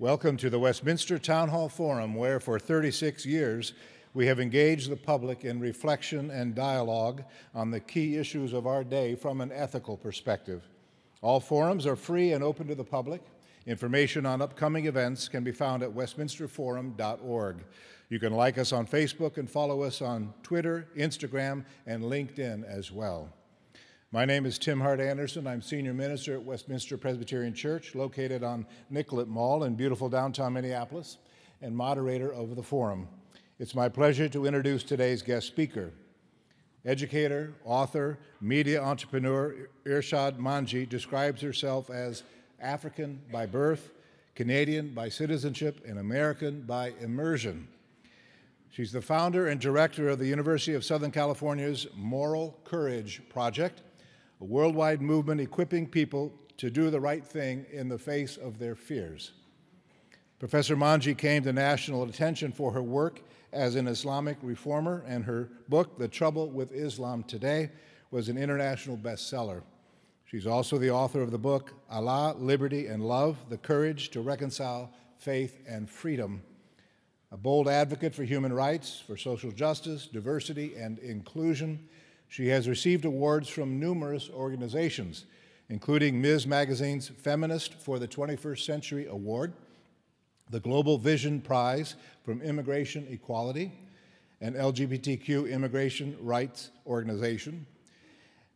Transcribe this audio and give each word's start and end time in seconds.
Welcome 0.00 0.38
to 0.38 0.48
the 0.48 0.58
Westminster 0.58 1.18
Town 1.18 1.50
Hall 1.50 1.68
Forum, 1.68 2.14
where 2.14 2.40
for 2.40 2.58
36 2.58 3.26
years 3.26 3.74
we 4.14 4.28
have 4.28 4.40
engaged 4.40 4.88
the 4.88 4.96
public 4.96 5.44
in 5.44 5.60
reflection 5.60 6.30
and 6.30 6.54
dialogue 6.54 7.22
on 7.54 7.70
the 7.70 7.80
key 7.80 8.16
issues 8.16 8.54
of 8.54 8.66
our 8.66 8.82
day 8.82 9.14
from 9.14 9.42
an 9.42 9.52
ethical 9.52 9.98
perspective. 9.98 10.66
All 11.20 11.38
forums 11.38 11.86
are 11.86 11.96
free 11.96 12.32
and 12.32 12.42
open 12.42 12.66
to 12.68 12.74
the 12.74 12.82
public. 12.82 13.20
Information 13.66 14.24
on 14.24 14.40
upcoming 14.40 14.86
events 14.86 15.28
can 15.28 15.44
be 15.44 15.52
found 15.52 15.82
at 15.82 15.90
westminsterforum.org. 15.90 17.56
You 18.08 18.18
can 18.18 18.32
like 18.32 18.56
us 18.56 18.72
on 18.72 18.86
Facebook 18.86 19.36
and 19.36 19.50
follow 19.50 19.82
us 19.82 20.00
on 20.00 20.32
Twitter, 20.42 20.88
Instagram, 20.96 21.62
and 21.86 22.04
LinkedIn 22.04 22.64
as 22.64 22.90
well. 22.90 23.34
My 24.12 24.24
name 24.24 24.44
is 24.44 24.58
Tim 24.58 24.80
Hart 24.80 24.98
Andersen. 24.98 25.46
I'm 25.46 25.62
senior 25.62 25.94
minister 25.94 26.34
at 26.34 26.42
Westminster 26.42 26.98
Presbyterian 26.98 27.54
Church, 27.54 27.94
located 27.94 28.42
on 28.42 28.66
Nicollet 28.90 29.28
Mall 29.28 29.62
in 29.62 29.76
beautiful 29.76 30.08
downtown 30.08 30.52
Minneapolis, 30.52 31.18
and 31.62 31.76
moderator 31.76 32.32
of 32.32 32.56
the 32.56 32.62
forum. 32.62 33.06
It's 33.60 33.72
my 33.72 33.88
pleasure 33.88 34.28
to 34.30 34.46
introduce 34.46 34.82
today's 34.82 35.22
guest 35.22 35.46
speaker. 35.46 35.92
Educator, 36.84 37.54
author, 37.64 38.18
media 38.40 38.82
entrepreneur 38.82 39.54
Irshad 39.84 40.38
Manji 40.38 40.88
describes 40.88 41.40
herself 41.40 41.88
as 41.88 42.24
African 42.60 43.22
by 43.30 43.46
birth, 43.46 43.92
Canadian 44.34 44.92
by 44.92 45.08
citizenship, 45.08 45.84
and 45.86 46.00
American 46.00 46.62
by 46.62 46.94
immersion. 47.00 47.68
She's 48.70 48.90
the 48.90 49.02
founder 49.02 49.46
and 49.46 49.60
director 49.60 50.08
of 50.08 50.18
the 50.18 50.26
University 50.26 50.74
of 50.74 50.84
Southern 50.84 51.12
California's 51.12 51.86
Moral 51.94 52.58
Courage 52.64 53.22
Project 53.28 53.82
a 54.40 54.44
worldwide 54.44 55.02
movement 55.02 55.40
equipping 55.40 55.86
people 55.86 56.32
to 56.56 56.70
do 56.70 56.90
the 56.90 57.00
right 57.00 57.24
thing 57.24 57.66
in 57.72 57.88
the 57.88 57.98
face 57.98 58.36
of 58.36 58.58
their 58.58 58.74
fears. 58.74 59.32
Professor 60.38 60.76
Manji 60.76 61.16
came 61.16 61.42
to 61.42 61.52
national 61.52 62.02
attention 62.04 62.50
for 62.50 62.72
her 62.72 62.82
work 62.82 63.20
as 63.52 63.74
an 63.74 63.86
Islamic 63.86 64.38
reformer, 64.42 65.04
and 65.06 65.24
her 65.24 65.50
book, 65.68 65.98
The 65.98 66.08
Trouble 66.08 66.48
with 66.48 66.72
Islam 66.72 67.24
Today, 67.24 67.70
was 68.10 68.28
an 68.28 68.38
international 68.38 68.96
bestseller. 68.96 69.62
She's 70.24 70.46
also 70.46 70.78
the 70.78 70.90
author 70.90 71.20
of 71.20 71.30
the 71.30 71.38
book, 71.38 71.72
Allah, 71.90 72.36
Liberty, 72.38 72.86
and 72.86 73.02
Love 73.02 73.36
The 73.48 73.58
Courage 73.58 74.10
to 74.10 74.20
Reconcile 74.20 74.90
Faith 75.18 75.60
and 75.66 75.90
Freedom. 75.90 76.42
A 77.32 77.36
bold 77.36 77.68
advocate 77.68 78.14
for 78.14 78.24
human 78.24 78.52
rights, 78.52 79.02
for 79.04 79.16
social 79.16 79.50
justice, 79.50 80.06
diversity, 80.06 80.74
and 80.76 80.98
inclusion, 81.00 81.88
she 82.30 82.46
has 82.46 82.68
received 82.68 83.04
awards 83.04 83.48
from 83.48 83.80
numerous 83.80 84.30
organizations, 84.30 85.26
including 85.68 86.22
Ms. 86.22 86.46
Magazine's 86.46 87.08
Feminist 87.08 87.74
for 87.74 87.98
the 87.98 88.06
21st 88.06 88.64
Century 88.64 89.06
Award, 89.06 89.52
the 90.48 90.60
Global 90.60 90.96
Vision 90.96 91.40
Prize 91.40 91.96
from 92.22 92.40
Immigration 92.40 93.04
Equality, 93.10 93.72
an 94.40 94.54
LGBTQ 94.54 95.50
immigration 95.50 96.16
rights 96.20 96.70
organization, 96.86 97.66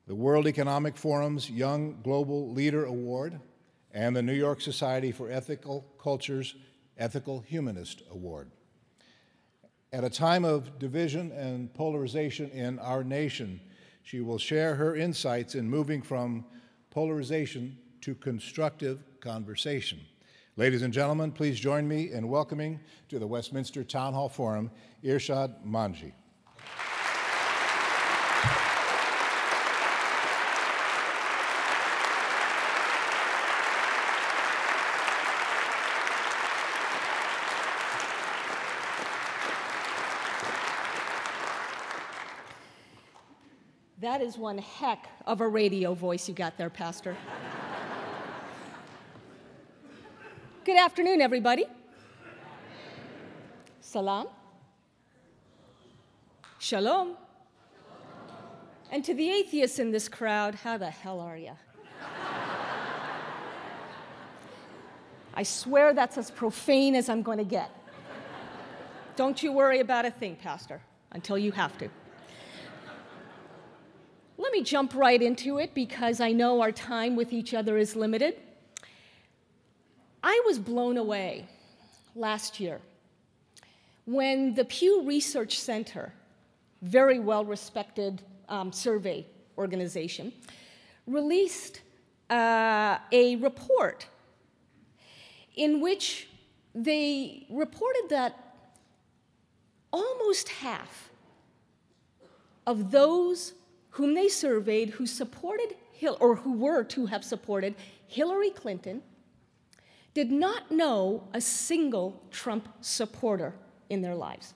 the 0.07 0.15
World 0.15 0.47
Economic 0.47 0.97
Forum's 0.97 1.51
Young 1.51 2.01
Global 2.05 2.53
Leader 2.53 2.85
Award, 2.85 3.41
and 3.93 4.15
the 4.15 4.23
New 4.23 4.35
York 4.35 4.61
Society 4.61 5.11
for 5.11 5.29
Ethical 5.29 5.85
Cultures 6.01 6.55
Ethical 6.97 7.41
Humanist 7.41 8.03
Award. 8.13 8.53
At 9.95 10.03
a 10.03 10.11
time 10.11 10.45
of 10.45 10.81
division 10.81 11.31
and 11.31 11.73
polarization 11.73 12.51
in 12.51 12.81
our 12.81 13.05
nation, 13.05 13.61
she 14.03 14.23
will 14.23 14.39
share 14.39 14.75
her 14.75 14.97
insights 14.97 15.55
in 15.55 15.71
moving 15.71 16.03
from 16.03 16.45
polarization 16.91 17.79
to 18.01 18.17
constructive 18.17 19.05
conversation. 19.21 20.01
Ladies 20.57 20.83
and 20.83 20.93
gentlemen, 20.93 21.31
please 21.31 21.61
join 21.61 21.87
me 21.87 22.11
in 22.11 22.27
welcoming 22.27 22.81
to 23.09 23.21
the 23.21 23.27
Westminster 23.29 23.85
Town 23.85 24.15
Hall 24.15 24.29
Forum 24.29 24.69
Irshad 25.05 25.65
Manji. 25.65 26.13
That 44.05 44.14
is 44.25 44.39
one 44.39 44.57
heck 44.57 45.07
of 45.27 45.43
a 45.43 45.47
radio 45.47 45.93
voice 45.93 46.29
you 46.29 46.35
got 46.35 46.57
there, 46.57 46.71
Pastor. 46.71 47.15
Good 50.65 50.79
afternoon, 50.79 51.21
everybody. 51.21 51.67
Salam. 53.83 54.29
Shalom. 56.59 57.19
And 58.91 59.05
to 59.05 59.13
the 59.13 59.29
atheists 59.29 59.79
in 59.79 59.91
this 59.91 60.09
crowd, 60.09 60.55
how 60.55 60.79
the 60.79 60.89
hell 60.89 61.21
are 61.21 61.37
you? 61.37 61.53
I 65.35 65.43
swear 65.43 65.93
that's 65.93 66.17
as 66.17 66.31
profane 66.31 66.95
as 66.95 67.11
I'm 67.11 67.21
going 67.21 67.39
to 67.39 67.45
get. 67.45 67.71
Don't 69.17 69.43
you 69.43 69.53
worry 69.53 69.81
about 69.81 70.07
a 70.07 70.11
thing, 70.11 70.37
Pastor, 70.37 70.81
until 71.13 71.37
you 71.37 71.53
have 71.53 71.77
to. 71.79 71.91
Let 74.45 74.53
me 74.53 74.63
jump 74.63 74.95
right 74.95 75.23
into 75.23 75.57
it 75.59 75.73
because 75.73 76.21
I 76.21 76.33
know 76.33 76.61
our 76.61 76.71
time 76.71 77.17
with 77.17 77.33
each 77.33 77.55
other 77.55 77.79
is 77.79 77.97
limited. 77.97 78.35
I 80.23 80.43
was 80.45 80.59
blown 80.59 80.99
away 80.99 81.47
last 82.15 82.61
year 82.61 82.79
when 84.05 84.55
the 84.55 84.67
Pew 84.67 85.03
Research 85.07 85.59
Center, 85.59 86.13
very 86.83 87.19
well 87.19 87.47
respected 87.47 88.21
um, 88.51 88.71
survey 88.71 89.25
organization, 89.57 90.31
released 91.07 91.81
uh, 92.29 92.99
a 93.13 93.37
report 93.37 94.07
in 95.57 95.81
which 95.81 96.29
they 96.75 97.47
reported 97.49 98.11
that 98.11 98.39
almost 99.91 100.51
half 100.51 101.09
of 102.67 102.91
those 102.91 103.55
whom 103.95 104.15
they 104.15 104.29
surveyed 104.29 104.91
who 104.91 105.07
supported 105.07 105.77
Hil- 105.93 106.19
or 106.21 106.35
who 106.35 106.53
were 106.53 106.83
to 106.83 107.07
have 107.07 107.25
supported 107.25 107.77
Hillary 108.09 108.51
Clinton 108.51 109.03
did 110.15 110.33
not 110.33 110.71
know 110.71 111.29
a 111.33 111.41
single 111.41 112.21
Trump 112.33 112.69
supporter 112.81 113.55
in 113.89 114.03
their 114.03 114.17
lives. 114.17 114.55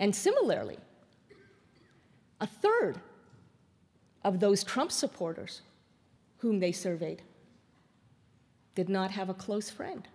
And 0.00 0.14
similarly, 0.14 0.78
a 2.40 2.46
third 2.46 3.00
of 4.24 4.40
those 4.40 4.64
Trump 4.64 4.90
supporters 4.90 5.62
whom 6.38 6.58
they 6.58 6.72
surveyed 6.72 7.22
did 8.74 8.88
not 8.88 9.12
have 9.12 9.28
a 9.28 9.34
close 9.34 9.70
friend 9.70 10.08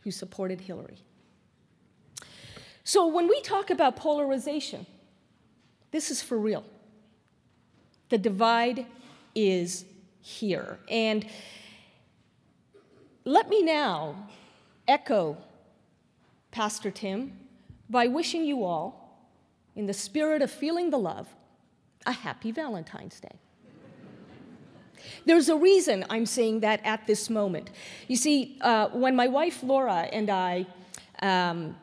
who 0.00 0.10
supported 0.10 0.62
Hillary. 0.62 1.05
So 2.86 3.08
when 3.08 3.26
we 3.26 3.40
talk 3.40 3.70
about 3.70 3.96
polarization, 3.96 4.86
this 5.90 6.08
is 6.12 6.22
for 6.22 6.38
real. 6.38 6.62
The 8.10 8.16
divide 8.16 8.86
is 9.34 9.84
here. 10.20 10.78
And 10.88 11.26
let 13.24 13.48
me 13.48 13.60
now 13.60 14.28
echo 14.86 15.36
Pastor 16.52 16.92
Tim 16.92 17.32
by 17.90 18.06
wishing 18.06 18.44
you 18.44 18.62
all, 18.62 19.18
in 19.74 19.86
the 19.86 19.92
spirit 19.92 20.40
of 20.40 20.48
feeling 20.48 20.90
the 20.90 20.98
love, 20.98 21.26
a 22.06 22.12
happy 22.12 22.52
Valentine's 22.52 23.18
Day. 23.18 23.36
There's 25.24 25.48
a 25.48 25.56
reason 25.56 26.04
I'm 26.08 26.24
saying 26.24 26.60
that 26.60 26.80
at 26.84 27.08
this 27.08 27.28
moment. 27.28 27.70
You 28.06 28.14
see, 28.14 28.58
uh, 28.60 28.90
when 28.90 29.16
my 29.16 29.26
wife 29.26 29.64
Laura 29.64 30.02
and 30.12 30.30
I 30.30 30.66
um, 31.20 31.74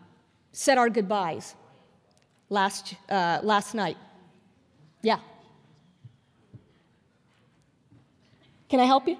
said 0.54 0.78
our 0.78 0.90
goodbyes 0.90 1.56
last, 2.50 2.96
uh, 3.10 3.40
last 3.44 3.74
night. 3.74 3.98
Yeah. 5.02 5.20
Can 8.70 8.80
I 8.80 8.86
help 8.86 9.08
you? 9.08 9.18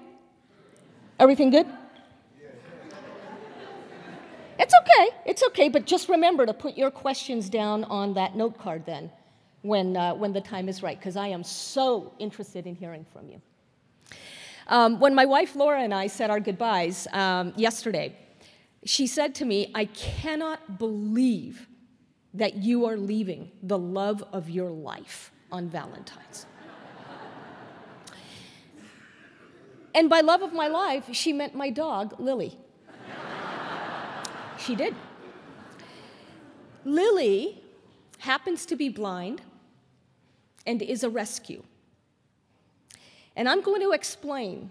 Everything 1.18 1.50
good? 1.50 1.66
It's 4.58 4.72
okay. 4.72 5.10
It's 5.26 5.42
okay. 5.48 5.68
But 5.68 5.84
just 5.84 6.08
remember 6.08 6.46
to 6.46 6.54
put 6.54 6.76
your 6.76 6.90
questions 6.90 7.50
down 7.50 7.84
on 7.84 8.14
that 8.14 8.36
note 8.36 8.56
card 8.56 8.86
then 8.86 9.10
when, 9.62 9.96
uh, 9.96 10.14
when 10.14 10.32
the 10.32 10.40
time 10.40 10.68
is 10.68 10.82
right, 10.82 10.98
because 10.98 11.16
I 11.16 11.28
am 11.28 11.42
so 11.42 12.12
interested 12.18 12.66
in 12.66 12.76
hearing 12.76 13.04
from 13.12 13.28
you. 13.28 13.40
Um, 14.68 15.00
when 15.00 15.14
my 15.14 15.24
wife 15.26 15.56
Laura 15.56 15.82
and 15.82 15.92
I 15.92 16.06
said 16.06 16.30
our 16.30 16.40
goodbyes 16.40 17.06
um, 17.12 17.52
yesterday, 17.56 18.16
she 18.84 19.06
said 19.06 19.34
to 19.36 19.44
me, 19.44 19.70
I 19.74 19.86
cannot 19.86 20.78
believe 20.78 21.68
that 22.34 22.56
you 22.56 22.84
are 22.86 22.96
leaving 22.96 23.50
the 23.62 23.78
love 23.78 24.24
of 24.32 24.50
your 24.50 24.70
life 24.70 25.32
on 25.50 25.68
Valentine's. 25.68 26.46
And 29.94 30.10
by 30.10 30.20
love 30.20 30.42
of 30.42 30.52
my 30.52 30.66
life, 30.66 31.04
she 31.12 31.32
meant 31.32 31.54
my 31.54 31.70
dog, 31.70 32.18
Lily. 32.18 32.58
she 34.58 34.74
did. 34.74 34.94
Lily 36.84 37.62
happens 38.18 38.66
to 38.66 38.76
be 38.76 38.88
blind 38.88 39.40
and 40.66 40.82
is 40.82 41.04
a 41.04 41.10
rescue. 41.10 41.62
And 43.36 43.48
I'm 43.48 43.62
going 43.62 43.80
to 43.82 43.92
explain 43.92 44.70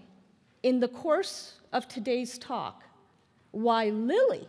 in 0.62 0.80
the 0.80 0.88
course 0.88 1.54
of 1.72 1.88
today's 1.88 2.36
talk 2.38 2.84
why 3.54 3.90
Lily 3.90 4.48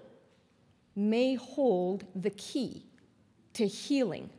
may 0.95 1.35
hold 1.35 2.05
the 2.15 2.31
key 2.31 2.83
to 3.53 3.67
healing 3.67 4.29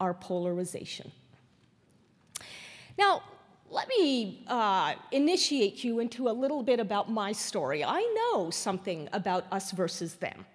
our 0.00 0.14
polarization. 0.14 1.10
Now, 2.98 3.22
let 3.68 3.88
me 3.88 4.44
uh, 4.46 4.94
initiate 5.10 5.82
you 5.82 5.98
into 5.98 6.28
a 6.28 6.30
little 6.30 6.62
bit 6.62 6.78
about 6.78 7.10
my 7.10 7.32
story. 7.32 7.82
I 7.84 8.00
know 8.14 8.50
something 8.50 9.08
about 9.12 9.44
us 9.50 9.72
versus 9.72 10.14
them. 10.14 10.46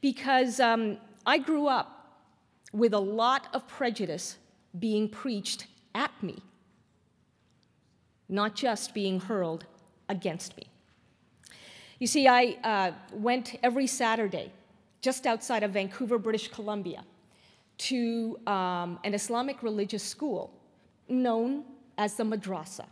Because 0.00 0.58
um, 0.58 0.98
I 1.24 1.38
grew 1.38 1.66
up 1.66 2.24
with 2.72 2.94
a 2.94 2.98
lot 2.98 3.46
of 3.52 3.68
prejudice 3.68 4.36
being 4.78 5.08
preached 5.08 5.66
at 5.94 6.10
me, 6.22 6.42
not 8.28 8.54
just 8.54 8.94
being 8.94 9.20
hurled 9.20 9.66
against 10.08 10.56
me. 10.56 10.69
You 12.00 12.06
see, 12.06 12.26
I 12.26 12.56
uh, 12.64 12.92
went 13.12 13.56
every 13.62 13.86
Saturday 13.86 14.50
just 15.02 15.26
outside 15.26 15.62
of 15.62 15.72
Vancouver, 15.72 16.18
British 16.18 16.48
Columbia, 16.48 17.04
to 17.76 18.40
um, 18.46 18.98
an 19.04 19.12
Islamic 19.12 19.62
religious 19.62 20.02
school 20.02 20.50
known 21.08 21.64
as 21.98 22.14
the 22.14 22.24
madrasa. 22.24 22.86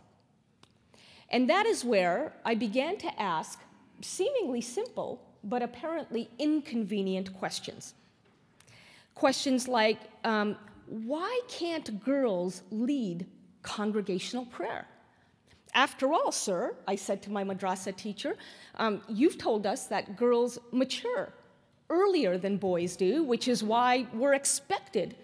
And 1.29 1.49
that 1.49 1.65
is 1.65 1.83
where 1.83 2.33
I 2.45 2.53
began 2.53 2.97
to 2.97 3.21
ask 3.21 3.59
seemingly 4.01 4.61
simple 4.61 5.21
but 5.43 5.63
apparently 5.63 6.29
inconvenient 6.37 7.33
questions. 7.33 7.95
Questions 9.15 9.67
like 9.67 9.99
um, 10.23 10.55
why 10.87 11.41
can't 11.47 12.03
girls 12.03 12.61
lead 12.71 13.25
congregational 13.63 14.45
prayer? 14.45 14.87
After 15.73 16.13
all, 16.13 16.31
sir, 16.31 16.75
I 16.87 16.95
said 16.95 17.21
to 17.23 17.31
my 17.31 17.43
madrasa 17.43 17.95
teacher, 17.95 18.35
um, 18.75 19.01
you've 19.07 19.37
told 19.37 19.67
us 19.67 19.85
that 19.87 20.15
girls 20.17 20.57
mature 20.71 21.33
earlier 21.89 22.37
than 22.37 22.57
boys 22.57 22.95
do, 22.95 23.23
which 23.23 23.47
is 23.47 23.63
why 23.63 24.07
we're 24.13 24.33
expected 24.33 25.15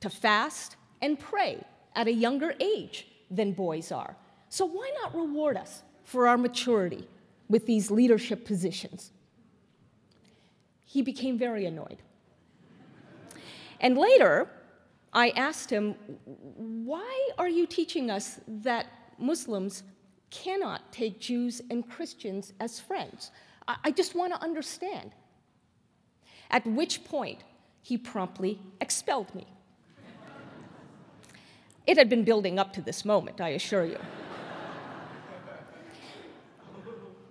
to 0.00 0.10
fast 0.10 0.76
and 1.02 1.18
pray 1.18 1.62
at 1.94 2.06
a 2.06 2.12
younger 2.12 2.54
age 2.60 3.06
than 3.30 3.52
boys 3.52 3.92
are. 3.92 4.16
So 4.48 4.64
why 4.64 4.90
not 5.02 5.14
reward 5.14 5.56
us 5.56 5.82
for 6.04 6.26
our 6.26 6.38
maturity 6.38 7.08
with 7.48 7.66
these 7.66 7.90
leadership 7.90 8.44
positions? 8.44 9.12
He 10.84 11.02
became 11.02 11.38
very 11.38 11.66
annoyed. 11.66 11.98
And 13.80 13.96
later, 13.96 14.48
I 15.12 15.30
asked 15.30 15.70
him, 15.70 15.94
Why 16.34 17.28
are 17.38 17.48
you 17.48 17.66
teaching 17.66 18.10
us 18.10 18.40
that 18.48 18.86
Muslims 19.20 19.82
cannot 20.30 20.92
take 20.92 21.20
Jews 21.20 21.60
and 21.70 21.88
Christians 21.88 22.52
as 22.60 22.80
friends? 22.80 23.30
I 23.84 23.90
just 23.90 24.14
want 24.14 24.32
to 24.32 24.42
understand. 24.42 25.12
At 26.50 26.66
which 26.66 27.04
point, 27.04 27.44
he 27.82 27.96
promptly 27.96 28.60
expelled 28.80 29.32
me. 29.34 29.46
It 31.86 31.96
had 31.96 32.08
been 32.08 32.24
building 32.24 32.58
up 32.58 32.72
to 32.74 32.82
this 32.82 33.04
moment, 33.04 33.40
I 33.40 33.50
assure 33.50 33.84
you. 33.84 33.98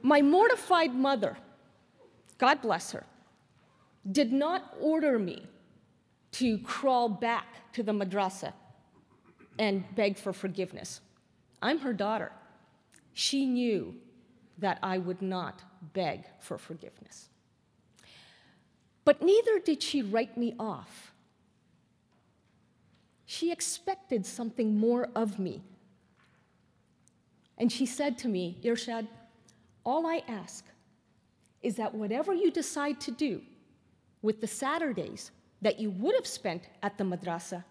My 0.02 0.22
mortified 0.22 0.96
mother, 0.96 1.38
God 2.38 2.62
bless 2.62 2.92
her, 2.94 3.06
did 4.10 4.32
not 4.32 4.76
order 4.80 5.20
me 5.20 5.46
to 6.32 6.58
crawl 6.60 7.10
back 7.10 7.72
to 7.74 7.84
the 7.84 7.92
madrasa 7.92 8.54
and 9.58 9.84
beg 9.96 10.18
for 10.18 10.32
forgiveness. 10.32 11.02
I'm 11.62 11.80
her 11.80 11.94
daughter. 11.94 12.32
She 13.14 13.46
knew 13.46 13.96
that 14.58 14.80
I 14.84 14.98
would 14.98 15.22
not 15.22 15.62
beg 15.94 16.26
for 16.40 16.58
forgiveness. 16.58 17.30
But 19.06 19.22
neither 19.22 19.60
did 19.60 19.82
she 19.82 20.02
write 20.02 20.38
me 20.38 20.54
off. 20.60 21.14
She 23.26 23.52
expected 23.52 24.26
something 24.26 24.78
more 24.78 25.10
of 25.16 25.40
me. 25.40 25.62
And 27.58 27.72
she 27.72 27.86
said 27.86 28.18
to 28.20 28.28
me, 28.28 28.58
Irshad, 28.64 29.08
all 29.84 30.06
I 30.06 30.24
ask 30.28 30.66
is 31.62 31.76
that 31.76 31.94
whatever 31.94 32.34
you 32.34 32.52
decide 32.52 33.02
to 33.02 33.12
do 33.12 33.42
with 34.22 34.42
the 34.42 34.48
Saturdays 34.48 35.32
that 35.62 35.80
you 35.80 35.92
would 35.92 36.16
have 36.16 36.28
spent 36.28 36.70
at 36.84 36.98
the 36.98 37.04
madrasa, 37.04 37.64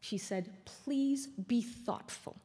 she 0.00 0.18
said, 0.18 0.50
please 0.64 1.26
be 1.26 1.62
thoughtful 1.62 2.36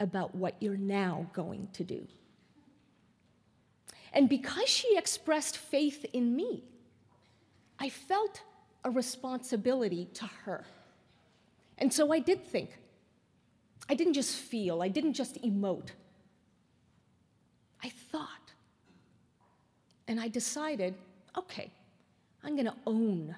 about 0.00 0.34
what 0.34 0.54
you're 0.60 0.76
now 0.76 1.26
going 1.32 1.68
to 1.74 1.84
do. 1.84 2.06
And 4.12 4.28
because 4.28 4.68
she 4.68 4.96
expressed 4.96 5.56
faith 5.56 6.04
in 6.12 6.34
me, 6.34 6.64
I 7.78 7.88
felt 7.88 8.42
a 8.84 8.90
responsibility 8.90 10.06
to 10.14 10.26
her. 10.44 10.64
And 11.78 11.92
so 11.92 12.12
I 12.12 12.18
did 12.18 12.44
think. 12.44 12.70
I 13.88 13.94
didn't 13.94 14.14
just 14.14 14.36
feel, 14.36 14.82
I 14.82 14.88
didn't 14.88 15.14
just 15.14 15.40
emote. 15.42 15.90
I 17.82 17.88
thought. 17.88 18.52
And 20.08 20.20
I 20.20 20.28
decided 20.28 20.94
okay, 21.36 21.70
I'm 22.44 22.54
going 22.54 22.66
to 22.66 22.74
own 22.86 23.34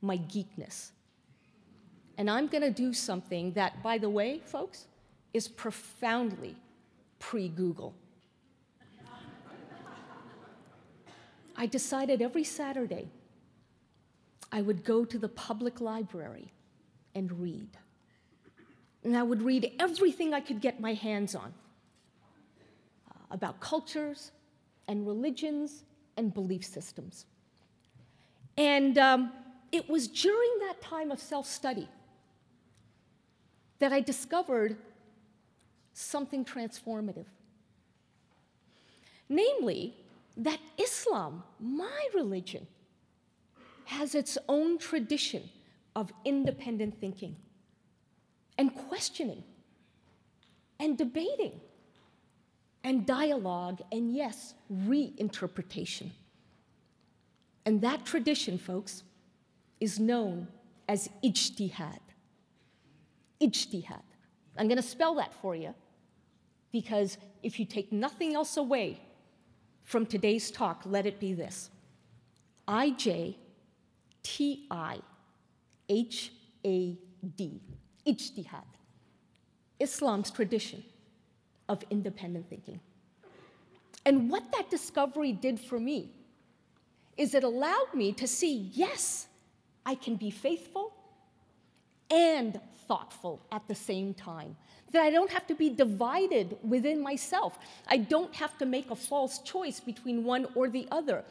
my 0.00 0.18
geekness. 0.18 0.90
And 2.16 2.30
I'm 2.30 2.46
going 2.48 2.62
to 2.62 2.70
do 2.70 2.92
something 2.92 3.52
that, 3.52 3.82
by 3.82 3.98
the 3.98 4.08
way, 4.08 4.40
folks, 4.44 4.86
is 5.32 5.48
profoundly 5.48 6.56
pre 7.18 7.48
Google. 7.48 7.94
I 11.56 11.66
decided 11.66 12.22
every 12.22 12.44
Saturday 12.44 13.08
I 14.52 14.62
would 14.62 14.84
go 14.84 15.04
to 15.04 15.18
the 15.18 15.28
public 15.28 15.80
library 15.80 16.52
and 17.14 17.32
read. 17.40 17.76
And 19.04 19.16
I 19.16 19.22
would 19.22 19.42
read 19.42 19.72
everything 19.78 20.32
I 20.32 20.40
could 20.40 20.60
get 20.60 20.80
my 20.80 20.94
hands 20.94 21.34
on 21.34 21.52
uh, 23.10 23.14
about 23.30 23.60
cultures 23.60 24.30
and 24.86 25.06
religions 25.06 25.84
and 26.16 26.32
belief 26.32 26.64
systems. 26.64 27.26
And 28.56 28.98
um, 28.98 29.32
it 29.72 29.88
was 29.88 30.08
during 30.08 30.50
that 30.60 30.80
time 30.80 31.10
of 31.10 31.20
self 31.20 31.46
study 31.46 31.88
that 33.78 33.92
I 33.92 34.00
discovered 34.00 34.76
something 35.98 36.44
transformative. 36.44 37.26
Namely, 39.28 39.94
that 40.36 40.60
Islam, 40.78 41.42
my 41.60 42.08
religion, 42.14 42.66
has 43.84 44.14
its 44.14 44.38
own 44.48 44.78
tradition 44.78 45.42
of 45.96 46.12
independent 46.24 47.00
thinking 47.00 47.34
and 48.56 48.74
questioning 48.74 49.42
and 50.78 50.96
debating 50.96 51.60
and 52.84 53.04
dialogue 53.04 53.80
and, 53.90 54.14
yes, 54.14 54.54
reinterpretation. 54.72 56.10
And 57.66 57.80
that 57.80 58.06
tradition, 58.06 58.56
folks, 58.56 59.02
is 59.80 59.98
known 59.98 60.46
as 60.88 61.08
ijtihad. 61.24 61.98
Ijtihad. 63.40 64.02
I'm 64.56 64.68
going 64.68 64.76
to 64.76 64.82
spell 64.82 65.14
that 65.16 65.34
for 65.34 65.54
you 65.54 65.74
because 66.72 67.18
if 67.42 67.58
you 67.58 67.64
take 67.64 67.92
nothing 67.92 68.34
else 68.34 68.56
away 68.56 69.00
from 69.84 70.04
today's 70.04 70.50
talk, 70.50 70.82
let 70.84 71.06
it 71.06 71.18
be 71.18 71.32
this 71.32 71.70
I 72.66 72.90
J 72.90 73.36
T 74.22 74.66
I 74.70 74.98
H 75.88 76.32
A 76.64 76.98
D, 77.36 77.60
ijtihad, 78.06 78.64
Islam's 79.80 80.30
tradition 80.30 80.84
of 81.68 81.82
independent 81.90 82.48
thinking. 82.48 82.80
And 84.04 84.30
what 84.30 84.50
that 84.52 84.70
discovery 84.70 85.32
did 85.32 85.58
for 85.58 85.78
me 85.80 86.12
is 87.16 87.34
it 87.34 87.44
allowed 87.44 87.92
me 87.94 88.12
to 88.12 88.26
see 88.26 88.70
yes, 88.72 89.26
I 89.84 89.94
can 89.94 90.16
be 90.16 90.30
faithful 90.30 90.94
and 92.10 92.60
thoughtful 92.86 93.40
at 93.52 93.66
the 93.68 93.74
same 93.74 94.14
time 94.14 94.56
that 94.92 95.02
I 95.02 95.10
don't 95.10 95.30
have 95.30 95.46
to 95.48 95.54
be 95.54 95.68
divided 95.68 96.56
within 96.62 97.02
myself. 97.02 97.58
I 97.86 97.98
don't 97.98 98.34
have 98.34 98.56
to 98.58 98.66
make 98.66 98.90
a 98.90 98.96
false 98.96 99.40
choice 99.40 99.80
between 99.80 100.24
one 100.24 100.46
or 100.54 100.70
the 100.70 100.88
other. 100.90 101.24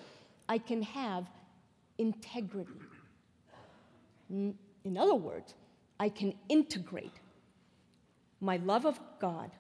I 0.48 0.60
can 0.60 0.84
have 0.84 1.25
integrity. 1.98 2.79
In 4.29 4.98
other 4.98 5.15
words, 5.15 5.55
I 6.00 6.10
can 6.10 6.34
integrate 6.50 7.19
my 8.39 8.57
love 8.57 8.86
of 8.86 9.00
God 9.19 9.51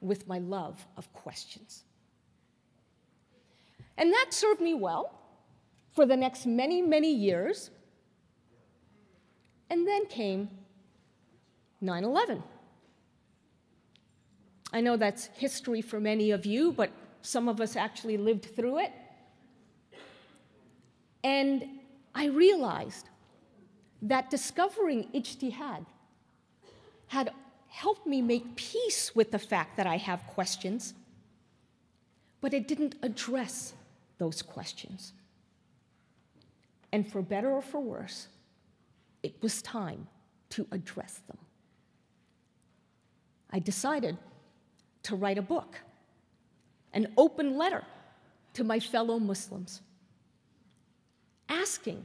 with 0.00 0.28
my 0.28 0.38
love 0.38 0.86
of 0.98 1.10
questions. 1.14 1.84
And 3.96 4.12
that 4.12 4.26
served 4.30 4.60
me 4.60 4.74
well 4.74 5.18
for 5.92 6.04
the 6.04 6.16
next 6.16 6.44
many, 6.44 6.82
many 6.82 7.12
years. 7.12 7.70
And 9.74 9.88
then 9.88 10.06
came 10.06 10.50
9 11.80 12.04
11. 12.04 12.44
I 14.72 14.80
know 14.80 14.96
that's 14.96 15.26
history 15.34 15.82
for 15.82 15.98
many 15.98 16.30
of 16.30 16.46
you, 16.46 16.70
but 16.70 16.92
some 17.22 17.48
of 17.48 17.60
us 17.60 17.74
actually 17.74 18.16
lived 18.16 18.44
through 18.54 18.78
it. 18.78 18.92
And 21.24 21.64
I 22.14 22.26
realized 22.26 23.08
that 24.02 24.30
discovering 24.30 25.08
ijtihad 25.12 25.84
had 27.08 27.32
helped 27.66 28.06
me 28.06 28.22
make 28.22 28.54
peace 28.54 29.10
with 29.16 29.32
the 29.32 29.40
fact 29.40 29.76
that 29.76 29.88
I 29.88 29.96
have 29.96 30.24
questions, 30.28 30.94
but 32.40 32.54
it 32.54 32.68
didn't 32.68 32.94
address 33.02 33.74
those 34.18 34.40
questions. 34.40 35.14
And 36.92 37.10
for 37.10 37.22
better 37.22 37.50
or 37.50 37.60
for 37.60 37.80
worse, 37.80 38.28
it 39.24 39.34
was 39.40 39.62
time 39.62 40.06
to 40.50 40.66
address 40.70 41.22
them. 41.26 41.38
I 43.50 43.58
decided 43.58 44.18
to 45.04 45.16
write 45.16 45.38
a 45.38 45.42
book, 45.42 45.80
an 46.92 47.12
open 47.16 47.56
letter 47.56 47.84
to 48.52 48.64
my 48.64 48.78
fellow 48.78 49.18
Muslims, 49.18 49.80
asking 51.48 52.04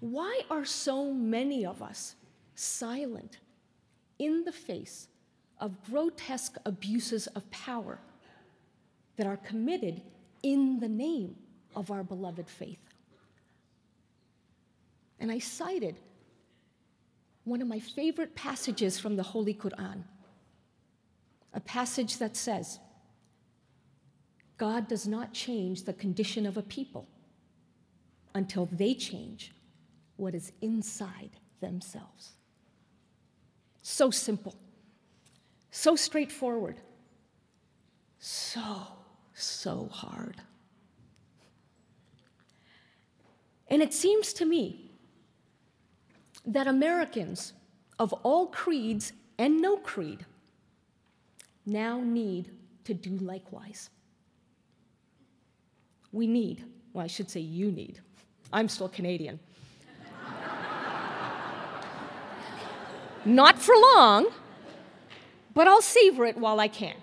why 0.00 0.40
are 0.50 0.64
so 0.64 1.12
many 1.12 1.66
of 1.66 1.82
us 1.82 2.14
silent 2.54 3.38
in 4.18 4.44
the 4.44 4.52
face 4.52 5.08
of 5.60 5.82
grotesque 5.84 6.56
abuses 6.64 7.26
of 7.28 7.50
power 7.50 7.98
that 9.16 9.26
are 9.26 9.38
committed 9.38 10.00
in 10.42 10.80
the 10.80 10.88
name 10.88 11.36
of 11.74 11.90
our 11.90 12.02
beloved 12.02 12.48
faith? 12.48 12.78
And 15.18 15.30
I 15.30 15.38
cited 15.38 15.96
one 17.46 17.62
of 17.62 17.68
my 17.68 17.78
favorite 17.78 18.34
passages 18.34 18.98
from 18.98 19.16
the 19.16 19.22
Holy 19.22 19.54
Quran 19.54 20.02
a 21.54 21.60
passage 21.60 22.18
that 22.18 22.36
says, 22.36 22.78
God 24.58 24.88
does 24.88 25.08
not 25.08 25.32
change 25.32 25.84
the 25.84 25.94
condition 25.94 26.44
of 26.44 26.58
a 26.58 26.62
people 26.62 27.08
until 28.34 28.66
they 28.70 28.92
change 28.92 29.54
what 30.16 30.34
is 30.34 30.52
inside 30.60 31.30
themselves. 31.60 32.32
So 33.80 34.10
simple, 34.10 34.54
so 35.70 35.96
straightforward, 35.96 36.82
so, 38.18 38.88
so 39.32 39.88
hard. 39.90 40.36
And 43.68 43.82
it 43.82 43.94
seems 43.94 44.34
to 44.34 44.44
me 44.44 44.85
that 46.46 46.68
Americans 46.68 47.52
of 47.98 48.12
all 48.22 48.46
creeds 48.46 49.12
and 49.38 49.60
no 49.60 49.76
creed 49.76 50.24
now 51.66 52.00
need 52.00 52.50
to 52.84 52.94
do 52.94 53.16
likewise. 53.16 53.90
We 56.12 56.26
need, 56.26 56.64
well, 56.92 57.04
I 57.04 57.08
should 57.08 57.28
say 57.28 57.40
you 57.40 57.70
need. 57.72 58.00
I'm 58.52 58.68
still 58.68 58.88
Canadian. 58.88 59.40
Not 63.24 63.58
for 63.58 63.74
long, 63.74 64.28
but 65.52 65.66
I'll 65.66 65.82
savor 65.82 66.24
it 66.26 66.36
while 66.36 66.60
I 66.60 66.68
can. 66.68 66.94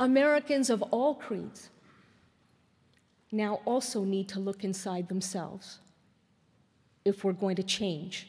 Americans 0.00 0.68
of 0.68 0.82
all 0.82 1.14
creeds 1.14 1.70
now 3.30 3.60
also 3.64 4.02
need 4.02 4.28
to 4.30 4.40
look 4.40 4.64
inside 4.64 5.08
themselves 5.08 5.78
if 7.04 7.24
we're 7.24 7.32
going 7.32 7.56
to 7.56 7.62
change 7.62 8.28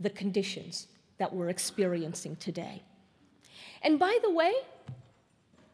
the 0.00 0.10
conditions 0.10 0.88
that 1.18 1.32
we're 1.32 1.48
experiencing 1.48 2.36
today. 2.36 2.82
And 3.82 3.98
by 3.98 4.18
the 4.22 4.30
way, 4.30 4.52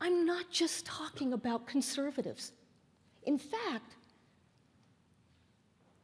I'm 0.00 0.26
not 0.26 0.50
just 0.50 0.84
talking 0.84 1.32
about 1.32 1.66
conservatives. 1.66 2.52
In 3.24 3.38
fact, 3.38 3.94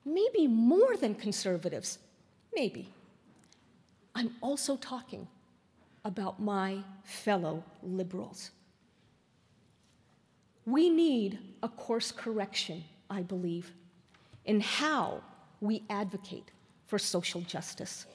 maybe 0.04 0.46
more 0.46 0.96
than 0.96 1.14
conservatives, 1.14 1.98
maybe. 2.54 2.88
I'm 4.14 4.34
also 4.40 4.76
talking 4.76 5.26
about 6.04 6.40
my 6.40 6.78
fellow 7.04 7.62
liberals. 7.82 8.50
We 10.66 10.88
need 10.88 11.38
a 11.62 11.68
course 11.68 12.12
correction, 12.12 12.84
I 13.08 13.22
believe, 13.22 13.72
in 14.44 14.60
how 14.60 15.22
we 15.60 15.84
advocate 15.90 16.50
for 16.86 16.98
social 16.98 17.40
justice. 17.42 18.06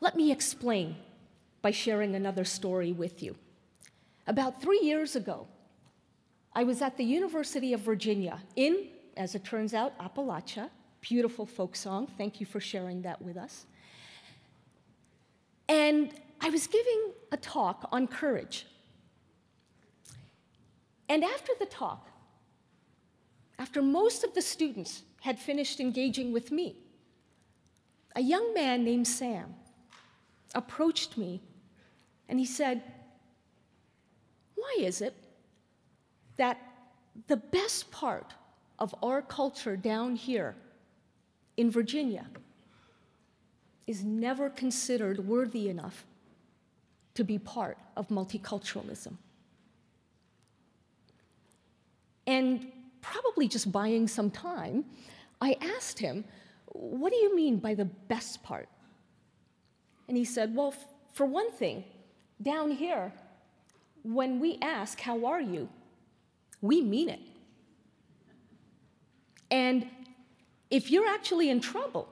Let 0.00 0.16
me 0.16 0.30
explain 0.30 0.96
by 1.62 1.70
sharing 1.70 2.14
another 2.14 2.44
story 2.44 2.92
with 2.92 3.22
you. 3.22 3.36
About 4.26 4.60
three 4.60 4.80
years 4.80 5.16
ago, 5.16 5.46
I 6.52 6.64
was 6.64 6.82
at 6.82 6.96
the 6.96 7.04
University 7.04 7.72
of 7.72 7.80
Virginia 7.80 8.38
in, 8.54 8.88
as 9.16 9.34
it 9.34 9.44
turns 9.44 9.74
out, 9.74 9.98
Appalachia. 9.98 10.70
Beautiful 11.00 11.46
folk 11.46 11.76
song. 11.76 12.06
Thank 12.16 12.40
you 12.40 12.46
for 12.46 12.60
sharing 12.60 13.02
that 13.02 13.20
with 13.20 13.36
us. 13.36 13.66
And 15.68 16.12
I 16.40 16.50
was 16.50 16.66
giving 16.66 17.12
a 17.32 17.36
talk 17.36 17.88
on 17.92 18.06
courage. 18.06 18.66
And 21.08 21.24
after 21.24 21.52
the 21.58 21.66
talk, 21.66 22.08
after 23.58 23.82
most 23.82 24.24
of 24.24 24.34
the 24.34 24.42
students 24.42 25.02
had 25.24 25.38
finished 25.38 25.80
engaging 25.80 26.34
with 26.34 26.52
me, 26.52 26.76
a 28.14 28.20
young 28.20 28.52
man 28.52 28.84
named 28.84 29.08
Sam 29.08 29.54
approached 30.54 31.16
me 31.16 31.40
and 32.28 32.38
he 32.38 32.44
said, 32.44 32.82
Why 34.54 34.76
is 34.80 35.00
it 35.00 35.14
that 36.36 36.58
the 37.26 37.38
best 37.38 37.90
part 37.90 38.34
of 38.78 38.94
our 39.02 39.22
culture 39.22 39.78
down 39.78 40.14
here 40.14 40.56
in 41.56 41.70
Virginia 41.70 42.26
is 43.86 44.04
never 44.04 44.50
considered 44.50 45.26
worthy 45.26 45.70
enough 45.70 46.04
to 47.14 47.24
be 47.24 47.38
part 47.38 47.78
of 47.96 48.08
multiculturalism? 48.08 49.14
And 52.26 52.70
probably 53.04 53.46
just 53.48 53.70
buying 53.70 54.08
some 54.08 54.30
time, 54.30 54.84
I 55.40 55.56
asked 55.60 55.98
him, 55.98 56.24
What 56.66 57.10
do 57.12 57.16
you 57.16 57.36
mean 57.36 57.58
by 57.58 57.74
the 57.74 57.84
best 57.84 58.42
part? 58.42 58.68
And 60.08 60.16
he 60.16 60.24
said, 60.24 60.54
Well, 60.56 60.68
f- 60.68 60.86
for 61.12 61.26
one 61.26 61.50
thing, 61.52 61.84
down 62.40 62.70
here, 62.70 63.12
when 64.02 64.40
we 64.40 64.58
ask, 64.62 65.00
How 65.00 65.26
are 65.26 65.40
you? 65.40 65.68
we 66.64 66.80
mean 66.80 67.10
it. 67.10 67.20
And 69.50 69.86
if 70.70 70.90
you're 70.90 71.06
actually 71.06 71.50
in 71.50 71.60
trouble, 71.60 72.08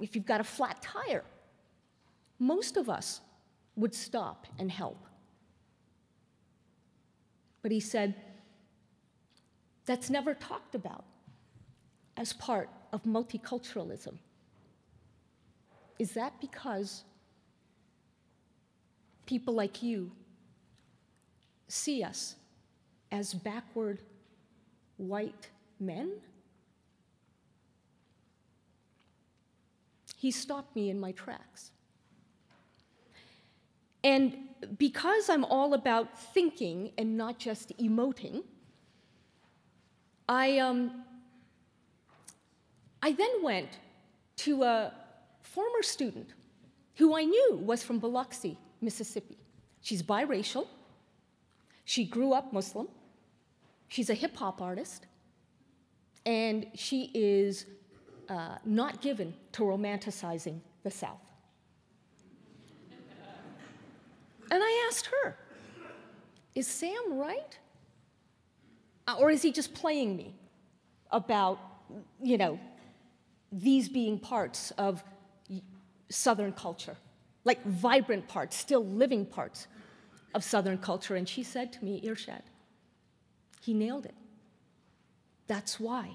if 0.00 0.14
you've 0.14 0.26
got 0.26 0.42
a 0.42 0.44
flat 0.44 0.82
tire, 0.82 1.24
most 2.38 2.76
of 2.76 2.90
us 2.90 3.22
would 3.74 3.94
stop 3.94 4.46
and 4.58 4.70
help. 4.70 5.06
But 7.62 7.72
he 7.72 7.80
said, 7.80 8.14
that's 9.86 10.10
never 10.10 10.34
talked 10.34 10.74
about 10.74 11.04
as 12.16 12.32
part 12.32 12.68
of 12.92 13.02
multiculturalism. 13.02 14.14
Is 15.98 16.12
that 16.12 16.40
because 16.40 17.04
people 19.26 19.54
like 19.54 19.82
you 19.82 20.10
see 21.68 22.02
us 22.02 22.36
as 23.12 23.34
backward 23.34 24.00
white 24.96 25.50
men? 25.78 26.12
He 30.16 30.30
stopped 30.30 30.74
me 30.74 30.88
in 30.88 30.98
my 30.98 31.12
tracks. 31.12 31.70
And 34.02 34.36
because 34.78 35.28
I'm 35.30 35.44
all 35.44 35.74
about 35.74 36.18
thinking 36.18 36.92
and 36.98 37.16
not 37.16 37.38
just 37.38 37.76
emoting, 37.78 38.44
I, 40.28 40.58
um, 40.58 41.04
I 43.02 43.12
then 43.12 43.42
went 43.42 43.78
to 44.36 44.62
a 44.62 44.92
former 45.42 45.82
student 45.82 46.30
who 46.96 47.16
I 47.16 47.24
knew 47.24 47.60
was 47.62 47.82
from 47.82 47.98
Biloxi, 47.98 48.56
Mississippi. 48.80 49.36
She's 49.82 50.02
biracial. 50.02 50.66
She 51.84 52.04
grew 52.04 52.32
up 52.32 52.52
Muslim. 52.52 52.88
She's 53.88 54.08
a 54.08 54.14
hip 54.14 54.36
hop 54.36 54.62
artist. 54.62 55.06
And 56.24 56.66
she 56.74 57.10
is 57.12 57.66
uh, 58.28 58.56
not 58.64 59.02
given 59.02 59.34
to 59.52 59.62
romanticizing 59.62 60.60
the 60.82 60.90
South. 60.90 61.20
And 64.50 64.62
I 64.62 64.88
asked 64.88 65.06
her, 65.06 65.36
Is 66.54 66.66
Sam 66.66 67.18
right? 67.18 67.58
Uh, 69.06 69.16
or 69.18 69.30
is 69.30 69.42
he 69.42 69.52
just 69.52 69.74
playing 69.74 70.16
me 70.16 70.34
about, 71.10 71.58
you 72.22 72.38
know, 72.38 72.58
these 73.52 73.88
being 73.88 74.18
parts 74.18 74.70
of 74.72 75.04
Southern 76.08 76.52
culture, 76.52 76.96
like 77.44 77.64
vibrant 77.64 78.26
parts, 78.28 78.56
still 78.56 78.84
living 78.84 79.26
parts 79.26 79.66
of 80.34 80.42
Southern 80.42 80.78
culture? 80.78 81.16
And 81.16 81.28
she 81.28 81.42
said 81.42 81.72
to 81.74 81.84
me, 81.84 82.00
Irshad, 82.04 82.42
he 83.60 83.74
nailed 83.74 84.06
it. 84.06 84.14
That's 85.46 85.78
why, 85.78 86.10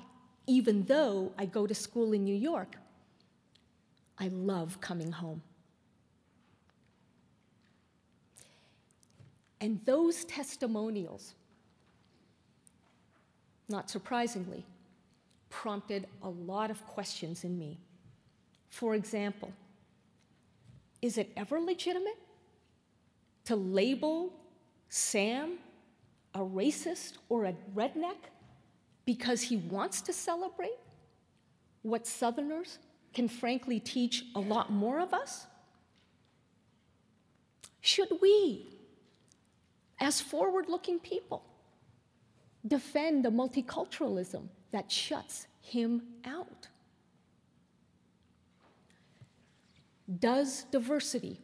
even 0.47 0.83
though 0.85 1.31
I 1.37 1.45
go 1.45 1.67
to 1.67 1.75
school 1.75 2.13
in 2.13 2.23
New 2.23 2.35
York, 2.35 2.75
I 4.17 4.27
love 4.29 4.81
coming 4.81 5.11
home. 5.11 5.43
And 9.61 9.79
those 9.85 10.25
testimonials, 10.25 11.35
not 13.69 13.89
surprisingly, 13.89 14.65
prompted 15.49 16.07
a 16.21 16.29
lot 16.29 16.71
of 16.71 16.85
questions 16.87 17.43
in 17.43 17.57
me. 17.57 17.79
For 18.69 18.95
example, 18.95 19.51
is 21.01 21.17
it 21.17 21.31
ever 21.37 21.59
legitimate 21.59 22.17
to 23.45 23.55
label 23.55 24.33
Sam 24.89 25.57
a 26.35 26.39
racist 26.39 27.13
or 27.29 27.45
a 27.45 27.53
redneck 27.73 28.17
because 29.05 29.41
he 29.41 29.57
wants 29.57 30.01
to 30.01 30.13
celebrate 30.13 30.77
what 31.81 32.05
Southerners 32.05 32.77
can 33.13 33.27
frankly 33.27 33.79
teach 33.79 34.25
a 34.35 34.39
lot 34.39 34.71
more 34.71 34.99
of 34.99 35.13
us? 35.13 35.47
Should 37.81 38.09
we, 38.21 38.67
as 39.99 40.21
forward 40.21 40.65
looking 40.69 40.99
people, 40.99 41.43
defend 42.67 43.23
the 43.23 43.29
multiculturalism 43.29 44.47
that 44.71 44.91
shuts 44.91 45.47
him 45.61 46.01
out? 46.25 46.67
Does 50.19 50.63
diversity 50.71 51.39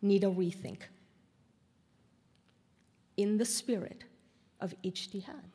need 0.00 0.22
a 0.22 0.28
rethink 0.28 0.82
in 3.16 3.38
the 3.38 3.44
spirit 3.44 4.04
of 4.60 4.74
ijtihad? 4.84 5.50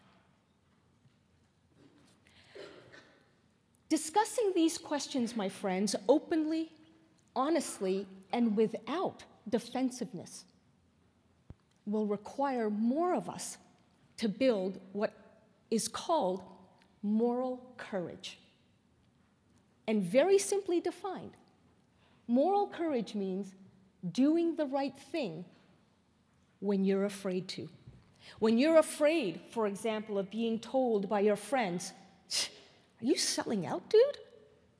Discussing 3.87 4.51
these 4.53 4.77
questions, 4.77 5.35
my 5.35 5.49
friends, 5.49 5.95
openly, 6.07 6.71
honestly, 7.35 8.05
and 8.31 8.55
without 8.55 9.23
defensiveness 9.49 10.45
will 11.87 12.05
require 12.05 12.69
more 12.69 13.15
of 13.15 13.29
us 13.29 13.57
to 14.19 14.27
build 14.27 14.79
what 14.91 15.13
is 15.71 15.87
called 15.87 16.43
moral 17.01 17.73
courage. 17.77 18.37
And 19.87 20.03
very 20.03 20.37
simply 20.37 20.81
defined, 20.81 21.31
moral 22.27 22.67
courage 22.67 23.15
means 23.15 23.55
doing 24.11 24.55
the 24.55 24.65
right 24.65 24.97
thing 25.11 25.45
when 26.59 26.83
you're 26.83 27.05
afraid 27.05 27.47
to. 27.49 27.69
When 28.39 28.57
you're 28.57 28.77
afraid, 28.77 29.39
for 29.51 29.67
example, 29.67 30.19
of 30.19 30.29
being 30.29 30.59
told 30.59 31.09
by 31.09 31.21
your 31.21 31.37
friends, 31.37 31.93
are 33.01 33.05
you 33.05 33.17
selling 33.17 33.65
out, 33.65 33.89
dude? 33.89 34.17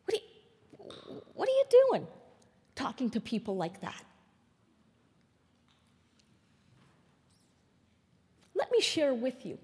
What 0.06 0.14
are 0.14 0.18
you, 0.18 1.22
what 1.34 1.48
are 1.48 1.52
you 1.52 1.66
doing 1.90 2.08
talking 2.76 3.10
to 3.12 3.22
people 3.22 3.56
like 3.56 3.80
that? 3.82 4.04
Let 8.54 8.69
me 8.80 8.84
share 8.84 9.14
with 9.14 9.46
you 9.46 9.58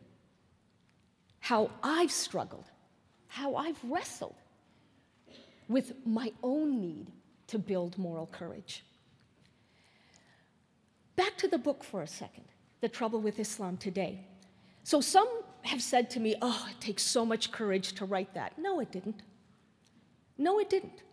how 1.40 1.72
I've 1.82 2.12
struggled, 2.12 2.66
how 3.28 3.56
I've 3.56 3.82
wrestled 3.86 4.36
with 5.70 5.94
my 6.06 6.34
own 6.44 6.82
need 6.82 7.08
to 7.48 7.58
build 7.58 7.98
moral 7.98 8.28
courage. 8.28 8.84
Back 11.16 11.38
to 11.38 11.48
the 11.48 11.58
book 11.58 11.82
for 11.82 12.02
a 12.02 12.08
second 12.08 12.48
The 12.82 12.90
Trouble 12.90 13.22
with 13.22 13.40
Islam 13.40 13.78
Today. 13.78 14.20
So, 14.84 15.00
some 15.00 15.30
have 15.62 15.82
said 15.82 16.10
to 16.12 16.20
me, 16.20 16.36
Oh, 16.42 16.68
it 16.70 16.82
takes 16.82 17.04
so 17.04 17.26
much 17.26 17.54
courage 17.54 17.94
to 17.94 18.06
write 18.06 18.34
that. 18.34 18.60
No, 18.60 18.82
it 18.82 18.92
didn't. 18.92 19.22
No, 20.38 20.60
it 20.60 20.70
didn't. 20.70 21.04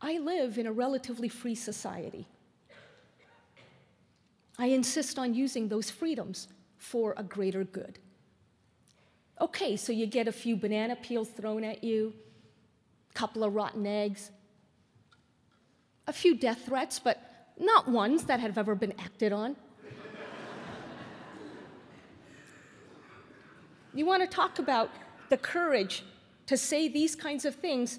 I 0.00 0.18
live 0.18 0.58
in 0.58 0.66
a 0.66 0.72
relatively 0.72 1.28
free 1.28 1.54
society. 1.54 2.26
I 4.58 4.66
insist 4.66 5.16
on 5.18 5.32
using 5.32 5.68
those 5.68 5.88
freedoms 5.88 6.48
for 6.82 7.14
a 7.16 7.22
greater 7.22 7.62
good. 7.62 8.00
Okay, 9.40 9.76
so 9.76 9.92
you 9.92 10.04
get 10.04 10.26
a 10.26 10.32
few 10.32 10.56
banana 10.56 10.96
peels 10.96 11.28
thrown 11.28 11.62
at 11.62 11.84
you, 11.84 12.12
a 13.10 13.14
couple 13.14 13.44
of 13.44 13.54
rotten 13.54 13.86
eggs, 13.86 14.32
a 16.08 16.12
few 16.12 16.36
death 16.36 16.66
threats, 16.66 16.98
but 16.98 17.54
not 17.56 17.88
ones 17.88 18.24
that 18.24 18.40
have 18.40 18.58
ever 18.58 18.74
been 18.74 18.92
acted 18.98 19.32
on. 19.32 19.56
You 23.94 24.06
want 24.06 24.22
to 24.22 24.26
talk 24.26 24.58
about 24.58 24.90
the 25.28 25.36
courage 25.36 26.02
to 26.46 26.56
say 26.56 26.88
these 26.88 27.14
kinds 27.14 27.44
of 27.44 27.54
things? 27.54 27.98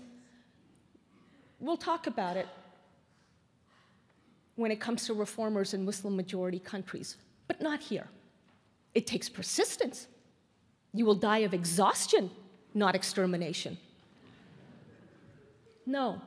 We'll 1.60 1.78
talk 1.78 2.08
about 2.08 2.36
it 2.36 2.48
when 4.56 4.72
it 4.72 4.80
comes 4.80 5.06
to 5.06 5.14
reformers 5.14 5.76
in 5.76 5.86
Muslim 5.86 6.16
majority 6.16 6.58
countries, 6.58 7.18
but 7.48 7.62
not 7.62 7.80
here. 7.80 8.10
It 8.94 9.08
takes 9.08 9.30
persistence. 9.30 10.08
You 10.94 11.06
will 11.06 11.16
die 11.16 11.40
of 11.40 11.54
exhaustion, 11.54 12.30
not 12.74 12.96
extermination. 12.96 13.78
No. 15.86 16.22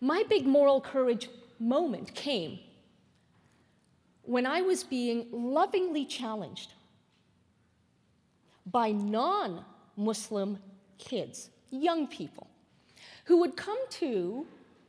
My 0.00 0.24
big 0.28 0.46
moral 0.46 0.80
courage 0.80 1.28
moment 1.58 2.14
came 2.14 2.58
when 4.22 4.46
I 4.46 4.62
was 4.62 4.84
being 4.84 5.26
lovingly 5.32 6.04
challenged 6.04 6.72
by 8.66 8.92
non 8.92 9.64
Muslim 9.96 10.58
kids, 10.98 11.50
young 11.70 12.06
people, 12.06 12.46
who 13.24 13.38
would 13.38 13.56
come 13.56 13.78
to 13.90 14.46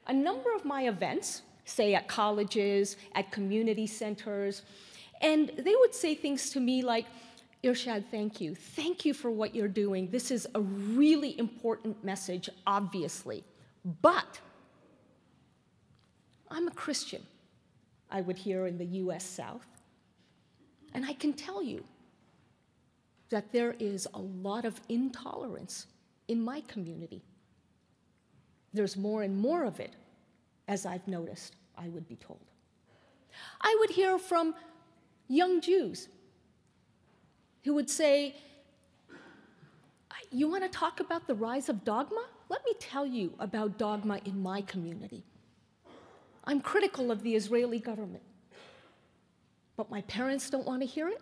a 0.07 0.13
number 0.13 0.53
of 0.53 0.65
my 0.65 0.87
events, 0.87 1.41
say 1.65 1.95
at 1.95 2.07
colleges, 2.07 2.97
at 3.15 3.31
community 3.31 3.87
centers, 3.87 4.61
and 5.23 5.51
they 5.57 5.75
would 5.75 5.95
say 5.95 6.13
things 6.13 6.51
to 6.51 6.59
me 6.59 6.83
like, 6.83 7.05
Irshad, 7.63 8.05
thank 8.11 8.41
you. 8.41 8.53
Thank 8.53 9.05
you 9.05 9.13
for 9.13 9.31
what 9.31 9.55
you're 9.55 9.67
doing. 9.69 10.09
This 10.09 10.29
is 10.29 10.47
a 10.53 10.61
really 10.61 11.39
important 11.39 12.03
message, 12.03 12.49
obviously. 12.67 13.43
But 14.01 14.39
I'm 16.51 16.67
a 16.67 16.71
Christian, 16.71 17.23
I 18.11 18.21
would 18.21 18.37
hear 18.37 18.67
in 18.67 18.77
the 18.77 18.85
US 18.85 19.23
South. 19.23 19.65
And 20.93 21.05
I 21.05 21.13
can 21.13 21.33
tell 21.33 21.63
you, 21.63 21.83
that 23.33 23.51
there 23.51 23.75
is 23.79 24.07
a 24.13 24.19
lot 24.19 24.63
of 24.63 24.79
intolerance 24.89 25.87
in 26.27 26.39
my 26.39 26.61
community. 26.67 27.23
There's 28.73 28.95
more 28.95 29.23
and 29.23 29.35
more 29.35 29.63
of 29.63 29.79
it, 29.79 29.95
as 30.67 30.85
I've 30.85 31.07
noticed, 31.07 31.55
I 31.75 31.87
would 31.87 32.07
be 32.07 32.15
told. 32.15 32.45
I 33.59 33.75
would 33.79 33.89
hear 33.89 34.19
from 34.19 34.53
young 35.27 35.61
Jews 35.61 36.09
who 37.63 37.73
would 37.73 37.89
say, 37.89 38.35
You 40.31 40.47
want 40.47 40.63
to 40.63 40.69
talk 40.69 40.99
about 40.99 41.27
the 41.27 41.35
rise 41.35 41.69
of 41.69 41.83
dogma? 41.83 42.25
Let 42.49 42.63
me 42.65 42.73
tell 42.79 43.05
you 43.05 43.33
about 43.39 43.77
dogma 43.77 44.19
in 44.25 44.41
my 44.41 44.61
community. 44.61 45.23
I'm 46.45 46.59
critical 46.59 47.11
of 47.11 47.23
the 47.23 47.35
Israeli 47.35 47.79
government, 47.79 48.23
but 49.77 49.89
my 49.89 50.01
parents 50.01 50.49
don't 50.49 50.65
want 50.65 50.81
to 50.81 50.87
hear 50.87 51.07
it. 51.07 51.21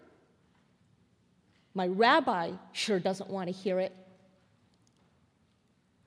My 1.73 1.87
rabbi 1.87 2.51
sure 2.73 2.99
doesn't 2.99 3.29
want 3.29 3.47
to 3.47 3.53
hear 3.53 3.79
it. 3.79 3.95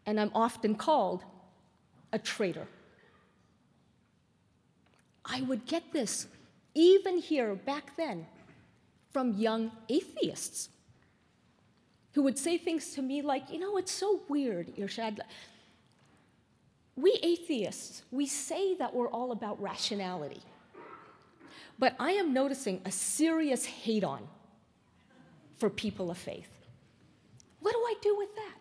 And 0.06 0.20
I'm 0.20 0.30
often 0.34 0.74
called 0.74 1.24
a 2.12 2.18
traitor. 2.18 2.66
I 5.24 5.40
would 5.42 5.64
get 5.64 5.92
this, 5.92 6.26
even 6.74 7.18
here 7.18 7.54
back 7.54 7.96
then, 7.96 8.26
from 9.12 9.32
young 9.34 9.70
atheists 9.88 10.68
who 12.12 12.22
would 12.22 12.36
say 12.38 12.58
things 12.58 12.94
to 12.94 13.02
me 13.02 13.22
like, 13.22 13.50
you 13.50 13.58
know, 13.58 13.76
it's 13.76 13.92
so 13.92 14.20
weird, 14.28 14.74
Irshad. 14.76 15.20
We 16.96 17.18
atheists, 17.22 18.02
we 18.10 18.26
say 18.26 18.74
that 18.76 18.94
we're 18.94 19.08
all 19.08 19.32
about 19.32 19.60
rationality. 19.62 20.42
But 21.78 21.94
I 21.98 22.12
am 22.12 22.32
noticing 22.32 22.80
a 22.84 22.90
serious 22.90 23.64
hate 23.64 24.04
on 24.04 24.28
for 25.56 25.70
people 25.70 26.10
of 26.10 26.18
faith. 26.18 26.50
What 27.60 27.72
do 27.72 27.78
I 27.78 27.94
do 28.02 28.16
with 28.16 28.34
that? 28.36 28.58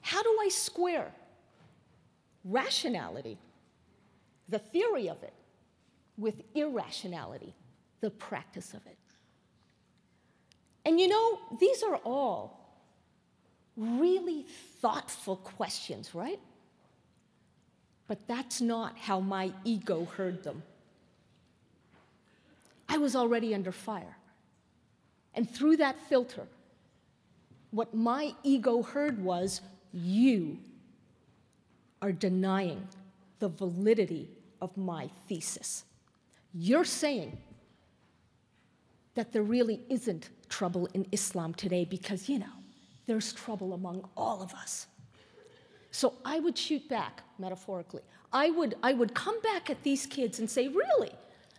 How 0.00 0.22
do 0.22 0.36
I 0.40 0.48
square 0.48 1.12
rationality, 2.44 3.38
the 4.48 4.58
theory 4.58 5.08
of 5.08 5.22
it, 5.22 5.34
with 6.20 6.42
irrationality, 6.54 7.54
the 8.00 8.10
practice 8.10 8.74
of 8.74 8.86
it. 8.86 8.96
And 10.84 11.00
you 11.00 11.08
know, 11.08 11.38
these 11.58 11.82
are 11.82 11.96
all 11.96 12.60
really 13.76 14.44
thoughtful 14.80 15.36
questions, 15.36 16.14
right? 16.14 16.38
But 18.06 18.26
that's 18.26 18.60
not 18.60 18.98
how 18.98 19.20
my 19.20 19.52
ego 19.64 20.04
heard 20.04 20.44
them. 20.44 20.62
I 22.88 22.98
was 22.98 23.16
already 23.16 23.54
under 23.54 23.72
fire. 23.72 24.16
And 25.34 25.48
through 25.48 25.76
that 25.78 25.96
filter, 26.08 26.46
what 27.70 27.94
my 27.94 28.34
ego 28.42 28.82
heard 28.82 29.22
was 29.22 29.60
you 29.92 30.58
are 32.02 32.12
denying 32.12 32.88
the 33.38 33.48
validity 33.48 34.28
of 34.60 34.76
my 34.76 35.08
thesis. 35.28 35.84
You're 36.52 36.84
saying 36.84 37.38
that 39.14 39.32
there 39.32 39.42
really 39.42 39.80
isn't 39.88 40.30
trouble 40.48 40.88
in 40.94 41.06
Islam 41.12 41.54
today 41.54 41.84
because, 41.84 42.28
you 42.28 42.38
know, 42.38 42.46
there's 43.06 43.32
trouble 43.32 43.72
among 43.72 44.08
all 44.16 44.42
of 44.42 44.52
us. 44.54 44.86
So 45.90 46.14
I 46.24 46.38
would 46.38 46.56
shoot 46.56 46.88
back, 46.88 47.22
metaphorically. 47.38 48.02
I 48.32 48.50
would, 48.50 48.76
I 48.82 48.92
would 48.92 49.14
come 49.14 49.40
back 49.42 49.70
at 49.70 49.82
these 49.82 50.06
kids 50.06 50.38
and 50.38 50.48
say, 50.48 50.68
really? 50.68 51.10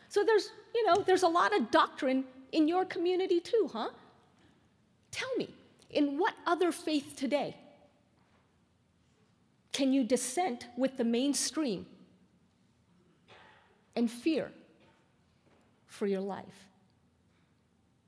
So 0.08 0.24
there's, 0.24 0.50
you 0.74 0.86
know, 0.86 1.04
there's 1.06 1.24
a 1.24 1.28
lot 1.28 1.56
of 1.56 1.72
doctrine 1.72 2.24
in 2.52 2.68
your 2.68 2.86
community 2.86 3.40
too, 3.40 3.70
huh? 3.72 3.90
Tell 5.12 5.30
me, 5.38 5.50
in 5.90 6.18
what 6.18 6.34
other 6.48 6.72
faith 6.72 7.16
today 7.18 7.56
can 9.74 9.92
you 9.94 10.04
dissent 10.04 10.68
with 10.78 10.98
the 10.98 11.04
mainstream 11.04 11.86
and 13.96 14.10
fear 14.10 14.52
for 15.92 16.08
your 16.08 16.22
life? 16.22 16.70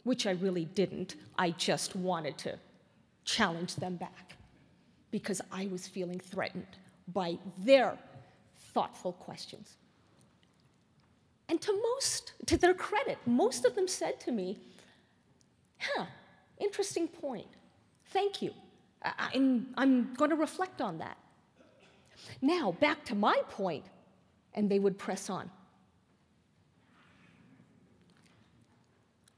Which 0.04 0.26
I 0.26 0.32
really 0.32 0.66
didn't. 0.66 1.16
I 1.38 1.52
just 1.52 1.96
wanted 1.96 2.38
to 2.40 2.58
challenge 3.26 3.76
them 3.76 3.98
back 3.98 4.38
because 5.12 5.42
I 5.52 5.68
was 5.68 5.88
feeling 5.88 6.20
threatened 6.20 6.78
by 7.14 7.38
their 7.60 7.98
thoughtful 8.74 9.14
questions. 9.14 9.76
And 11.50 11.62
to 11.62 11.74
most, 11.94 12.34
to 12.48 12.58
their 12.58 12.74
credit, 12.74 13.18
most 13.26 13.66
of 13.66 13.76
them 13.76 13.88
said 13.88 14.20
to 14.22 14.32
me, 14.32 14.58
huh, 15.78 16.06
interesting 16.58 17.08
point. 17.08 17.48
Thank 18.08 18.42
you. 18.42 18.54
I, 19.04 19.30
I'm, 19.34 19.68
I'm 19.78 20.14
going 20.14 20.30
to 20.30 20.38
reflect 20.38 20.82
on 20.82 20.98
that. 21.00 21.18
Now, 22.42 22.72
back 22.80 23.04
to 23.06 23.16
my 23.16 23.42
point, 23.50 23.86
and 24.54 24.70
they 24.70 24.80
would 24.80 24.98
press 24.98 25.30
on. 25.30 25.50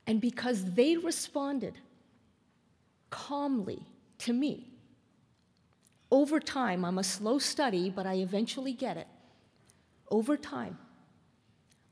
And 0.07 0.21
because 0.21 0.73
they 0.73 0.97
responded 0.97 1.73
calmly 3.09 3.81
to 4.19 4.33
me, 4.33 4.67
over 6.11 6.39
time, 6.39 6.85
I'm 6.85 6.97
a 6.97 7.03
slow 7.03 7.39
study, 7.39 7.89
but 7.89 8.05
I 8.05 8.15
eventually 8.15 8.73
get 8.73 8.97
it. 8.97 9.07
Over 10.09 10.37
time, 10.37 10.77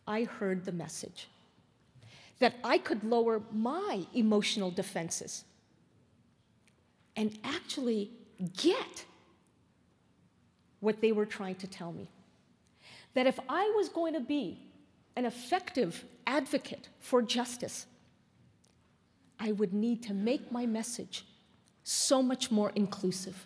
I 0.08 0.24
heard 0.24 0.66
the 0.66 0.72
message 0.72 1.28
that 2.40 2.56
I 2.64 2.78
could 2.78 3.04
lower 3.04 3.42
my 3.52 4.06
emotional 4.14 4.70
defenses 4.70 5.46
and 7.16 7.38
actually 7.44 8.12
get 8.58 9.06
what 10.80 11.00
they 11.02 11.12
were 11.12 11.26
trying 11.26 11.56
to 11.56 11.68
tell 11.68 11.94
me. 11.94 12.10
That 13.14 13.28
if 13.28 13.40
I 13.48 13.72
was 13.76 13.90
going 13.90 14.14
to 14.14 14.20
be 14.20 14.60
an 15.16 15.26
effective 15.26 16.04
advocate 16.28 16.90
for 17.00 17.22
justice, 17.22 17.86
I 19.44 19.52
would 19.52 19.74
need 19.74 20.02
to 20.04 20.14
make 20.14 20.54
my 20.54 20.66
message 20.66 21.26
so 21.84 22.24
much 22.24 22.50
more 22.50 22.72
inclusive. 22.76 23.46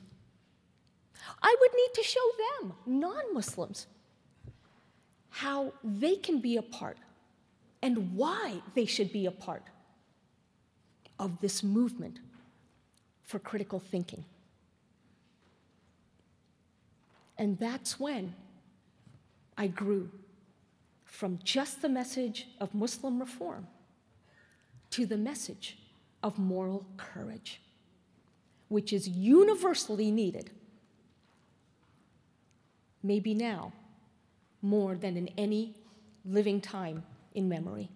I 1.41 1.55
would 1.59 1.71
need 1.75 1.91
to 1.95 2.03
show 2.03 2.27
them, 2.43 2.73
non 2.85 3.33
Muslims, 3.33 3.87
how 5.29 5.73
they 5.83 6.15
can 6.15 6.39
be 6.39 6.55
a 6.55 6.61
part 6.61 6.97
and 7.81 8.13
why 8.15 8.61
they 8.75 8.85
should 8.85 9.11
be 9.11 9.25
a 9.25 9.31
part 9.31 9.63
of 11.17 11.41
this 11.41 11.63
movement 11.63 12.19
for 13.23 13.39
critical 13.39 13.79
thinking. 13.79 14.23
And 17.39 17.57
that's 17.57 17.99
when 17.99 18.35
I 19.57 19.65
grew 19.65 20.11
from 21.05 21.39
just 21.43 21.81
the 21.81 21.89
message 21.89 22.49
of 22.59 22.75
Muslim 22.75 23.19
reform 23.19 23.65
to 24.91 25.07
the 25.07 25.17
message 25.17 25.77
of 26.23 26.37
moral 26.37 26.85
courage, 26.97 27.61
which 28.67 28.91
is 28.91 29.07
universally 29.07 30.11
needed, 30.11 30.51
maybe 33.03 33.33
now 33.33 33.71
more 34.61 34.95
than 34.95 35.15
in 35.15 35.29
any 35.37 35.75
living 36.25 36.59
time 36.59 37.03
in 37.33 37.47
memory. 37.47 37.89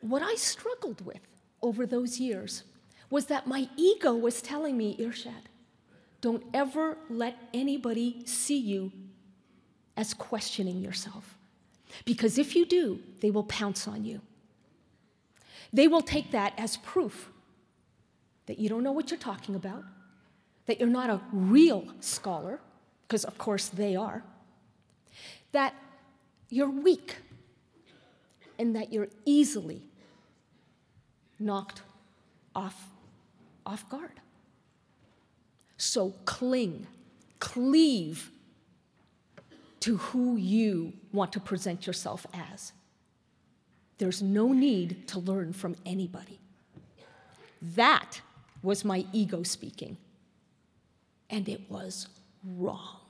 What 0.00 0.22
I 0.22 0.34
struggled 0.34 1.04
with 1.04 1.20
over 1.62 1.86
those 1.86 2.20
years 2.20 2.64
was 3.10 3.26
that 3.26 3.46
my 3.46 3.68
ego 3.76 4.14
was 4.14 4.42
telling 4.42 4.76
me, 4.76 4.96
Irshad, 4.98 5.46
don't 6.20 6.44
ever 6.52 6.98
let 7.08 7.36
anybody 7.54 8.22
see 8.26 8.58
you 8.58 8.92
as 9.96 10.14
questioning 10.14 10.80
yourself. 10.80 11.37
Because 12.04 12.38
if 12.38 12.54
you 12.54 12.66
do, 12.66 13.00
they 13.20 13.30
will 13.30 13.44
pounce 13.44 13.88
on 13.88 14.04
you. 14.04 14.20
They 15.72 15.88
will 15.88 16.02
take 16.02 16.30
that 16.30 16.54
as 16.56 16.76
proof 16.78 17.30
that 18.46 18.58
you 18.58 18.68
don't 18.68 18.82
know 18.82 18.92
what 18.92 19.10
you're 19.10 19.20
talking 19.20 19.54
about, 19.54 19.84
that 20.66 20.80
you're 20.80 20.88
not 20.88 21.10
a 21.10 21.20
real 21.32 21.84
scholar, 22.00 22.60
because 23.06 23.24
of 23.24 23.36
course 23.36 23.68
they 23.68 23.94
are, 23.94 24.22
that 25.52 25.74
you're 26.48 26.70
weak, 26.70 27.16
and 28.58 28.74
that 28.74 28.92
you're 28.92 29.08
easily 29.24 29.82
knocked 31.38 31.82
off, 32.54 32.88
off 33.64 33.88
guard. 33.88 34.20
So 35.76 36.14
cling, 36.24 36.86
cleave 37.38 38.30
to 39.80 39.96
who 39.96 40.36
you 40.36 40.92
want 41.12 41.32
to 41.32 41.40
present 41.40 41.86
yourself 41.86 42.26
as. 42.32 42.72
There's 43.98 44.22
no 44.22 44.52
need 44.52 45.08
to 45.08 45.18
learn 45.18 45.52
from 45.52 45.76
anybody. 45.84 46.38
That 47.60 48.20
was 48.62 48.84
my 48.84 49.04
ego 49.12 49.42
speaking, 49.42 49.96
and 51.30 51.48
it 51.48 51.70
was 51.70 52.08
wrong. 52.44 53.00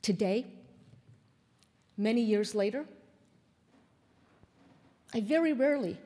Today, 0.00 0.46
many 1.96 2.22
years 2.22 2.54
later, 2.54 2.86
I 5.12 5.20
very 5.20 5.52
rarely 5.52 5.98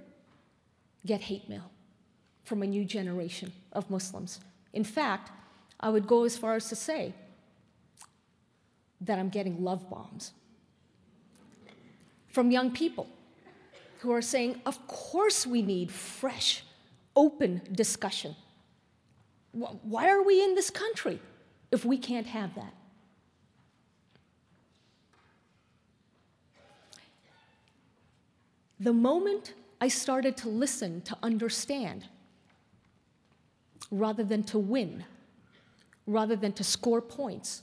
get 1.06 1.20
hate 1.20 1.48
mail 1.48 1.70
from 2.44 2.62
a 2.62 2.66
new 2.66 2.84
generation 2.84 3.52
of 3.72 3.90
Muslims. 3.90 4.40
In 4.72 4.84
fact, 4.84 5.30
I 5.82 5.88
would 5.88 6.06
go 6.06 6.24
as 6.24 6.36
far 6.38 6.54
as 6.54 6.68
to 6.68 6.76
say 6.76 7.12
that 9.00 9.18
I'm 9.18 9.28
getting 9.28 9.64
love 9.64 9.90
bombs 9.90 10.32
from 12.28 12.50
young 12.50 12.70
people 12.70 13.08
who 13.98 14.12
are 14.12 14.22
saying, 14.22 14.60
Of 14.64 14.86
course, 14.86 15.46
we 15.46 15.62
need 15.62 15.90
fresh, 15.90 16.64
open 17.14 17.62
discussion. 17.72 18.36
Why 19.52 20.08
are 20.08 20.22
we 20.22 20.42
in 20.42 20.54
this 20.54 20.70
country 20.70 21.20
if 21.70 21.84
we 21.84 21.98
can't 21.98 22.26
have 22.26 22.54
that? 22.54 22.74
The 28.80 28.92
moment 28.92 29.54
I 29.80 29.88
started 29.88 30.36
to 30.38 30.48
listen 30.48 31.02
to 31.02 31.16
understand 31.22 32.06
rather 33.90 34.24
than 34.24 34.42
to 34.44 34.58
win, 34.58 35.04
rather 36.06 36.36
than 36.36 36.52
to 36.54 36.64
score 36.64 37.00
points, 37.00 37.62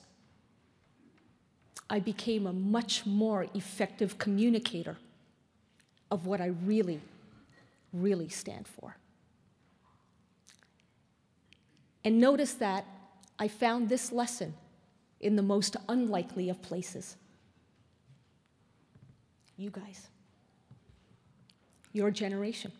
I 1.89 1.99
became 1.99 2.45
a 2.45 2.53
much 2.53 3.05
more 3.05 3.47
effective 3.53 4.17
communicator 4.17 4.97
of 6.11 6.25
what 6.25 6.39
I 6.39 6.47
really, 6.65 7.01
really 7.93 8.29
stand 8.29 8.67
for. 8.67 8.95
And 12.03 12.19
notice 12.19 12.53
that 12.55 12.85
I 13.37 13.47
found 13.47 13.89
this 13.89 14.11
lesson 14.11 14.53
in 15.19 15.35
the 15.35 15.41
most 15.41 15.75
unlikely 15.89 16.49
of 16.49 16.61
places. 16.61 17.17
You 19.57 19.69
guys, 19.69 20.07
your 21.91 22.11
generation. 22.11 22.71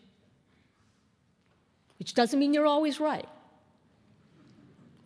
Which 1.98 2.14
doesn't 2.14 2.38
mean 2.38 2.54
you're 2.54 2.66
always 2.66 2.98
right 2.98 3.28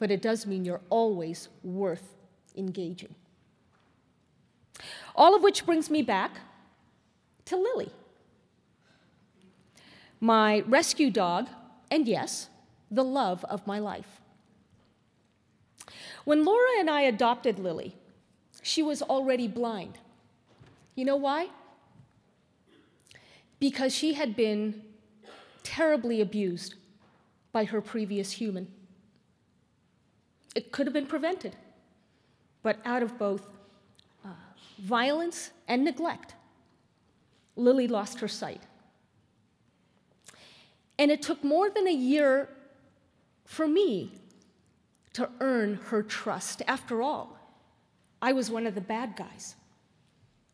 but 0.04 0.10
it 0.10 0.20
does 0.20 0.44
mean 0.44 0.66
you're 0.66 0.82
always 0.90 1.48
worth 1.62 2.18
engaging. 2.58 3.14
All 5.16 5.34
of 5.34 5.42
which 5.42 5.64
brings 5.64 5.88
me 5.88 6.02
back 6.02 6.40
to 7.46 7.56
Lily, 7.56 7.90
my 10.20 10.60
rescue 10.66 11.08
dog, 11.08 11.48
and 11.90 12.06
yes, 12.06 12.50
the 12.90 13.02
love 13.02 13.46
of 13.46 13.66
my 13.66 13.78
life. 13.78 14.20
When 16.26 16.44
Laura 16.44 16.72
and 16.78 16.90
I 16.90 17.00
adopted 17.00 17.58
Lily, 17.58 17.96
she 18.60 18.82
was 18.82 19.00
already 19.00 19.48
blind. 19.48 19.96
You 20.96 21.06
know 21.06 21.16
why? 21.16 21.48
Because 23.58 23.94
she 23.94 24.12
had 24.12 24.36
been 24.36 24.82
terribly 25.62 26.20
abused 26.20 26.74
by 27.52 27.64
her 27.64 27.80
previous 27.80 28.32
human. 28.32 28.68
It 30.54 30.70
could 30.70 30.86
have 30.86 30.94
been 30.94 31.06
prevented, 31.06 31.56
but 32.62 32.78
out 32.84 33.02
of 33.02 33.18
both 33.18 33.46
uh, 34.24 34.28
violence 34.78 35.50
and 35.66 35.84
neglect, 35.84 36.34
Lily 37.56 37.88
lost 37.88 38.20
her 38.20 38.28
sight. 38.28 38.62
And 40.98 41.10
it 41.10 41.22
took 41.22 41.42
more 41.42 41.70
than 41.70 41.88
a 41.88 41.92
year 41.92 42.48
for 43.44 43.66
me 43.66 44.12
to 45.14 45.28
earn 45.40 45.74
her 45.86 46.02
trust. 46.02 46.62
After 46.66 47.02
all, 47.02 47.38
I 48.22 48.32
was 48.32 48.50
one 48.50 48.66
of 48.66 48.74
the 48.74 48.80
bad 48.80 49.16
guys, 49.16 49.56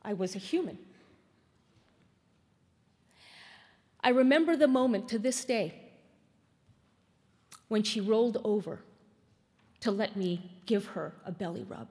I 0.02 0.14
was 0.14 0.34
a 0.34 0.38
human. 0.38 0.78
I 4.02 4.08
remember 4.08 4.56
the 4.56 4.66
moment 4.66 5.08
to 5.10 5.18
this 5.18 5.44
day 5.44 5.74
when 7.68 7.82
she 7.82 8.00
rolled 8.00 8.38
over 8.44 8.80
to 9.80 9.90
let 9.90 10.16
me 10.16 10.50
give 10.66 10.86
her 10.86 11.12
a 11.24 11.32
belly 11.32 11.64
rub. 11.68 11.88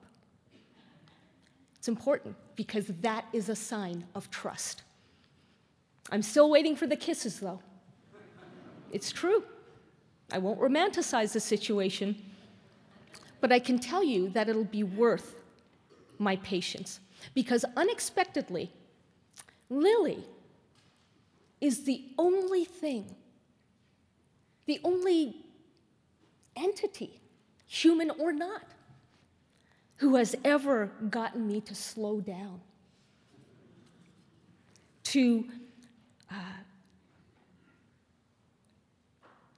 It's 1.76 1.88
important 1.88 2.36
because 2.56 2.86
that 3.00 3.24
is 3.32 3.48
a 3.48 3.56
sign 3.56 4.04
of 4.14 4.30
trust. 4.30 4.82
I'm 6.10 6.22
still 6.22 6.50
waiting 6.50 6.76
for 6.76 6.86
the 6.86 6.96
kisses, 6.96 7.40
though. 7.40 7.60
It's 8.92 9.12
true. 9.12 9.44
I 10.32 10.38
won't 10.38 10.60
romanticize 10.60 11.32
the 11.32 11.40
situation, 11.40 12.16
but 13.40 13.52
I 13.52 13.58
can 13.58 13.78
tell 13.78 14.04
you 14.04 14.28
that 14.30 14.48
it'll 14.48 14.64
be 14.64 14.82
worth 14.82 15.36
my 16.18 16.36
patience 16.36 17.00
because 17.34 17.64
unexpectedly, 17.76 18.70
Lily 19.68 20.24
is 21.60 21.84
the 21.84 22.04
only 22.18 22.64
thing, 22.64 23.14
the 24.66 24.80
only 24.84 25.36
entity, 26.56 27.19
human 27.70 28.10
or 28.18 28.32
not, 28.32 28.64
who 29.98 30.16
has 30.16 30.34
ever 30.44 30.90
gotten 31.08 31.46
me 31.46 31.60
to 31.60 31.72
slow 31.72 32.20
down, 32.20 32.60
to, 35.04 35.44
uh, 36.32 36.34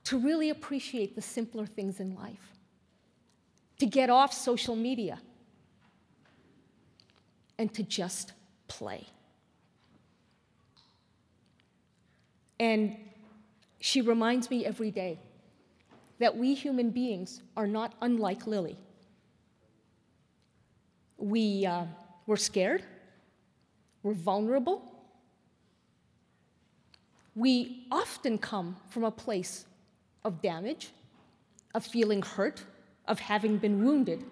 to 0.04 0.18
really 0.18 0.50
appreciate 0.50 1.14
the 1.14 1.22
simpler 1.22 1.64
things 1.64 2.00
in 2.00 2.14
life, 2.14 2.52
to 3.78 3.86
get 3.86 4.10
off 4.10 4.34
social 4.34 4.76
media, 4.76 5.18
and 7.56 7.72
to 7.72 7.82
just 7.82 8.34
play. 8.68 9.06
And 12.60 12.94
she 13.80 14.02
reminds 14.02 14.50
me 14.50 14.66
every 14.66 14.90
day 14.90 15.18
that 16.22 16.36
we 16.36 16.54
human 16.54 16.90
beings 16.90 17.42
are 17.56 17.66
not 17.66 17.94
unlike 18.00 18.46
Lily. 18.46 18.76
We, 21.18 21.66
uh, 21.66 21.86
we're 22.28 22.36
scared, 22.36 22.84
we're 24.04 24.12
vulnerable. 24.12 24.84
We 27.34 27.88
often 27.90 28.38
come 28.38 28.76
from 28.88 29.02
a 29.02 29.10
place 29.10 29.66
of 30.24 30.40
damage, 30.40 30.90
of 31.74 31.84
feeling 31.84 32.22
hurt, 32.22 32.62
of 33.08 33.18
having 33.18 33.58
been 33.58 33.84
wounded. 33.84 34.22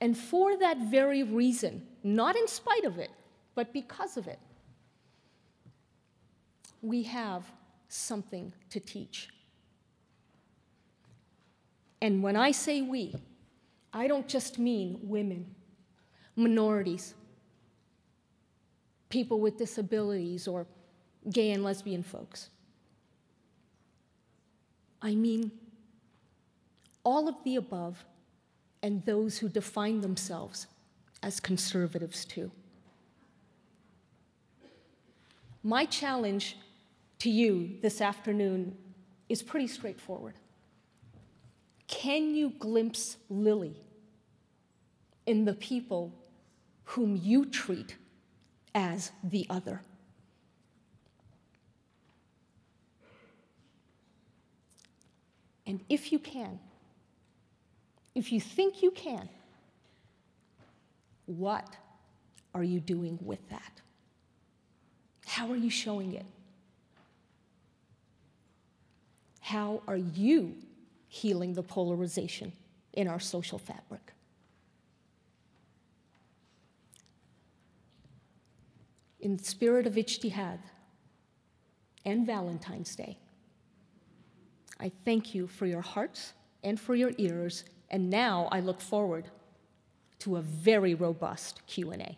And 0.00 0.18
for 0.18 0.56
that 0.56 0.78
very 0.78 1.22
reason, 1.22 1.86
not 2.02 2.34
in 2.34 2.48
spite 2.48 2.84
of 2.84 2.98
it, 2.98 3.10
but 3.54 3.72
because 3.72 4.16
of 4.16 4.26
it, 4.26 4.40
we 6.82 7.04
have 7.04 7.44
something 7.86 8.52
to 8.70 8.80
teach. 8.80 9.28
And 12.02 12.22
when 12.22 12.36
I 12.36 12.50
say 12.50 12.82
we, 12.82 13.14
I 13.92 14.06
don't 14.06 14.26
just 14.26 14.58
mean 14.58 15.00
women, 15.02 15.54
minorities, 16.36 17.14
people 19.08 19.40
with 19.40 19.58
disabilities, 19.58 20.48
or 20.48 20.66
gay 21.30 21.50
and 21.50 21.62
lesbian 21.62 22.02
folks. 22.02 22.48
I 25.02 25.14
mean 25.14 25.50
all 27.04 27.28
of 27.28 27.36
the 27.44 27.56
above 27.56 28.04
and 28.82 29.04
those 29.04 29.38
who 29.38 29.48
define 29.48 30.00
themselves 30.00 30.66
as 31.22 31.40
conservatives 31.40 32.24
too. 32.24 32.50
My 35.62 35.84
challenge 35.84 36.56
to 37.18 37.30
you 37.30 37.78
this 37.82 38.00
afternoon 38.00 38.76
is 39.28 39.42
pretty 39.42 39.66
straightforward. 39.66 40.34
Can 41.90 42.36
you 42.36 42.50
glimpse 42.50 43.16
Lily 43.28 43.74
in 45.26 45.44
the 45.44 45.54
people 45.54 46.14
whom 46.84 47.16
you 47.16 47.44
treat 47.44 47.96
as 48.76 49.10
the 49.24 49.44
other? 49.50 49.82
And 55.66 55.80
if 55.88 56.12
you 56.12 56.20
can, 56.20 56.60
if 58.14 58.30
you 58.30 58.40
think 58.40 58.82
you 58.84 58.92
can, 58.92 59.28
what 61.26 61.76
are 62.54 62.62
you 62.62 62.78
doing 62.78 63.18
with 63.20 63.46
that? 63.48 63.80
How 65.26 65.50
are 65.50 65.56
you 65.56 65.70
showing 65.70 66.14
it? 66.14 66.26
How 69.40 69.82
are 69.88 69.96
you 69.96 70.54
healing 71.10 71.52
the 71.52 71.62
polarization 71.62 72.52
in 72.94 73.08
our 73.08 73.20
social 73.20 73.58
fabric? 73.58 74.12
In 79.20 79.36
the 79.36 79.44
spirit 79.44 79.86
of 79.86 79.94
Ijtihad 79.94 80.60
and 82.06 82.24
Valentine's 82.24 82.96
Day, 82.96 83.18
I 84.78 84.90
thank 85.04 85.34
you 85.34 85.46
for 85.46 85.66
your 85.66 85.82
hearts 85.82 86.32
and 86.62 86.80
for 86.80 86.94
your 86.94 87.12
ears, 87.18 87.64
and 87.90 88.08
now 88.08 88.48
I 88.50 88.60
look 88.60 88.80
forward 88.80 89.26
to 90.20 90.36
a 90.36 90.40
very 90.40 90.94
robust 90.94 91.60
Q&A. 91.66 92.16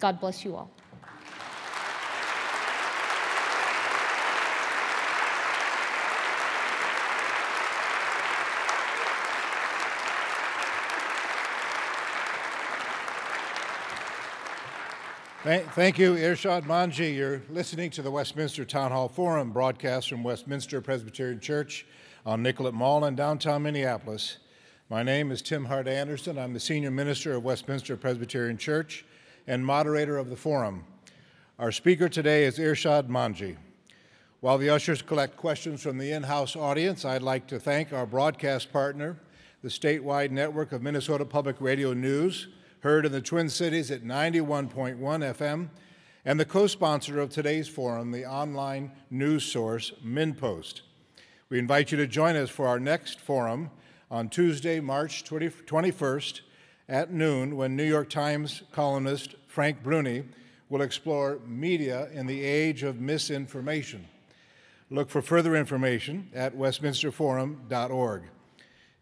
God 0.00 0.18
bless 0.18 0.44
you 0.44 0.56
all. 0.56 0.70
Thank 15.46 15.96
you, 15.96 16.14
Irshad 16.14 16.64
Manji. 16.64 17.14
You're 17.14 17.40
listening 17.48 17.90
to 17.90 18.02
the 18.02 18.10
Westminster 18.10 18.64
Town 18.64 18.90
Hall 18.90 19.08
Forum 19.08 19.52
broadcast 19.52 20.08
from 20.08 20.24
Westminster 20.24 20.80
Presbyterian 20.80 21.38
Church 21.38 21.86
on 22.24 22.42
Nicollet 22.42 22.74
Mall 22.74 23.04
in 23.04 23.14
downtown 23.14 23.62
Minneapolis. 23.62 24.38
My 24.90 25.04
name 25.04 25.30
is 25.30 25.42
Tim 25.42 25.66
Hart 25.66 25.86
Andersen. 25.86 26.36
I'm 26.36 26.52
the 26.52 26.58
senior 26.58 26.90
minister 26.90 27.34
of 27.34 27.44
Westminster 27.44 27.96
Presbyterian 27.96 28.58
Church 28.58 29.04
and 29.46 29.64
moderator 29.64 30.18
of 30.18 30.30
the 30.30 30.36
forum. 30.36 30.82
Our 31.60 31.70
speaker 31.70 32.08
today 32.08 32.42
is 32.42 32.58
Irshad 32.58 33.06
Manji. 33.06 33.56
While 34.40 34.58
the 34.58 34.70
ushers 34.70 35.00
collect 35.00 35.36
questions 35.36 35.80
from 35.80 35.98
the 35.98 36.10
in 36.10 36.24
house 36.24 36.56
audience, 36.56 37.04
I'd 37.04 37.22
like 37.22 37.46
to 37.46 37.60
thank 37.60 37.92
our 37.92 38.04
broadcast 38.04 38.72
partner, 38.72 39.16
the 39.62 39.68
statewide 39.68 40.32
network 40.32 40.72
of 40.72 40.82
Minnesota 40.82 41.24
Public 41.24 41.60
Radio 41.60 41.92
News 41.92 42.48
heard 42.86 43.04
in 43.04 43.10
the 43.10 43.20
Twin 43.20 43.48
Cities 43.48 43.90
at 43.90 44.04
91.1 44.04 44.96
FM, 45.00 45.70
and 46.24 46.38
the 46.38 46.44
co 46.44 46.68
sponsor 46.68 47.18
of 47.18 47.30
today's 47.30 47.66
forum, 47.66 48.12
the 48.12 48.24
online 48.24 48.92
news 49.10 49.44
source 49.44 49.90
MinnPost. 50.06 50.82
We 51.48 51.58
invite 51.58 51.90
you 51.90 51.98
to 51.98 52.06
join 52.06 52.36
us 52.36 52.48
for 52.48 52.68
our 52.68 52.78
next 52.78 53.18
forum 53.18 53.72
on 54.08 54.28
Tuesday, 54.28 54.78
March 54.78 55.24
20, 55.24 55.48
21st 55.48 56.42
at 56.88 57.12
noon, 57.12 57.56
when 57.56 57.74
New 57.74 57.82
York 57.82 58.08
Times 58.08 58.62
columnist 58.70 59.34
Frank 59.48 59.82
Bruni 59.82 60.22
will 60.68 60.82
explore 60.82 61.40
media 61.44 62.08
in 62.12 62.28
the 62.28 62.44
age 62.44 62.84
of 62.84 63.00
misinformation. 63.00 64.06
Look 64.90 65.10
for 65.10 65.22
further 65.22 65.56
information 65.56 66.30
at 66.32 66.56
westminsterforum.org. 66.56 68.22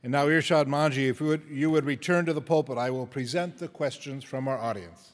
And 0.05 0.13
now, 0.13 0.27
Irshad 0.27 0.67
Manji, 0.67 1.09
if 1.09 1.19
you 1.19 1.29
would, 1.29 1.43
you 1.51 1.71
would 1.71 1.87
return 1.87 2.27
to 2.27 2.35
the 2.35 2.43
pulpit, 2.43 2.77
I 2.77 2.91
will 2.91 3.07
present 3.07 3.57
the 3.57 3.69
questions 3.69 4.23
from 4.23 4.49
our 4.49 4.59
audience. 4.59 5.13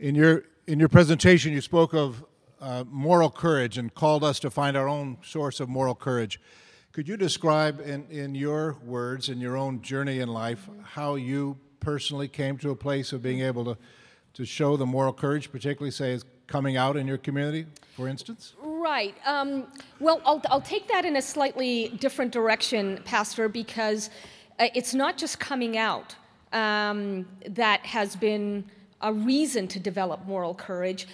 In 0.00 0.16
your, 0.16 0.42
in 0.66 0.80
your 0.80 0.88
presentation, 0.88 1.52
you 1.52 1.60
spoke 1.60 1.94
of 1.94 2.24
uh, 2.60 2.82
moral 2.90 3.30
courage 3.30 3.78
and 3.78 3.94
called 3.94 4.24
us 4.24 4.40
to 4.40 4.50
find 4.50 4.76
our 4.76 4.88
own 4.88 5.18
source 5.22 5.60
of 5.60 5.68
moral 5.68 5.94
courage. 5.94 6.40
Could 6.90 7.06
you 7.06 7.16
describe, 7.16 7.80
in, 7.82 8.04
in 8.10 8.34
your 8.34 8.78
words, 8.84 9.28
in 9.28 9.38
your 9.38 9.56
own 9.56 9.80
journey 9.80 10.18
in 10.18 10.28
life, 10.28 10.68
how 10.82 11.14
you 11.14 11.56
personally 11.78 12.26
came 12.26 12.58
to 12.58 12.70
a 12.70 12.76
place 12.76 13.12
of 13.12 13.22
being 13.22 13.42
able 13.42 13.64
to, 13.64 13.78
to 14.32 14.44
show 14.44 14.76
the 14.76 14.86
moral 14.86 15.12
courage, 15.12 15.52
particularly, 15.52 15.92
say, 15.92 16.18
coming 16.46 16.76
out 16.76 16.96
in 16.96 17.06
your 17.06 17.18
community, 17.18 17.66
for 17.96 18.08
instance? 18.08 18.54
Right. 18.62 19.14
Um, 19.26 19.66
well, 20.00 20.20
I'll, 20.24 20.42
I'll 20.50 20.60
take 20.60 20.88
that 20.88 21.04
in 21.04 21.16
a 21.16 21.22
slightly 21.22 21.88
different 22.00 22.32
direction, 22.32 23.00
Pastor, 23.04 23.48
because 23.48 24.10
uh, 24.58 24.68
it's 24.74 24.94
not 24.94 25.16
just 25.16 25.38
coming 25.38 25.76
out 25.76 26.14
um, 26.52 27.26
that 27.48 27.84
has 27.86 28.16
been 28.16 28.64
a 29.00 29.12
reason 29.12 29.68
to 29.68 29.80
develop 29.80 30.24
moral 30.26 30.54
courage. 30.54 31.06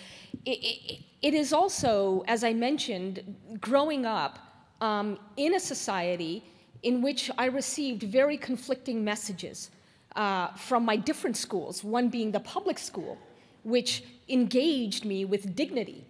It, 0.44 0.58
it, 0.62 1.00
it 1.22 1.34
is 1.34 1.52
also, 1.52 2.24
as 2.26 2.44
I 2.44 2.52
mentioned, 2.52 3.36
growing 3.60 4.06
up 4.06 4.38
um, 4.80 5.18
in 5.36 5.54
a 5.54 5.60
society 5.60 6.44
in 6.82 7.02
which 7.02 7.30
I 7.36 7.46
received 7.46 8.02
very 8.04 8.36
conflicting 8.38 9.04
messages 9.04 9.70
uh, 10.16 10.48
from 10.54 10.84
my 10.84 10.96
different 10.96 11.36
schools, 11.36 11.84
one 11.84 12.08
being 12.08 12.32
the 12.32 12.40
public 12.40 12.78
school, 12.78 13.18
which 13.62 14.05
engaged 14.29 15.05
me 15.05 15.25
with 15.25 15.55
dignity, 15.55 16.05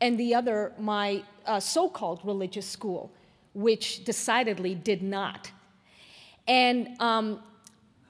and 0.00 0.18
the 0.18 0.34
other, 0.34 0.72
my 0.78 1.22
uh, 1.46 1.60
so 1.60 1.88
called 1.88 2.20
religious 2.24 2.66
school, 2.66 3.10
which 3.54 4.04
decidedly 4.04 4.74
did 4.74 5.02
not. 5.02 5.50
And 6.48 7.00
um, 7.00 7.40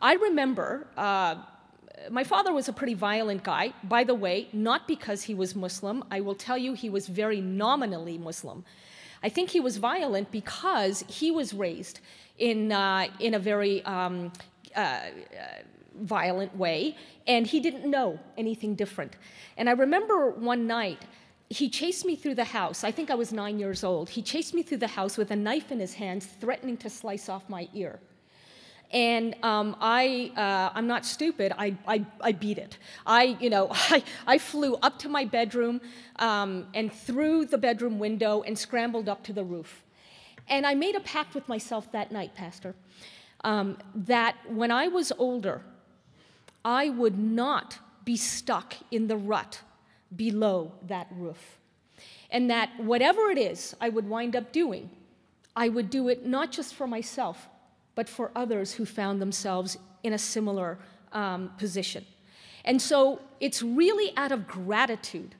I 0.00 0.14
remember 0.14 0.86
uh, 0.96 1.36
my 2.10 2.24
father 2.24 2.52
was 2.52 2.68
a 2.68 2.72
pretty 2.72 2.94
violent 2.94 3.42
guy, 3.42 3.72
by 3.84 4.04
the 4.04 4.14
way, 4.14 4.48
not 4.52 4.88
because 4.88 5.22
he 5.22 5.34
was 5.34 5.54
Muslim. 5.54 6.02
I 6.10 6.20
will 6.20 6.34
tell 6.34 6.58
you, 6.58 6.74
he 6.74 6.90
was 6.90 7.06
very 7.08 7.40
nominally 7.40 8.18
Muslim. 8.18 8.64
I 9.22 9.28
think 9.28 9.50
he 9.50 9.60
was 9.60 9.76
violent 9.76 10.32
because 10.32 11.04
he 11.08 11.30
was 11.30 11.54
raised 11.54 12.00
in, 12.38 12.72
uh, 12.72 13.06
in 13.20 13.34
a 13.34 13.38
very 13.38 13.84
um, 13.84 14.32
uh, 14.74 15.00
violent 16.00 16.56
way, 16.56 16.96
and 17.26 17.46
he 17.46 17.60
didn't 17.60 17.88
know 17.88 18.18
anything 18.36 18.74
different. 18.74 19.16
And 19.56 19.68
I 19.68 19.72
remember 19.72 20.30
one 20.30 20.66
night, 20.66 21.02
he 21.48 21.68
chased 21.68 22.06
me 22.06 22.16
through 22.16 22.36
the 22.36 22.44
house. 22.44 22.82
I 22.82 22.90
think 22.90 23.10
I 23.10 23.14
was 23.14 23.32
nine 23.32 23.58
years 23.58 23.84
old. 23.84 24.08
He 24.08 24.22
chased 24.22 24.54
me 24.54 24.62
through 24.62 24.78
the 24.78 24.86
house 24.86 25.18
with 25.18 25.30
a 25.30 25.36
knife 25.36 25.70
in 25.70 25.78
his 25.78 25.94
hands, 25.94 26.26
threatening 26.40 26.76
to 26.78 26.88
slice 26.88 27.28
off 27.28 27.48
my 27.48 27.68
ear. 27.74 28.00
And 28.90 29.34
um, 29.42 29.76
I, 29.80 30.32
uh, 30.36 30.76
I'm 30.76 30.86
not 30.86 31.06
stupid. 31.06 31.52
I, 31.56 31.76
I, 31.86 32.04
I, 32.20 32.32
beat 32.32 32.58
it. 32.58 32.76
I, 33.06 33.36
you 33.40 33.48
know, 33.48 33.68
I, 33.72 34.02
I 34.26 34.38
flew 34.38 34.76
up 34.76 34.98
to 35.00 35.08
my 35.08 35.24
bedroom 35.24 35.80
um, 36.16 36.66
and 36.74 36.92
through 36.92 37.46
the 37.46 37.58
bedroom 37.58 37.98
window 37.98 38.42
and 38.42 38.58
scrambled 38.58 39.08
up 39.08 39.22
to 39.24 39.32
the 39.32 39.44
roof. 39.44 39.82
And 40.48 40.66
I 40.66 40.74
made 40.74 40.94
a 40.94 41.00
pact 41.00 41.34
with 41.34 41.48
myself 41.48 41.90
that 41.92 42.12
night, 42.12 42.34
Pastor, 42.34 42.74
um, 43.44 43.78
that 43.94 44.36
when 44.48 44.70
I 44.70 44.88
was 44.88 45.12
older, 45.18 45.62
I 46.64 46.90
would 46.90 47.18
not 47.18 47.78
be 48.04 48.16
stuck 48.16 48.74
in 48.90 49.08
the 49.08 49.16
rut 49.16 49.60
below 50.14 50.72
that 50.86 51.08
roof. 51.10 51.58
And 52.30 52.50
that 52.50 52.70
whatever 52.78 53.30
it 53.30 53.38
is 53.38 53.74
I 53.80 53.88
would 53.88 54.08
wind 54.08 54.36
up 54.36 54.52
doing, 54.52 54.90
I 55.54 55.68
would 55.68 55.90
do 55.90 56.08
it 56.08 56.26
not 56.26 56.50
just 56.50 56.74
for 56.74 56.86
myself, 56.86 57.48
but 57.94 58.08
for 58.08 58.30
others 58.34 58.72
who 58.72 58.86
found 58.86 59.20
themselves 59.20 59.76
in 60.02 60.12
a 60.12 60.18
similar 60.18 60.78
um, 61.12 61.50
position. 61.58 62.04
And 62.64 62.80
so 62.80 63.20
it's 63.40 63.62
really 63.62 64.16
out 64.16 64.32
of 64.32 64.46
gratitude 64.46 65.34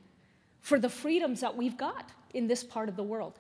for 0.61 0.79
the 0.79 0.89
freedoms 0.89 1.41
that 1.41 1.57
we've 1.57 1.77
got 1.77 2.11
in 2.35 2.47
this 2.47 2.63
part 2.63 2.89
of 2.89 2.97
the 2.97 3.03
world. 3.03 3.39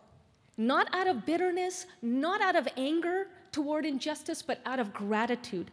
Not 0.56 0.92
out 0.94 1.06
of 1.06 1.26
bitterness, 1.26 1.86
not 2.00 2.40
out 2.40 2.56
of 2.56 2.68
anger 2.76 3.28
toward 3.52 3.84
injustice, 3.84 4.42
but 4.42 4.60
out 4.64 4.80
of 4.80 4.92
gratitude. 4.92 5.70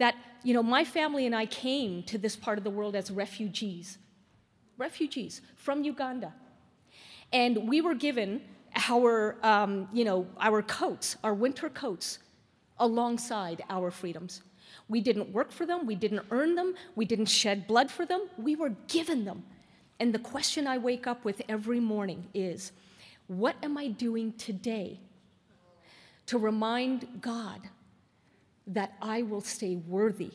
That, 0.00 0.16
you 0.42 0.54
know, 0.54 0.62
my 0.62 0.82
family 0.82 1.26
and 1.26 1.36
I 1.36 1.44
came 1.44 2.02
to 2.04 2.16
this 2.16 2.34
part 2.34 2.56
of 2.56 2.64
the 2.64 2.70
world 2.70 2.96
as 2.96 3.10
refugees, 3.10 3.98
refugees 4.78 5.42
from 5.56 5.84
Uganda. 5.84 6.32
And 7.34 7.68
we 7.68 7.82
were 7.82 7.94
given 7.94 8.40
our, 8.88 9.36
um, 9.42 9.88
you 9.92 10.04
know, 10.06 10.26
our 10.40 10.62
coats, 10.62 11.18
our 11.22 11.34
winter 11.34 11.68
coats, 11.68 12.18
alongside 12.78 13.62
our 13.68 13.90
freedoms. 13.90 14.40
We 14.88 15.02
didn't 15.02 15.28
work 15.34 15.52
for 15.52 15.66
them, 15.66 15.84
we 15.84 15.96
didn't 15.96 16.22
earn 16.30 16.54
them, 16.54 16.76
we 16.96 17.04
didn't 17.04 17.26
shed 17.26 17.66
blood 17.66 17.90
for 17.90 18.06
them, 18.06 18.22
we 18.38 18.56
were 18.56 18.70
given 18.88 19.26
them. 19.26 19.44
And 19.98 20.14
the 20.14 20.18
question 20.18 20.66
I 20.66 20.78
wake 20.78 21.06
up 21.06 21.26
with 21.26 21.42
every 21.46 21.78
morning 21.78 22.26
is 22.32 22.72
what 23.26 23.54
am 23.62 23.76
I 23.76 23.88
doing 23.88 24.32
today 24.38 24.98
to 26.24 26.38
remind 26.38 27.20
God 27.20 27.60
that 28.66 28.94
I 29.02 29.22
will 29.22 29.40
stay 29.40 29.76
worthy 29.76 30.30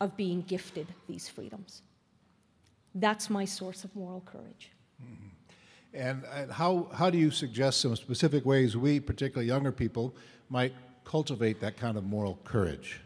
of 0.00 0.16
being 0.16 0.42
gifted 0.42 0.86
these 1.08 1.28
freedoms? 1.28 1.82
That's 2.94 3.30
my 3.30 3.44
source 3.44 3.84
of 3.84 3.94
moral 3.94 4.22
courage. 4.26 4.70
Mm-hmm. 5.02 5.28
And, 5.94 6.24
and 6.34 6.50
how, 6.50 6.88
how 6.94 7.10
do 7.10 7.18
you 7.18 7.30
suggest 7.30 7.80
some 7.80 7.94
specific 7.96 8.44
ways 8.44 8.76
we, 8.76 9.00
particularly 9.00 9.46
younger 9.46 9.72
people, 9.72 10.14
might 10.48 10.74
cultivate 11.04 11.60
that 11.60 11.76
kind 11.76 11.96
of 11.96 12.04
moral 12.04 12.38
courage? 12.44 13.00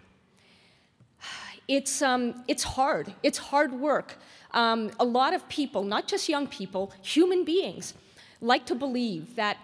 It's, 1.69 2.01
um, 2.01 2.45
it's 2.47 2.63
hard. 2.63 3.13
It's 3.23 3.39
hard 3.39 3.73
work. 3.73 4.19
Um, 4.53 4.91
a 5.01 5.05
lot 5.05 5.35
of 5.35 5.49
people, 5.49 5.83
not 5.83 6.07
just 6.07 6.29
young 6.29 6.47
people, 6.47 6.93
human 7.03 7.45
beings, 7.45 7.95
like 8.41 8.67
to 8.67 8.75
believe 8.75 9.35
that 9.37 9.57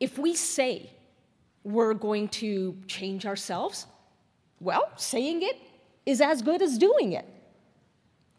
if 0.00 0.18
we 0.18 0.34
say 0.34 0.90
we're 1.66 1.94
going 1.94 2.28
to 2.28 2.76
change 2.86 3.26
ourselves, 3.26 3.86
well, 4.60 4.88
saying 4.94 5.42
it 5.42 5.56
is 6.06 6.20
as 6.20 6.40
good 6.40 6.62
as 6.62 6.78
doing 6.78 7.12
it. 7.12 7.26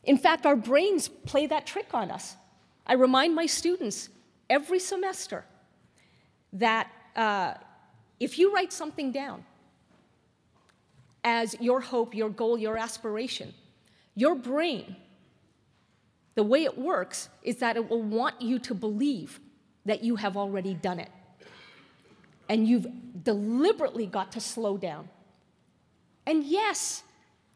In 0.05 0.17
fact, 0.17 0.45
our 0.45 0.55
brains 0.55 1.09
play 1.09 1.45
that 1.47 1.67
trick 1.67 1.93
on 1.93 2.09
us. 2.09 2.37
I 2.85 2.93
remind 2.93 3.35
my 3.35 3.45
students 3.45 4.07
every 4.49 4.79
semester 4.79 5.43
that 6.53 6.89
uh, 7.17 7.55
if 8.17 8.39
you 8.39 8.55
write 8.55 8.71
something 8.71 9.11
down 9.11 9.43
as 11.25 11.53
your 11.59 11.81
hope, 11.81 12.15
your 12.15 12.29
goal, 12.29 12.57
your 12.57 12.77
aspiration, 12.77 13.53
your 14.15 14.35
brain, 14.35 14.95
the 16.35 16.43
way 16.43 16.63
it 16.63 16.77
works 16.77 17.27
is 17.43 17.57
that 17.57 17.75
it 17.75 17.89
will 17.89 18.03
want 18.03 18.41
you 18.41 18.57
to 18.59 18.73
believe 18.73 19.41
that 19.83 20.01
you 20.01 20.15
have 20.15 20.37
already 20.37 20.73
done 20.73 21.01
it. 21.01 21.09
And 22.49 22.67
you've 22.67 22.88
deliberately 23.23 24.05
got 24.05 24.31
to 24.33 24.39
slow 24.39 24.77
down. 24.77 25.10
And 26.25 26.43
yes, 26.43 27.03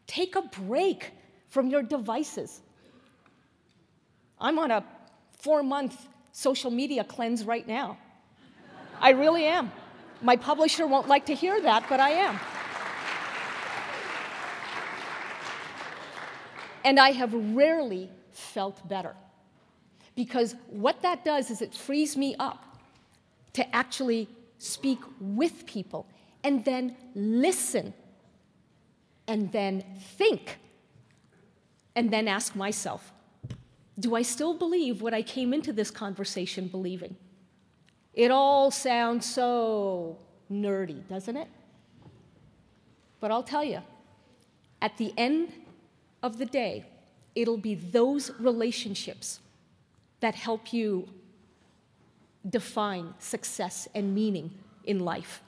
take 0.06 0.36
a 0.36 0.42
break 0.42 1.12
from 1.48 1.68
your 1.68 1.82
devices. 1.82 2.60
I'm 4.40 4.58
on 4.58 4.70
a 4.70 4.84
four 5.38 5.62
month 5.62 6.08
social 6.32 6.70
media 6.70 7.04
cleanse 7.04 7.44
right 7.44 7.66
now. 7.66 7.98
I 9.00 9.10
really 9.10 9.44
am. 9.44 9.70
My 10.22 10.36
publisher 10.36 10.86
won't 10.86 11.08
like 11.08 11.26
to 11.26 11.34
hear 11.34 11.60
that, 11.60 11.84
but 11.88 12.00
I 12.00 12.10
am. 12.10 12.38
And 16.84 16.98
I 16.98 17.12
have 17.12 17.32
rarely 17.54 18.08
felt 18.30 18.88
better. 18.88 19.14
Because 20.14 20.54
what 20.68 21.02
that 21.02 21.24
does 21.24 21.50
is 21.50 21.62
it 21.62 21.74
frees 21.74 22.16
me 22.16 22.34
up 22.38 22.78
to 23.54 23.74
actually 23.74 24.28
speak 24.62 25.00
with 25.20 25.66
people 25.66 26.06
and 26.44 26.64
then 26.64 26.96
listen 27.14 27.92
and 29.26 29.50
then 29.50 29.84
think 30.16 30.58
and 31.96 32.12
then 32.12 32.28
ask 32.28 32.54
myself 32.54 33.12
do 33.98 34.14
I 34.14 34.22
still 34.22 34.54
believe 34.54 35.02
what 35.02 35.12
I 35.12 35.22
came 35.22 35.52
into 35.52 35.72
this 35.72 35.90
conversation 35.90 36.66
believing? 36.66 37.14
It 38.14 38.30
all 38.30 38.70
sounds 38.70 39.26
so 39.26 40.18
nerdy, 40.50 41.06
doesn't 41.08 41.36
it? 41.36 41.48
But 43.20 43.30
I'll 43.30 43.42
tell 43.42 43.62
you, 43.62 43.82
at 44.80 44.96
the 44.96 45.12
end 45.18 45.52
of 46.22 46.38
the 46.38 46.46
day, 46.46 46.86
it'll 47.34 47.58
be 47.58 47.74
those 47.74 48.30
relationships 48.38 49.40
that 50.20 50.34
help 50.34 50.72
you 50.72 51.08
define 52.48 53.14
success 53.18 53.88
and 53.94 54.14
meaning 54.14 54.50
in 54.84 55.00
life. 55.00 55.42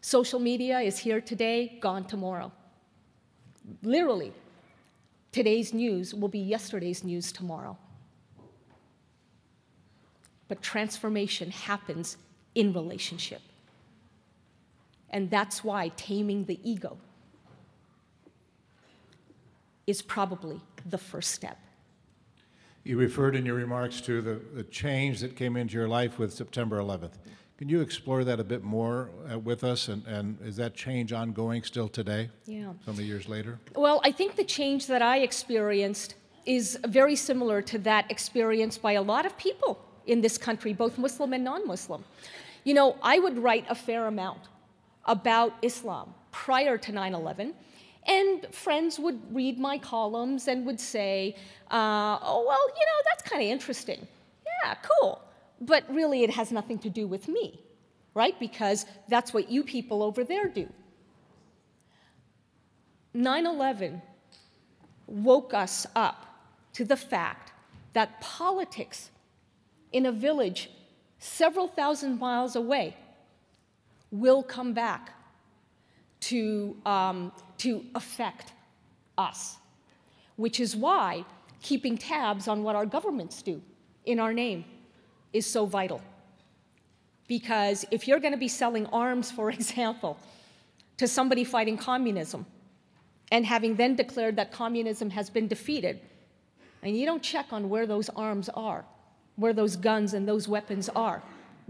Social 0.00 0.40
media 0.40 0.80
is 0.80 0.98
here 0.98 1.20
today, 1.20 1.78
gone 1.80 2.04
tomorrow. 2.04 2.52
Literally, 3.82 4.32
today's 5.32 5.74
news 5.74 6.14
will 6.14 6.28
be 6.28 6.38
yesterday's 6.38 7.04
news 7.04 7.32
tomorrow. 7.32 7.76
but 10.48 10.62
transformation 10.62 11.50
happens 11.50 12.16
in 12.54 12.72
relationship. 12.72 13.42
And 15.10 15.30
that's 15.30 15.62
why 15.62 15.90
taming 15.96 16.46
the 16.46 16.58
ego 16.68 16.96
is 19.86 20.02
probably 20.02 20.60
the 20.88 20.98
first 20.98 21.30
step. 21.32 21.58
You 22.84 22.98
referred 22.98 23.36
in 23.36 23.44
your 23.44 23.56
remarks 23.56 24.00
to 24.02 24.22
the, 24.22 24.40
the 24.54 24.64
change 24.64 25.20
that 25.20 25.36
came 25.36 25.56
into 25.56 25.74
your 25.74 25.88
life 25.88 26.18
with 26.18 26.32
September 26.32 26.78
11th. 26.78 27.12
Can 27.58 27.68
you 27.68 27.80
explore 27.80 28.22
that 28.22 28.38
a 28.38 28.44
bit 28.44 28.62
more 28.62 29.10
uh, 29.30 29.38
with 29.38 29.64
us? 29.64 29.88
And, 29.88 30.06
and 30.06 30.38
is 30.42 30.56
that 30.56 30.74
change 30.74 31.12
ongoing 31.12 31.64
still 31.64 31.88
today? 31.88 32.30
Yeah. 32.46 32.72
So 32.86 32.92
many 32.92 33.04
years 33.04 33.28
later? 33.28 33.58
Well, 33.74 34.00
I 34.04 34.12
think 34.12 34.36
the 34.36 34.44
change 34.44 34.86
that 34.86 35.02
I 35.02 35.18
experienced 35.18 36.14
is 36.46 36.78
very 36.86 37.16
similar 37.16 37.60
to 37.62 37.78
that 37.80 38.10
experienced 38.10 38.80
by 38.80 38.92
a 38.92 39.02
lot 39.02 39.26
of 39.26 39.36
people 39.36 39.84
in 40.06 40.20
this 40.20 40.38
country, 40.38 40.72
both 40.72 40.98
Muslim 40.98 41.32
and 41.32 41.42
non 41.42 41.66
Muslim. 41.66 42.04
You 42.64 42.74
know, 42.74 42.96
I 43.02 43.18
would 43.18 43.38
write 43.38 43.66
a 43.68 43.74
fair 43.74 44.06
amount 44.06 44.40
about 45.04 45.54
Islam 45.62 46.14
prior 46.30 46.78
to 46.78 46.92
9 46.92 47.14
11. 47.14 47.54
And 48.08 48.46
friends 48.52 48.98
would 48.98 49.20
read 49.34 49.58
my 49.60 49.76
columns 49.78 50.48
and 50.48 50.64
would 50.64 50.80
say, 50.80 51.36
uh, 51.70 52.18
oh, 52.22 52.44
well, 52.48 52.68
you 52.68 52.86
know, 52.86 53.00
that's 53.04 53.22
kind 53.22 53.42
of 53.42 53.48
interesting. 53.48 54.08
Yeah, 54.64 54.76
cool. 54.76 55.20
But 55.60 55.84
really, 55.94 56.24
it 56.24 56.30
has 56.30 56.50
nothing 56.50 56.78
to 56.80 56.90
do 56.90 57.06
with 57.06 57.28
me, 57.28 57.60
right? 58.14 58.38
Because 58.40 58.86
that's 59.08 59.34
what 59.34 59.50
you 59.50 59.62
people 59.62 60.02
over 60.02 60.24
there 60.24 60.48
do. 60.48 60.68
9 63.12 63.46
11 63.46 64.00
woke 65.06 65.52
us 65.52 65.86
up 65.94 66.26
to 66.72 66.84
the 66.84 66.96
fact 66.96 67.52
that 67.92 68.20
politics 68.20 69.10
in 69.92 70.06
a 70.06 70.12
village 70.12 70.70
several 71.18 71.66
thousand 71.66 72.18
miles 72.18 72.54
away 72.56 72.96
will 74.10 74.42
come 74.42 74.72
back 74.72 75.10
to, 76.20 76.76
um, 76.86 77.32
to 77.58 77.84
affect 77.94 78.52
us, 79.16 79.58
which 80.36 80.60
is 80.60 80.76
why 80.76 81.24
keeping 81.62 81.98
tabs 81.98 82.48
on 82.48 82.62
what 82.62 82.76
our 82.76 82.86
governments 82.86 83.42
do 83.42 83.60
in 84.06 84.20
our 84.20 84.32
name 84.32 84.64
is 85.32 85.46
so 85.46 85.66
vital. 85.66 86.00
Because 87.26 87.84
if 87.90 88.08
you're 88.08 88.20
going 88.20 88.32
to 88.32 88.38
be 88.38 88.48
selling 88.48 88.86
arms, 88.86 89.30
for 89.30 89.50
example, 89.58 90.16
to 90.96 91.06
somebody 91.06 91.44
fighting 91.44 91.76
communism, 91.76 92.46
and 93.30 93.44
having 93.44 93.76
then 93.76 93.94
declared 93.94 94.36
that 94.36 94.50
communism 94.50 95.10
has 95.10 95.28
been 95.28 95.46
defeated, 95.46 96.00
and 96.82 96.96
you 96.96 97.04
don't 97.04 97.22
check 97.22 97.46
on 97.52 97.68
where 97.68 97.86
those 97.86 98.08
arms 98.10 98.48
are, 98.50 98.84
where 99.36 99.52
those 99.52 99.76
guns 99.76 100.14
and 100.14 100.26
those 100.26 100.48
weapons 100.48 100.88
are, 100.90 101.22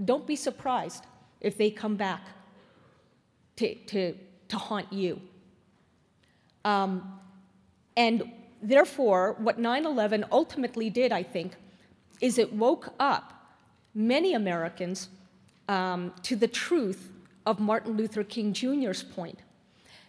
don't 0.05 0.26
be 0.26 0.36
surprised 0.36 1.05
if 1.41 1.59
they 1.59 1.70
come 1.70 1.97
back 1.97 2.22
to, 3.57 3.74
to, 3.74 4.14
to 4.49 4.57
haunt 4.57 4.93
you. 4.93 5.20
Um, 6.69 7.19
and 7.97 8.31
therefore, 8.62 9.37
what 9.39 9.59
9 9.59 9.87
11 9.87 10.27
ultimately 10.31 10.91
did, 10.91 11.12
I 11.12 11.23
think, 11.23 11.55
is 12.21 12.37
it 12.37 12.53
woke 12.53 12.93
up 13.01 13.57
many 13.95 14.35
Americans 14.35 15.09
um, 15.69 16.12
to 16.25 16.37
the 16.37 16.47
truth 16.47 17.11
of 17.47 17.59
Martin 17.59 17.97
Luther 17.97 18.23
King 18.23 18.53
Jr.'s 18.53 19.03
point 19.03 19.39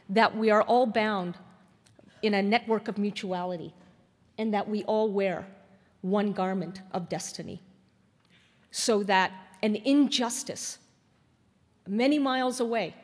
that 0.10 0.36
we 0.36 0.52
are 0.52 0.64
all 0.64 0.86
bound 0.86 1.38
in 2.24 2.34
a 2.34 2.42
network 2.42 2.90
of 2.90 2.98
mutuality 2.98 3.74
and 4.38 4.54
that 4.54 4.68
we 4.68 4.84
all 4.84 5.10
wear 5.10 5.48
one 6.02 6.34
garment 6.34 6.82
of 6.92 7.08
destiny. 7.08 7.62
So 8.72 9.04
that 9.04 9.32
an 9.64 9.78
injustice 9.78 10.80
many 11.88 12.20
miles 12.20 12.60
away 12.60 12.96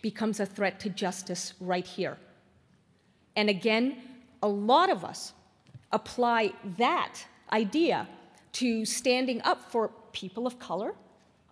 becomes 0.00 0.38
a 0.38 0.46
threat 0.46 0.78
to 0.80 0.90
justice 0.90 1.54
right 1.58 1.86
here. 1.86 2.18
And 3.36 3.48
again, 3.48 3.96
a 4.42 4.48
lot 4.48 4.90
of 4.90 5.04
us 5.04 5.32
apply 5.90 6.52
that 6.78 7.18
idea 7.52 8.08
to 8.52 8.84
standing 8.84 9.40
up 9.42 9.70
for 9.70 9.90
people 10.12 10.46
of 10.46 10.58
color. 10.58 10.94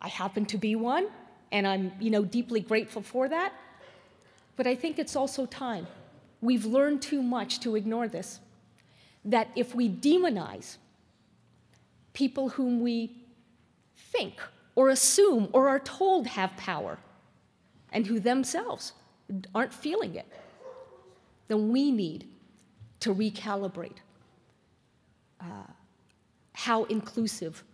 I 0.03 0.09
happen 0.09 0.47
to 0.47 0.59
be 0.59 0.75
one, 0.77 1.09
and 1.53 1.67
I'm 1.67 1.93
you 2.01 2.11
know, 2.11 2.25
deeply 2.25 2.61
grateful 2.61 3.03
for 3.03 3.29
that. 3.29 3.53
But 4.57 4.67
I 4.67 4.75
think 4.75 4.99
it's 4.99 5.17
also 5.17 5.47
time. 5.47 5.87
We've 6.41 6.65
learned 6.65 7.03
too 7.03 7.23
much 7.23 7.61
to 7.61 7.77
ignore 7.77 8.09
this. 8.09 8.41
That 9.25 9.49
if 9.57 9.75
we 9.75 9.89
demonize 9.89 10.77
people 12.13 12.51
whom 12.51 12.81
we 12.81 13.11
think 13.97 14.35
or 14.75 14.89
assume 14.89 15.49
or 15.53 15.69
are 15.69 15.79
told 15.79 16.27
have 16.27 16.57
power, 16.57 16.99
and 17.93 18.07
who 18.07 18.21
themselves 18.21 18.93
aren't 19.55 19.75
feeling 19.75 20.15
it, 20.15 20.27
then 21.51 21.73
we 21.73 21.91
need 21.91 22.29
to 23.01 23.13
recalibrate 23.13 23.97
uh, 25.41 25.67
how 26.53 26.85
inclusive 26.85 27.65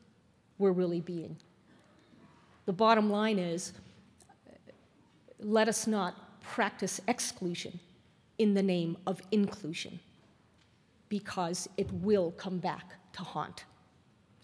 we're 0.57 0.73
really 0.73 1.01
being. 1.01 1.37
The 2.65 2.73
bottom 2.73 3.11
line 3.11 3.39
is 3.39 3.75
let 5.39 5.69
us 5.69 5.87
not 5.87 6.41
practice 6.41 7.03
exclusion 7.07 7.79
in 8.39 8.55
the 8.55 8.63
name 8.63 8.97
of 9.07 9.21
inclusion 9.31 10.01
because 11.11 11.69
it 11.77 11.93
will 11.93 12.31
come 12.33 12.59
back 12.59 12.95
to 13.13 13.21
haunt. 13.21 13.65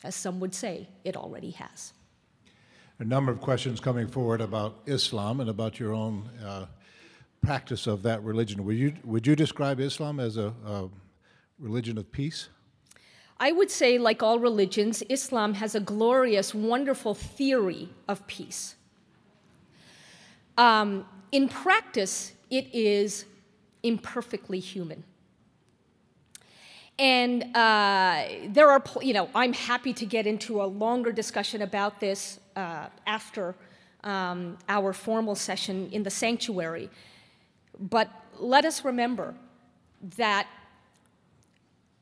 As 0.05 0.15
some 0.15 0.41
would 0.41 0.55
say, 0.55 0.89
it 1.05 1.17
already 1.17 1.53
has 1.53 1.95
a 2.99 3.05
number 3.05 3.33
of 3.33 3.41
questions 3.41 3.81
coming 3.81 4.07
forward 4.07 4.41
about 4.41 4.77
Islam 4.87 5.41
and 5.41 5.51
about 5.51 5.81
your 5.81 5.93
own 5.93 6.29
uh, 6.45 6.67
practice 7.43 7.87
of 7.87 8.03
that 8.05 8.23
religion. 8.23 8.65
Would 8.65 8.77
you, 8.77 8.95
would 9.05 9.27
you 9.27 9.37
describe 9.37 9.81
Islam 9.81 10.21
as 10.21 10.37
a, 10.37 10.55
a 10.65 10.89
religion 11.59 11.99
of 11.99 12.11
peace? 12.11 12.49
I 13.39 13.51
would 13.51 13.71
say, 13.71 13.99
like 13.99 14.23
all 14.23 14.39
religions, 14.39 15.03
Islam 15.09 15.55
has 15.55 15.75
a 15.75 15.81
glorious, 15.81 16.55
wonderful 16.55 17.15
theory 17.15 17.89
of 18.09 18.25
peace. 18.29 18.77
Um, 20.57 21.05
in 21.33 21.49
practice, 21.49 22.33
it 22.51 22.73
is 22.73 23.25
imperfectly 23.83 24.61
human. 24.61 25.03
And 26.99 27.57
uh, 27.57 28.25
there 28.49 28.71
are, 28.71 28.83
you 29.01 29.13
know, 29.13 29.29
I'm 29.35 29.55
happy 29.55 29.93
to 29.95 30.07
get 30.07 30.27
into 30.27 30.63
a 30.63 30.67
longer 30.67 31.11
discussion 31.11 31.63
about 31.63 31.99
this 31.99 32.39
uh, 32.55 32.87
after 33.07 33.57
um, 34.05 34.57
our 34.69 34.93
formal 34.93 35.35
session 35.35 35.89
in 35.91 36.03
the 36.05 36.11
sanctuary. 36.11 36.91
But 37.83 38.09
let 38.39 38.65
us 38.65 38.85
remember 38.85 39.35
that 40.17 40.47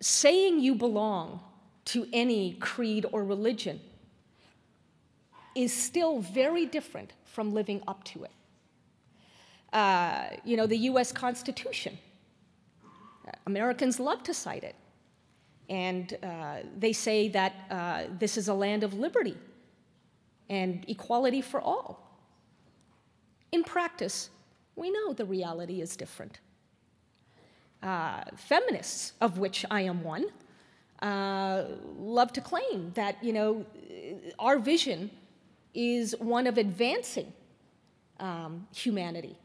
saying 0.00 0.60
you 0.60 0.74
belong 0.74 1.40
to 1.86 2.06
any 2.12 2.52
creed 2.54 3.06
or 3.12 3.24
religion 3.24 3.80
is 5.54 5.72
still 5.72 6.20
very 6.20 6.66
different 6.66 7.14
from 7.24 7.52
living 7.52 7.82
up 7.88 8.04
to 8.04 8.24
it. 8.24 8.30
Uh, 9.72 10.26
you 10.44 10.56
know, 10.56 10.66
the 10.66 10.76
US 10.90 11.12
Constitution, 11.12 11.96
Americans 13.46 13.98
love 13.98 14.22
to 14.24 14.34
cite 14.34 14.64
it. 14.64 14.76
And 15.70 16.18
uh, 16.22 16.56
they 16.76 16.92
say 16.92 17.28
that 17.28 17.54
uh, 17.70 18.04
this 18.18 18.36
is 18.36 18.48
a 18.48 18.54
land 18.54 18.82
of 18.82 18.94
liberty 18.94 19.36
and 20.50 20.84
equality 20.88 21.40
for 21.40 21.60
all. 21.60 22.18
In 23.52 23.64
practice, 23.64 24.30
we 24.80 24.90
know 24.90 25.12
the 25.12 25.26
reality 25.26 25.82
is 25.82 25.94
different. 25.94 26.40
Uh, 27.82 28.22
feminists, 28.36 29.12
of 29.20 29.38
which 29.38 29.64
I 29.70 29.82
am 29.82 30.02
one, 30.02 30.24
uh, 31.02 31.64
love 31.98 32.32
to 32.32 32.40
claim 32.40 32.92
that 32.94 33.22
you 33.22 33.32
know 33.32 33.66
our 34.38 34.58
vision 34.58 35.10
is 35.74 36.14
one 36.18 36.46
of 36.46 36.58
advancing 36.58 37.32
um, 38.18 38.66
humanity, 38.74 39.36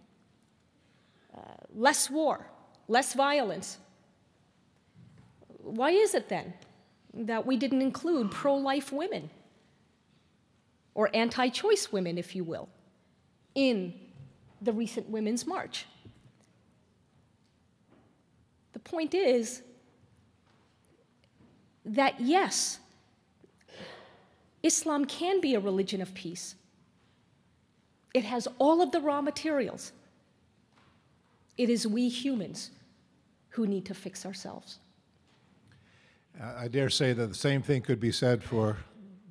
uh, 1.37 1.39
less 1.75 2.09
war, 2.09 2.47
less 2.87 3.13
violence. 3.13 3.77
Why 5.61 5.91
is 5.91 6.13
it 6.13 6.29
then 6.29 6.53
that 7.13 7.45
we 7.45 7.57
didn't 7.57 7.81
include 7.81 8.31
pro-life 8.31 8.91
women 8.91 9.29
or 10.93 11.09
anti 11.13 11.49
choice 11.49 11.91
women, 11.91 12.17
if 12.17 12.35
you 12.35 12.43
will, 12.43 12.69
in 13.53 13.93
the 14.61 14.71
recent 14.71 15.09
Women's 15.09 15.45
March. 15.45 15.85
The 18.73 18.79
point 18.79 19.13
is 19.13 19.61
that 21.85 22.19
yes, 22.19 22.79
Islam 24.63 25.05
can 25.05 25.39
be 25.39 25.55
a 25.55 25.59
religion 25.59 26.01
of 26.01 26.13
peace. 26.13 26.55
It 28.13 28.23
has 28.23 28.47
all 28.57 28.81
of 28.81 28.91
the 28.91 28.99
raw 28.99 29.21
materials. 29.21 29.91
It 31.57 31.69
is 31.69 31.85
we 31.85 32.09
humans 32.09 32.71
who 33.49 33.67
need 33.67 33.85
to 33.85 33.93
fix 33.93 34.25
ourselves. 34.25 34.79
I 36.41 36.67
dare 36.67 36.89
say 36.89 37.13
that 37.13 37.27
the 37.27 37.35
same 37.35 37.61
thing 37.61 37.81
could 37.81 37.99
be 37.99 38.11
said 38.11 38.43
for 38.43 38.77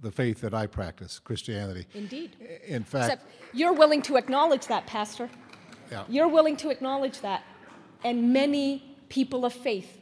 the 0.05 0.13
faith 0.13 0.41
that 0.43 0.55
I 0.55 0.67
practice, 0.67 1.19
Christianity. 1.19 1.87
Indeed. 1.95 2.37
In 2.67 2.85
fact, 2.85 3.15
Except 3.15 3.33
you're 3.53 3.73
willing 3.73 4.03
to 4.03 4.17
acknowledge 4.17 4.67
that, 4.67 4.87
Pastor. 4.87 5.29
yeah. 5.91 6.05
You're 6.09 6.29
willing 6.29 6.57
to 6.59 6.71
acknowledge 6.71 7.21
that. 7.23 7.43
And 8.05 8.33
many 8.33 8.97
people 9.09 9.45
of 9.45 9.53
faith, 9.53 9.99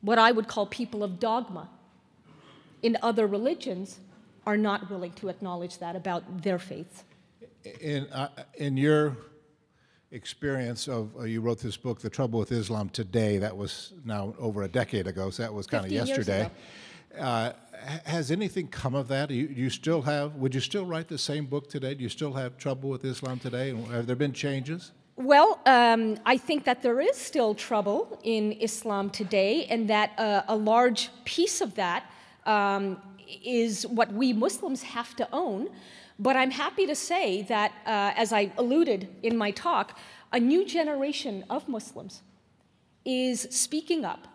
what 0.00 0.18
I 0.18 0.32
would 0.32 0.48
call 0.48 0.66
people 0.66 1.04
of 1.04 1.20
dogma, 1.20 1.68
in 2.82 2.96
other 3.02 3.26
religions, 3.26 4.00
are 4.46 4.56
not 4.56 4.90
willing 4.90 5.12
to 5.12 5.28
acknowledge 5.28 5.78
that 5.78 5.94
about 5.94 6.42
their 6.42 6.58
faiths. 6.58 7.04
in, 7.80 8.06
uh, 8.08 8.28
in 8.58 8.76
your 8.76 9.16
experience 10.10 10.86
of, 10.86 11.16
uh, 11.16 11.22
you 11.24 11.40
wrote 11.40 11.58
this 11.58 11.76
book, 11.76 12.00
The 12.00 12.10
Trouble 12.10 12.38
with 12.38 12.52
Islam 12.52 12.88
Today, 12.90 13.38
that 13.38 13.56
was 13.56 13.92
now 14.04 14.34
over 14.38 14.62
a 14.62 14.68
decade 14.68 15.06
ago, 15.06 15.30
so 15.30 15.42
that 15.42 15.52
was 15.52 15.66
kind 15.66 15.84
of 15.84 15.90
15 15.90 15.96
years 15.96 16.08
yesterday. 16.08 16.50
Uh, 17.18 17.52
has 18.04 18.30
anything 18.30 18.68
come 18.68 18.94
of 18.94 19.08
that? 19.08 19.30
You, 19.30 19.46
you 19.46 19.70
still 19.70 20.02
have, 20.02 20.36
would 20.36 20.54
you 20.54 20.60
still 20.60 20.86
write 20.86 21.08
the 21.08 21.18
same 21.18 21.46
book 21.46 21.68
today? 21.68 21.94
Do 21.94 22.02
you 22.02 22.08
still 22.08 22.32
have 22.32 22.56
trouble 22.56 22.88
with 22.90 23.04
Islam 23.04 23.38
today? 23.38 23.74
Have 23.90 24.06
there 24.06 24.16
been 24.16 24.32
changes? 24.32 24.92
Well, 25.16 25.60
um, 25.66 26.16
I 26.26 26.36
think 26.36 26.64
that 26.64 26.82
there 26.82 27.00
is 27.00 27.16
still 27.16 27.54
trouble 27.54 28.18
in 28.24 28.52
Islam 28.52 29.10
today, 29.10 29.66
and 29.66 29.88
that 29.88 30.18
uh, 30.18 30.42
a 30.48 30.56
large 30.56 31.10
piece 31.24 31.60
of 31.60 31.74
that 31.76 32.10
um, 32.46 33.00
is 33.44 33.86
what 33.86 34.12
we 34.12 34.32
Muslims 34.32 34.82
have 34.82 35.14
to 35.16 35.28
own. 35.32 35.68
But 36.18 36.36
I'm 36.36 36.50
happy 36.50 36.86
to 36.86 36.94
say 36.94 37.42
that, 37.42 37.72
uh, 37.86 38.12
as 38.16 38.32
I 38.32 38.50
alluded 38.58 39.08
in 39.22 39.36
my 39.36 39.52
talk, 39.52 39.98
a 40.32 40.40
new 40.40 40.64
generation 40.64 41.44
of 41.48 41.68
Muslims 41.68 42.22
is 43.04 43.46
speaking 43.50 44.04
up 44.04 44.26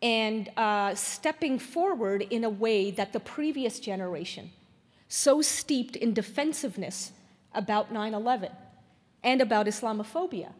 and 0.00 0.50
uh, 0.56 0.94
stepping 0.94 1.58
forward 1.58 2.22
in 2.22 2.44
a 2.44 2.48
way 2.48 2.90
that 2.90 3.12
the 3.12 3.20
previous 3.20 3.80
generation, 3.80 4.50
so 5.08 5.42
steeped 5.42 5.96
in 5.96 6.12
defensiveness 6.14 7.12
about 7.54 7.92
9 7.92 8.14
11 8.14 8.50
and 9.24 9.40
about 9.40 9.66
Islamophobia, 9.66 10.52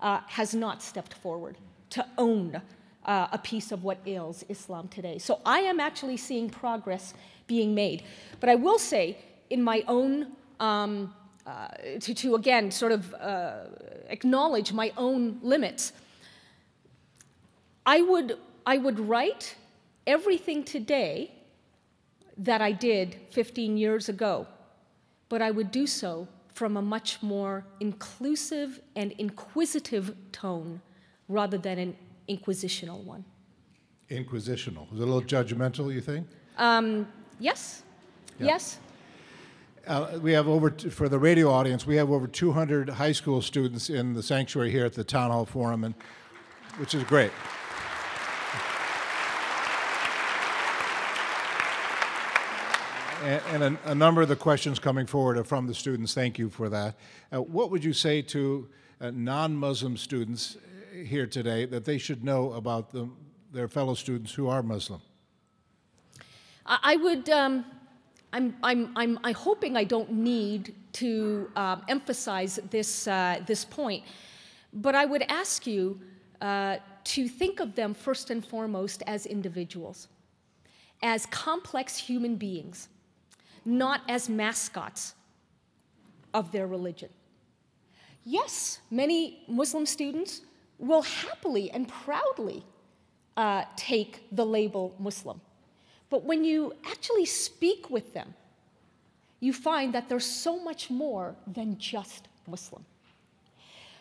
uh, 0.00 0.20
has 0.26 0.54
not 0.54 0.82
stepped 0.82 1.14
forward 1.14 1.56
to 1.90 2.06
own 2.18 2.60
uh, 3.04 3.28
a 3.32 3.38
piece 3.38 3.72
of 3.72 3.84
what 3.84 3.98
ails 4.06 4.44
Islam 4.48 4.88
today. 4.88 5.18
So 5.18 5.40
I 5.44 5.60
am 5.60 5.80
actually 5.80 6.16
seeing 6.16 6.50
progress 6.50 7.14
being 7.46 7.74
made. 7.74 8.04
But 8.40 8.48
I 8.48 8.54
will 8.54 8.78
say, 8.78 9.18
in 9.50 9.62
my 9.62 9.84
own, 9.88 10.32
um, 10.60 11.14
uh, 11.46 11.68
to, 12.00 12.14
to 12.14 12.34
again 12.34 12.70
sort 12.70 12.92
of 12.92 13.12
uh, 13.14 13.64
acknowledge 14.08 14.72
my 14.72 14.92
own 14.96 15.38
limits, 15.42 15.92
I 17.84 18.00
would, 18.00 18.38
I 18.66 18.78
would 18.78 19.00
write 19.00 19.56
everything 20.06 20.64
today 20.64 21.32
that 22.38 22.60
I 22.60 22.72
did 22.72 23.16
15 23.30 23.76
years 23.76 24.08
ago, 24.08 24.46
but 25.28 25.42
I 25.42 25.50
would 25.50 25.70
do 25.70 25.86
so 25.86 26.28
from 26.54 26.76
a 26.76 26.82
much 26.82 27.22
more 27.22 27.64
inclusive 27.80 28.80
and 28.96 29.12
inquisitive 29.12 30.14
tone 30.32 30.80
rather 31.28 31.58
than 31.58 31.78
an 31.78 31.96
inquisitional 32.28 33.02
one. 33.04 33.24
Inquisitional. 34.10 34.92
Is 34.92 35.00
it 35.00 35.02
a 35.02 35.06
little 35.06 35.22
judgmental, 35.22 35.92
you 35.92 36.00
think? 36.00 36.26
Yes? 37.40 37.82
Yeah. 38.38 38.46
Yes? 38.46 38.78
Uh, 39.86 40.18
we 40.20 40.32
have 40.32 40.46
over, 40.46 40.70
t- 40.70 40.90
for 40.90 41.08
the 41.08 41.18
radio 41.18 41.50
audience, 41.50 41.86
we 41.86 41.96
have 41.96 42.10
over 42.10 42.26
200 42.26 42.88
high 42.88 43.12
school 43.12 43.42
students 43.42 43.90
in 43.90 44.14
the 44.14 44.22
sanctuary 44.22 44.70
here 44.70 44.84
at 44.84 44.92
the 44.92 45.02
Town 45.02 45.30
Hall 45.30 45.44
Forum, 45.44 45.82
and, 45.82 45.94
which 46.76 46.94
is 46.94 47.02
great. 47.04 47.32
And, 53.22 53.62
and 53.62 53.78
a, 53.84 53.90
a 53.92 53.94
number 53.94 54.20
of 54.20 54.28
the 54.28 54.36
questions 54.36 54.80
coming 54.80 55.06
forward 55.06 55.38
are 55.38 55.44
from 55.44 55.68
the 55.68 55.74
students. 55.74 56.12
Thank 56.12 56.40
you 56.40 56.50
for 56.50 56.68
that. 56.68 56.96
Uh, 57.32 57.40
what 57.40 57.70
would 57.70 57.84
you 57.84 57.92
say 57.92 58.20
to 58.22 58.68
uh, 59.00 59.12
non 59.14 59.54
Muslim 59.54 59.96
students 59.96 60.56
here 60.92 61.26
today 61.28 61.64
that 61.66 61.84
they 61.84 61.98
should 61.98 62.24
know 62.24 62.52
about 62.54 62.90
the, 62.90 63.08
their 63.52 63.68
fellow 63.68 63.94
students 63.94 64.32
who 64.32 64.48
are 64.48 64.60
Muslim? 64.62 65.00
I 66.66 66.78
I 66.82 66.96
would, 66.96 67.28
um, 67.28 67.64
I'm, 68.32 68.56
I'm, 68.62 68.90
I'm, 68.96 69.18
I'm 69.22 69.34
hoping 69.34 69.76
I 69.76 69.84
don't 69.84 70.10
need 70.10 70.74
to 70.94 71.48
um, 71.54 71.82
emphasize 71.88 72.58
this, 72.70 73.06
uh, 73.06 73.40
this 73.46 73.64
point, 73.64 74.02
but 74.72 74.96
I 74.96 75.04
would 75.04 75.22
ask 75.28 75.64
you 75.64 76.00
uh, 76.40 76.78
to 77.04 77.28
think 77.28 77.60
of 77.60 77.76
them 77.76 77.94
first 77.94 78.30
and 78.30 78.44
foremost 78.44 79.04
as 79.06 79.26
individuals, 79.26 80.08
as 81.02 81.26
complex 81.26 81.96
human 81.96 82.34
beings, 82.34 82.88
not 83.64 84.02
as 84.08 84.28
mascots 84.28 85.14
of 86.34 86.52
their 86.52 86.66
religion. 86.66 87.08
Yes, 88.24 88.80
many 88.90 89.42
Muslim 89.48 89.86
students 89.86 90.42
will 90.78 91.02
happily 91.02 91.70
and 91.70 91.88
proudly 91.88 92.64
uh, 93.36 93.64
take 93.76 94.26
the 94.32 94.44
label 94.44 94.94
Muslim. 94.98 95.40
But 96.10 96.24
when 96.24 96.44
you 96.44 96.74
actually 96.84 97.24
speak 97.24 97.90
with 97.90 98.12
them, 98.12 98.34
you 99.40 99.52
find 99.52 99.92
that 99.94 100.08
they're 100.08 100.20
so 100.20 100.62
much 100.62 100.90
more 100.90 101.34
than 101.46 101.78
just 101.78 102.28
Muslim. 102.46 102.84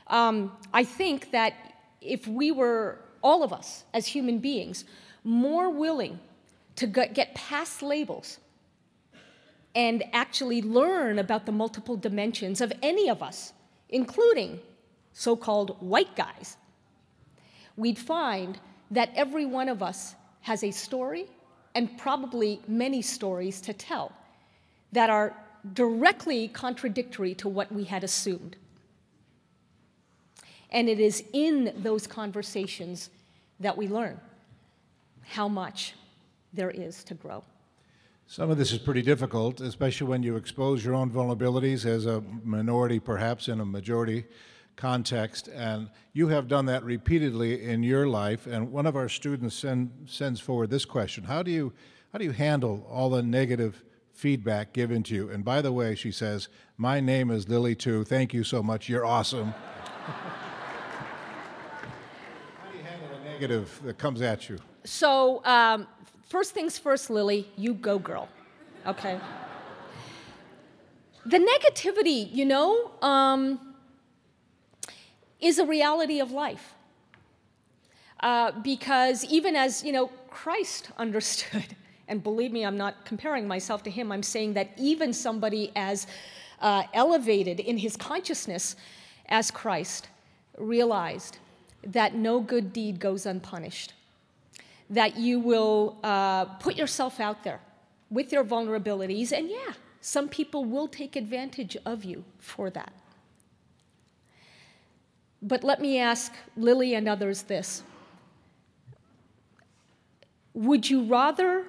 Um, 0.07 0.51
I 0.74 0.84
think 0.84 1.32
that 1.32 1.53
if 2.01 2.28
we 2.28 2.51
were, 2.51 2.99
all 3.24 3.43
of 3.43 3.53
us 3.53 3.86
as 3.93 4.05
human 4.05 4.39
beings, 4.39 4.86
more 5.24 5.70
willing 5.70 6.20
to 6.76 6.88
get 6.88 7.34
past 7.34 7.82
labels 7.82 8.39
and 9.76 10.03
actually 10.13 10.61
learn 10.61 11.19
about 11.19 11.45
the 11.45 11.51
multiple 11.51 11.95
dimensions 11.95 12.61
of 12.61 12.74
any 12.82 13.09
of 13.09 13.24
us, 13.24 13.53
including 13.89 14.59
so 15.13 15.36
called 15.36 15.78
white 15.80 16.15
guys, 16.15 16.57
we'd 17.78 17.99
find 17.99 18.59
that 18.91 19.09
every 19.15 19.45
one 19.45 19.69
of 19.69 19.82
us 19.82 20.15
has 20.41 20.63
a 20.63 20.72
story 20.72 21.26
and 21.76 21.97
probably 21.97 22.59
many 22.67 23.01
stories 23.01 23.61
to 23.61 23.74
tell 23.74 24.11
that 24.91 25.09
are 25.09 25.34
directly 25.74 26.47
contradictory 26.47 27.34
to 27.36 27.47
what 27.47 27.72
we 27.72 27.84
had 27.84 28.03
assumed. 28.03 28.55
And 30.72 30.89
it 30.89 30.99
is 30.99 31.24
in 31.34 31.74
those 31.78 32.07
conversations 32.07 33.09
that 33.59 33.78
we 33.78 33.88
learn 33.88 34.19
how 35.24 35.47
much 35.47 35.93
there 36.53 36.72
is 36.72 37.03
to 37.05 37.13
grow. 37.13 37.43
Some 38.32 38.50
of 38.50 38.58
this 38.58 38.72
is 38.72 38.80
pretty 38.80 39.02
difficult, 39.02 39.60
especially 39.60 40.08
when 40.08 40.24
you 40.24 40.38
expose 40.38 40.86
your 40.86 40.94
own 40.94 41.12
vulnerabilities 41.12 41.86
as 41.86 42.06
a 42.06 42.22
minority, 42.46 42.98
perhaps 42.98 43.50
in 43.50 43.60
a 43.60 43.66
majority 43.66 44.24
context. 44.78 45.50
And 45.50 45.90
you 46.14 46.30
have 46.30 46.48
done 46.48 46.66
that 46.68 46.82
repeatedly 46.86 47.62
in 47.62 47.84
your 47.84 48.08
life. 48.08 48.48
And 48.48 48.72
one 48.72 48.86
of 48.86 48.96
our 48.96 49.10
students 49.10 49.58
send, 49.58 49.92
sends 50.06 50.40
forward 50.40 50.70
this 50.70 50.86
question 50.86 51.26
How 51.26 51.44
do, 51.44 51.52
you, 51.52 51.74
how 52.14 52.20
do 52.20 52.24
you 52.24 52.32
handle 52.32 52.88
all 52.90 53.10
the 53.10 53.22
negative 53.22 53.84
feedback 54.14 54.72
given 54.72 55.04
to 55.04 55.14
you? 55.14 55.30
And 55.30 55.44
by 55.44 55.62
the 55.62 55.74
way, 55.74 55.94
she 55.94 56.14
says, 56.14 56.48
My 56.78 57.02
name 57.02 57.32
is 57.32 57.50
Lily, 57.50 57.76
too. 57.76 58.06
Thank 58.06 58.34
you 58.34 58.46
so 58.46 58.64
much. 58.64 58.88
You're 58.88 59.06
awesome. 59.06 59.48
how 60.06 60.14
do 62.72 62.78
you 62.78 62.84
handle 62.86 63.10
the 63.10 63.30
negative 63.30 63.78
that 63.84 63.98
comes 63.98 64.22
at 64.22 64.48
you? 64.48 64.58
So, 64.86 65.44
um, 65.44 65.86
first 66.32 66.54
things 66.54 66.78
first, 66.78 67.10
Lily, 67.10 67.48
you 67.58 67.74
go, 67.74 68.00
girl. 68.00 68.30
Okay? 68.88 69.20
the 71.26 71.38
negativity, 71.38 72.34
you 72.34 72.46
know, 72.46 72.92
um, 73.02 73.60
is 75.40 75.60
a 75.60 75.66
reality 75.66 76.20
of 76.20 76.32
life. 76.32 76.74
Uh, 78.22 78.52
because 78.62 79.24
even 79.26 79.56
as, 79.56 79.84
you 79.84 79.92
know, 79.92 80.08
Christ 80.30 80.90
understood, 80.98 81.76
and 82.08 82.24
believe 82.24 82.52
me, 82.52 82.66
I'm 82.66 82.78
not 82.78 83.06
comparing 83.06 83.48
myself 83.48 83.84
to 83.84 83.92
him, 83.92 84.12
I'm 84.12 84.24
saying 84.24 84.54
that 84.54 84.72
even 84.78 85.14
somebody 85.14 85.72
as 85.76 86.08
uh, 86.60 86.84
elevated 86.94 87.60
in 87.60 87.78
his 87.78 87.96
consciousness 87.96 88.76
as 89.28 89.52
Christ 89.52 90.08
realized 90.58 91.38
that 91.84 92.16
no 92.16 92.40
good 92.40 92.74
deed 92.74 93.00
goes 93.00 93.26
unpunished 93.26 93.94
that 94.92 95.18
you 95.18 95.39
will 95.39 95.98
uh, 96.04 96.46
put 96.46 96.76
yourself 96.76 97.20
out 97.20 97.44
there 97.44 97.62
with 98.10 98.32
your 98.32 98.44
vulnerabilities, 98.44 99.32
and 99.32 99.50
yeah, 99.50 99.74
some 100.02 100.28
people 100.28 100.66
will 100.66 100.88
take 100.88 101.16
advantage 101.16 101.78
of 101.86 102.04
you 102.04 102.26
for 102.39 102.70
that. 102.70 102.94
But 105.42 105.64
let 105.64 105.82
me 105.82 105.98
ask 105.98 106.34
Lily 106.56 106.94
and 106.94 107.08
others 107.08 107.44
this 107.44 107.84
Would 110.54 110.89
you 110.89 111.04
rather 111.04 111.66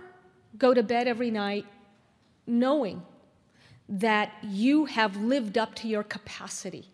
go 0.58 0.74
to 0.74 0.82
bed 0.82 1.06
every 1.06 1.30
night 1.30 1.64
knowing 2.46 3.02
that 3.88 4.32
you 4.42 4.86
have 4.86 5.16
lived 5.16 5.56
up 5.56 5.74
to 5.76 5.88
your 5.88 6.02
capacity 6.02 6.86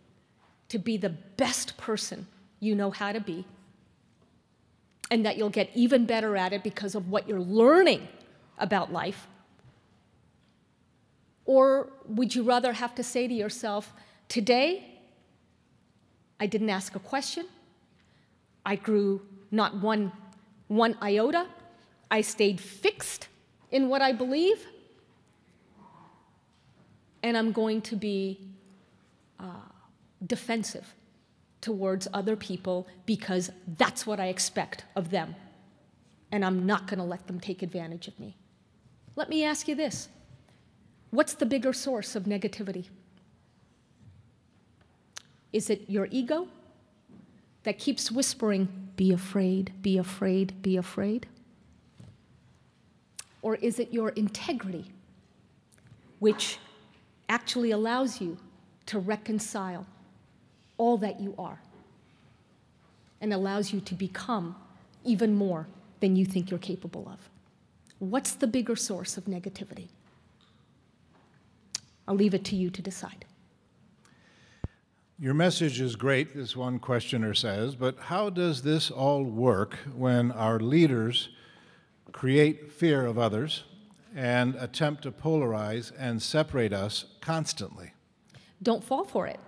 to 0.68 0.78
be 0.78 0.96
the 0.96 1.10
best 1.10 1.76
person 1.78 2.26
you 2.60 2.74
know 2.74 2.90
how 2.90 3.12
to 3.12 3.20
be? 3.20 3.46
And 5.10 5.24
that 5.24 5.36
you'll 5.36 5.50
get 5.50 5.70
even 5.74 6.04
better 6.04 6.36
at 6.36 6.52
it 6.52 6.62
because 6.62 6.94
of 6.94 7.10
what 7.10 7.28
you're 7.28 7.40
learning 7.40 8.06
about 8.58 8.92
life? 8.92 9.26
Or 11.44 11.88
would 12.06 12.34
you 12.34 12.42
rather 12.42 12.74
have 12.74 12.94
to 12.96 13.02
say 13.02 13.26
to 13.26 13.32
yourself, 13.32 13.92
today, 14.28 14.84
I 16.38 16.46
didn't 16.46 16.68
ask 16.70 16.94
a 16.94 16.98
question, 16.98 17.46
I 18.66 18.76
grew 18.76 19.22
not 19.50 19.76
one, 19.76 20.12
one 20.68 20.96
iota, 21.02 21.46
I 22.10 22.20
stayed 22.20 22.60
fixed 22.60 23.28
in 23.70 23.88
what 23.88 24.02
I 24.02 24.12
believe, 24.12 24.66
and 27.22 27.36
I'm 27.36 27.52
going 27.52 27.80
to 27.82 27.96
be 27.96 28.38
uh, 29.40 29.44
defensive 30.26 30.94
towards 31.68 32.08
other 32.14 32.34
people 32.34 32.88
because 33.04 33.50
that's 33.76 34.06
what 34.06 34.18
I 34.18 34.28
expect 34.28 34.86
of 34.96 35.10
them. 35.10 35.34
And 36.32 36.42
I'm 36.42 36.64
not 36.64 36.86
going 36.86 36.96
to 36.98 37.04
let 37.04 37.26
them 37.26 37.38
take 37.38 37.62
advantage 37.62 38.08
of 38.08 38.18
me. 38.18 38.38
Let 39.16 39.28
me 39.28 39.44
ask 39.44 39.68
you 39.68 39.74
this 39.74 40.08
What's 41.10 41.34
the 41.34 41.44
bigger 41.44 41.74
source 41.74 42.16
of 42.16 42.24
negativity? 42.24 42.86
Is 45.52 45.68
it 45.68 45.90
your 45.90 46.08
ego 46.10 46.48
that 47.64 47.78
keeps 47.78 48.10
whispering, 48.10 48.68
be 48.96 49.12
afraid, 49.12 49.74
be 49.82 49.98
afraid, 49.98 50.62
be 50.62 50.78
afraid? 50.78 51.26
Or 53.42 53.56
is 53.56 53.78
it 53.78 53.92
your 53.92 54.08
integrity, 54.10 54.86
which 56.18 56.58
actually 57.28 57.72
allows 57.72 58.22
you 58.22 58.38
to 58.86 58.98
reconcile 58.98 59.84
all 60.78 60.96
that 60.98 61.20
you 61.20 61.34
are 61.38 61.60
and 63.20 63.32
allows 63.32 63.72
you 63.72 63.80
to 63.80 63.94
become 63.94 64.56
even 65.04 65.34
more 65.34 65.66
than 66.00 66.16
you 66.16 66.24
think 66.24 66.50
you're 66.50 66.58
capable 66.58 67.08
of? 67.12 67.28
What's 67.98 68.32
the 68.32 68.46
bigger 68.46 68.76
source 68.76 69.16
of 69.16 69.24
negativity? 69.24 69.88
I'll 72.06 72.14
leave 72.14 72.32
it 72.32 72.44
to 72.46 72.56
you 72.56 72.70
to 72.70 72.80
decide. 72.80 73.24
Your 75.18 75.34
message 75.34 75.80
is 75.80 75.96
great, 75.96 76.34
this 76.34 76.56
one 76.56 76.78
questioner 76.78 77.34
says, 77.34 77.74
but 77.74 77.98
how 77.98 78.30
does 78.30 78.62
this 78.62 78.88
all 78.88 79.24
work 79.24 79.74
when 79.96 80.30
our 80.30 80.60
leaders 80.60 81.30
create 82.12 82.72
fear 82.72 83.04
of 83.04 83.18
others 83.18 83.64
and 84.14 84.54
attempt 84.54 85.02
to 85.02 85.10
polarize 85.10 85.92
and 85.98 86.22
separate 86.22 86.72
us 86.72 87.06
constantly? 87.20 87.92
Don't 88.62 88.82
fall 88.82 89.04
for 89.04 89.26
it. 89.26 89.40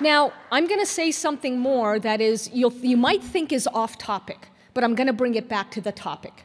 Now, 0.00 0.32
I'm 0.52 0.66
going 0.68 0.80
to 0.80 0.86
say 0.86 1.10
something 1.10 1.58
more 1.58 1.98
that 1.98 2.20
is, 2.20 2.50
you 2.52 2.96
might 2.96 3.22
think 3.22 3.52
is 3.52 3.66
off 3.66 3.98
topic, 3.98 4.48
but 4.72 4.84
I'm 4.84 4.94
going 4.94 5.08
to 5.08 5.12
bring 5.12 5.34
it 5.34 5.48
back 5.48 5.70
to 5.72 5.80
the 5.80 5.90
topic. 5.90 6.44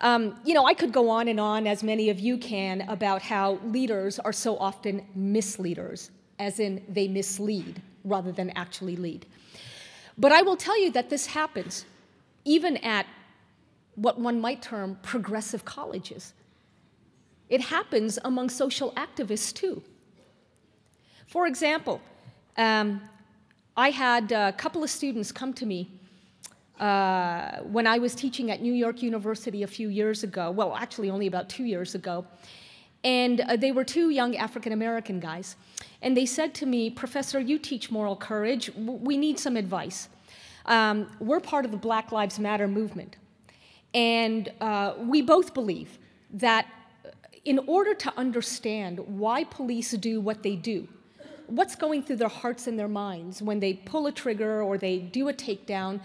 Um, 0.00 0.38
you 0.44 0.52
know, 0.52 0.66
I 0.66 0.74
could 0.74 0.92
go 0.92 1.08
on 1.08 1.28
and 1.28 1.40
on, 1.40 1.66
as 1.66 1.82
many 1.82 2.10
of 2.10 2.20
you 2.20 2.36
can, 2.36 2.82
about 2.82 3.22
how 3.22 3.58
leaders 3.64 4.18
are 4.18 4.32
so 4.34 4.58
often 4.58 5.06
misleaders, 5.14 6.10
as 6.38 6.60
in 6.60 6.84
they 6.88 7.08
mislead 7.08 7.80
rather 8.04 8.32
than 8.32 8.50
actually 8.50 8.96
lead. 8.96 9.24
But 10.18 10.32
I 10.32 10.42
will 10.42 10.56
tell 10.56 10.78
you 10.78 10.90
that 10.92 11.08
this 11.08 11.26
happens 11.26 11.86
even 12.44 12.76
at 12.78 13.06
what 13.94 14.20
one 14.20 14.40
might 14.40 14.60
term 14.60 14.98
progressive 15.02 15.64
colleges. 15.64 16.34
It 17.48 17.62
happens 17.62 18.18
among 18.24 18.50
social 18.50 18.92
activists 18.92 19.54
too. 19.54 19.82
For 21.26 21.46
example, 21.46 22.02
um, 22.56 23.00
I 23.76 23.90
had 23.90 24.32
a 24.32 24.52
couple 24.52 24.84
of 24.84 24.90
students 24.90 25.32
come 25.32 25.52
to 25.54 25.66
me 25.66 25.90
uh, 26.78 27.58
when 27.62 27.86
I 27.86 27.98
was 27.98 28.14
teaching 28.14 28.50
at 28.50 28.60
New 28.60 28.72
York 28.72 29.02
University 29.02 29.62
a 29.62 29.66
few 29.66 29.88
years 29.88 30.24
ago, 30.24 30.50
well, 30.50 30.74
actually, 30.74 31.10
only 31.10 31.26
about 31.26 31.48
two 31.48 31.64
years 31.64 31.94
ago. 31.94 32.26
And 33.04 33.40
uh, 33.42 33.56
they 33.56 33.70
were 33.70 33.84
two 33.84 34.10
young 34.10 34.36
African 34.36 34.72
American 34.72 35.20
guys. 35.20 35.56
And 36.02 36.16
they 36.16 36.26
said 36.26 36.54
to 36.54 36.66
me, 36.66 36.90
Professor, 36.90 37.38
you 37.38 37.58
teach 37.58 37.90
moral 37.90 38.16
courage. 38.16 38.70
We 38.76 39.16
need 39.16 39.38
some 39.38 39.56
advice. 39.56 40.08
Um, 40.66 41.10
we're 41.20 41.40
part 41.40 41.64
of 41.64 41.70
the 41.70 41.76
Black 41.76 42.12
Lives 42.12 42.38
Matter 42.38 42.66
movement. 42.66 43.16
And 43.92 44.50
uh, 44.60 44.94
we 44.98 45.22
both 45.22 45.54
believe 45.54 45.98
that 46.30 46.66
in 47.44 47.60
order 47.66 47.94
to 47.94 48.12
understand 48.16 48.98
why 48.98 49.44
police 49.44 49.92
do 49.92 50.20
what 50.20 50.42
they 50.42 50.56
do, 50.56 50.88
what's 51.46 51.76
going 51.76 52.02
through 52.02 52.16
their 52.16 52.28
hearts 52.28 52.66
and 52.66 52.78
their 52.78 52.88
minds 52.88 53.42
when 53.42 53.60
they 53.60 53.74
pull 53.74 54.06
a 54.06 54.12
trigger 54.12 54.62
or 54.62 54.78
they 54.78 54.98
do 54.98 55.28
a 55.28 55.32
takedown, 55.32 56.00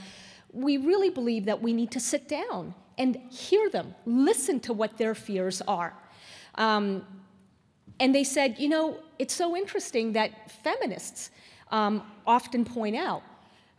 we 0.51 0.77
really 0.77 1.09
believe 1.09 1.45
that 1.45 1.61
we 1.61 1.73
need 1.73 1.91
to 1.91 1.99
sit 1.99 2.27
down 2.27 2.73
and 2.97 3.15
hear 3.31 3.69
them, 3.69 3.95
listen 4.05 4.59
to 4.59 4.73
what 4.73 4.97
their 4.97 5.15
fears 5.15 5.61
are. 5.61 5.93
Um, 6.55 7.05
and 7.99 8.13
they 8.13 8.23
said, 8.23 8.57
you 8.59 8.69
know, 8.69 8.99
it's 9.17 9.33
so 9.33 9.55
interesting 9.55 10.13
that 10.13 10.51
feminists 10.63 11.31
um, 11.71 12.03
often 12.25 12.65
point 12.65 12.95
out 12.95 13.23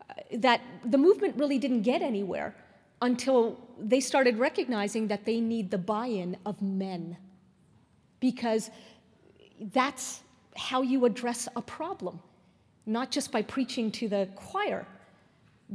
uh, 0.08 0.14
that 0.38 0.60
the 0.84 0.98
movement 0.98 1.36
really 1.36 1.58
didn't 1.58 1.82
get 1.82 2.02
anywhere 2.02 2.54
until 3.02 3.58
they 3.78 4.00
started 4.00 4.38
recognizing 4.38 5.08
that 5.08 5.24
they 5.24 5.40
need 5.40 5.70
the 5.70 5.78
buy 5.78 6.06
in 6.06 6.36
of 6.44 6.60
men. 6.60 7.16
Because 8.20 8.70
that's 9.72 10.22
how 10.60 10.82
you 10.82 11.06
address 11.06 11.48
a 11.56 11.62
problem, 11.62 12.20
not 12.84 13.10
just 13.10 13.32
by 13.32 13.40
preaching 13.40 13.90
to 13.90 14.08
the 14.08 14.28
choir, 14.36 14.86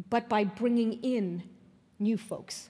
but 0.09 0.29
by 0.29 0.43
bringing 0.43 0.93
in 1.01 1.41
new 1.97 2.17
folks. 2.17 2.69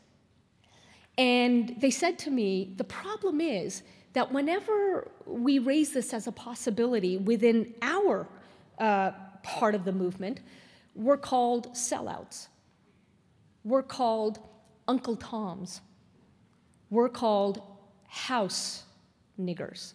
And 1.18 1.76
they 1.80 1.92
said 1.92 2.18
to 2.20 2.32
me, 2.32 2.74
the 2.78 2.86
problem 2.86 3.42
is 3.42 3.84
that 4.14 4.32
whenever 4.32 5.12
we 5.26 5.60
raise 5.60 5.92
this 5.92 6.14
as 6.14 6.26
a 6.28 6.32
possibility 6.32 7.18
within 7.18 7.74
our 7.82 8.28
uh, 8.80 9.12
part 9.44 9.76
of 9.76 9.84
the 9.84 9.92
movement, 9.92 10.40
we're 10.96 11.18
called 11.18 11.74
sellouts. 11.74 12.48
We're 13.66 13.84
called 13.84 14.40
Uncle 14.88 15.18
Toms. 15.18 15.82
We're 16.90 17.10
called 17.10 17.62
house 18.08 18.84
niggers. 19.38 19.94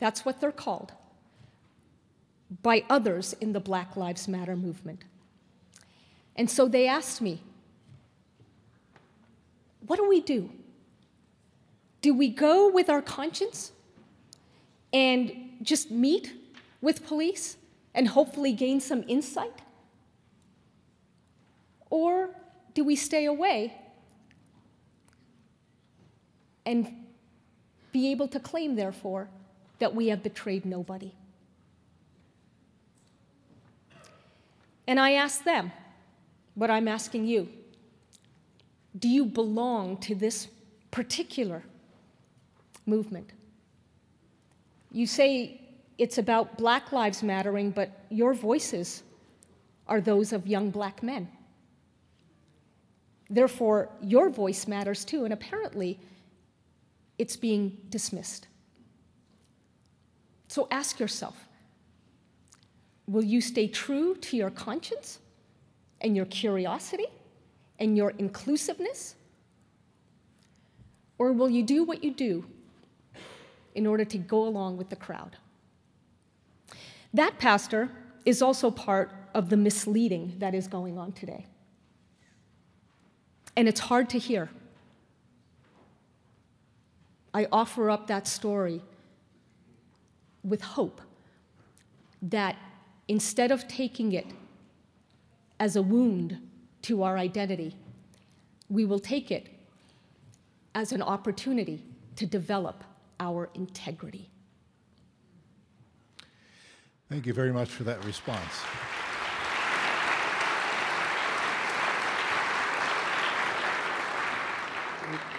That's 0.00 0.24
what 0.24 0.40
they're 0.40 0.50
called 0.50 0.92
by 2.62 2.84
others 2.90 3.34
in 3.34 3.52
the 3.52 3.60
Black 3.60 3.96
Lives 3.96 4.26
Matter 4.26 4.56
movement. 4.56 5.04
And 6.34 6.50
so 6.50 6.66
they 6.66 6.88
asked 6.88 7.20
me, 7.20 7.42
What 9.86 9.96
do 9.96 10.08
we 10.08 10.20
do? 10.20 10.50
Do 12.00 12.14
we 12.14 12.30
go 12.30 12.70
with 12.70 12.88
our 12.88 13.02
conscience 13.02 13.72
and 14.92 15.32
just 15.62 15.90
meet 15.90 16.32
with 16.80 17.06
police 17.06 17.56
and 17.94 18.08
hopefully 18.08 18.52
gain 18.52 18.80
some 18.80 19.04
insight? 19.06 19.60
Or 21.90 22.30
do 22.72 22.84
we 22.84 22.96
stay 22.96 23.26
away 23.26 23.74
and 26.64 27.04
be 27.92 28.10
able 28.12 28.28
to 28.28 28.40
claim, 28.40 28.76
therefore, 28.76 29.28
that 29.80 29.94
we 29.94 30.08
have 30.08 30.22
betrayed 30.22 30.64
nobody. 30.64 31.12
And 34.86 35.00
I 35.00 35.12
ask 35.12 35.44
them 35.44 35.72
what 36.54 36.70
I'm 36.70 36.88
asking 36.88 37.26
you 37.26 37.48
Do 38.98 39.08
you 39.08 39.24
belong 39.24 39.96
to 39.98 40.14
this 40.14 40.48
particular 40.90 41.62
movement? 42.86 43.30
You 44.92 45.06
say 45.06 45.60
it's 45.98 46.18
about 46.18 46.58
Black 46.58 46.92
Lives 46.92 47.22
Mattering, 47.22 47.70
but 47.70 48.04
your 48.08 48.34
voices 48.34 49.02
are 49.86 50.00
those 50.00 50.32
of 50.32 50.46
young 50.46 50.70
black 50.70 51.02
men. 51.02 51.28
Therefore, 53.28 53.90
your 54.02 54.28
voice 54.28 54.66
matters 54.66 55.04
too, 55.04 55.24
and 55.24 55.32
apparently 55.32 56.00
it's 57.18 57.36
being 57.36 57.78
dismissed. 57.90 58.48
So 60.50 60.66
ask 60.72 60.98
yourself 60.98 61.46
will 63.06 63.22
you 63.22 63.40
stay 63.40 63.68
true 63.68 64.16
to 64.16 64.36
your 64.36 64.50
conscience 64.50 65.20
and 66.00 66.16
your 66.16 66.26
curiosity 66.26 67.06
and 67.78 67.96
your 67.96 68.10
inclusiveness? 68.18 69.14
Or 71.18 71.32
will 71.32 71.50
you 71.50 71.62
do 71.62 71.84
what 71.84 72.02
you 72.02 72.12
do 72.12 72.46
in 73.76 73.86
order 73.86 74.04
to 74.04 74.18
go 74.18 74.42
along 74.42 74.76
with 74.76 74.90
the 74.90 74.96
crowd? 74.96 75.36
That 77.14 77.38
pastor 77.38 77.88
is 78.24 78.42
also 78.42 78.72
part 78.72 79.12
of 79.34 79.50
the 79.50 79.56
misleading 79.56 80.34
that 80.38 80.52
is 80.52 80.66
going 80.66 80.98
on 80.98 81.12
today. 81.12 81.46
And 83.56 83.68
it's 83.68 83.80
hard 83.80 84.10
to 84.10 84.18
hear. 84.18 84.50
I 87.32 87.46
offer 87.52 87.88
up 87.88 88.08
that 88.08 88.26
story 88.26 88.82
with 90.42 90.62
hope 90.62 91.00
that 92.22 92.56
instead 93.08 93.50
of 93.50 93.66
taking 93.68 94.12
it 94.12 94.26
as 95.58 95.76
a 95.76 95.82
wound 95.82 96.38
to 96.82 97.02
our 97.02 97.18
identity, 97.18 97.76
we 98.68 98.84
will 98.84 98.98
take 98.98 99.30
it 99.30 99.48
as 100.74 100.92
an 100.92 101.02
opportunity 101.02 101.84
to 102.16 102.26
develop 102.26 102.84
our 103.18 103.50
integrity. 103.54 104.30
Thank 107.08 107.26
you 107.26 107.34
very 107.34 107.52
much 107.52 107.68
for 107.68 107.82
that 107.84 108.04
response. 108.04 108.62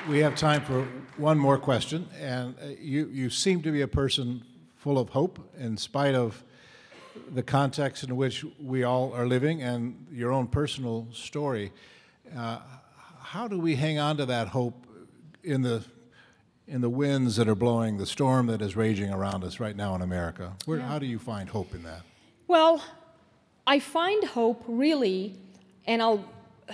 We 0.09 0.19
have 0.19 0.35
time 0.35 0.63
for 0.63 0.85
one 1.15 1.37
more 1.37 1.57
question, 1.57 2.09
and 2.19 2.55
uh, 2.61 2.67
you, 2.79 3.07
you 3.07 3.29
seem 3.29 3.61
to 3.61 3.71
be 3.71 3.81
a 3.81 3.87
person 3.87 4.43
full 4.81 4.97
of 4.97 5.09
hope 5.09 5.37
in 5.59 5.77
spite 5.77 6.15
of 6.15 6.43
the 7.31 7.43
context 7.43 8.03
in 8.03 8.15
which 8.15 8.43
we 8.59 8.83
all 8.83 9.13
are 9.13 9.27
living 9.27 9.61
and 9.61 10.07
your 10.11 10.31
own 10.31 10.47
personal 10.47 11.07
story. 11.13 11.71
Uh, 12.35 12.57
how 13.19 13.47
do 13.47 13.59
we 13.59 13.75
hang 13.75 13.99
on 13.99 14.17
to 14.17 14.25
that 14.25 14.47
hope 14.47 14.87
in 15.43 15.61
the 15.61 15.83
in 16.67 16.81
the 16.81 16.89
winds 16.89 17.35
that 17.35 17.47
are 17.47 17.55
blowing, 17.55 17.97
the 17.97 18.05
storm 18.07 18.47
that 18.47 18.61
is 18.61 18.75
raging 18.75 19.11
around 19.11 19.43
us 19.43 19.59
right 19.59 19.75
now 19.75 19.93
in 19.93 20.01
America? 20.01 20.53
Where, 20.65 20.79
yeah. 20.79 20.87
How 20.87 20.97
do 20.97 21.05
you 21.05 21.19
find 21.19 21.47
hope 21.47 21.75
in 21.75 21.83
that? 21.83 22.01
Well, 22.47 22.83
I 23.67 23.79
find 23.79 24.23
hope 24.23 24.63
really, 24.67 25.35
and 25.85 26.01
I'll 26.01 26.25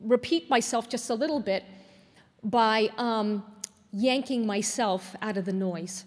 repeat 0.00 0.48
myself 0.48 0.88
just 0.88 1.10
a 1.10 1.14
little 1.14 1.40
bit 1.40 1.64
by 2.44 2.90
um, 2.98 3.42
yanking 3.90 4.46
myself 4.46 5.16
out 5.20 5.36
of 5.36 5.44
the 5.44 5.52
noise. 5.52 6.04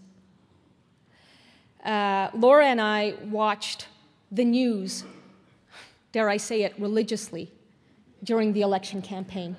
Uh, 1.84 2.30
Laura 2.34 2.66
and 2.66 2.80
I 2.80 3.16
watched 3.26 3.88
the 4.32 4.46
news, 4.46 5.04
dare 6.14 6.30
I 6.30 6.38
say 6.38 6.64
it, 6.64 6.74
religiously 6.80 7.52
during 8.24 8.54
the 8.54 8.62
election 8.62 9.02
campaign. 9.02 9.58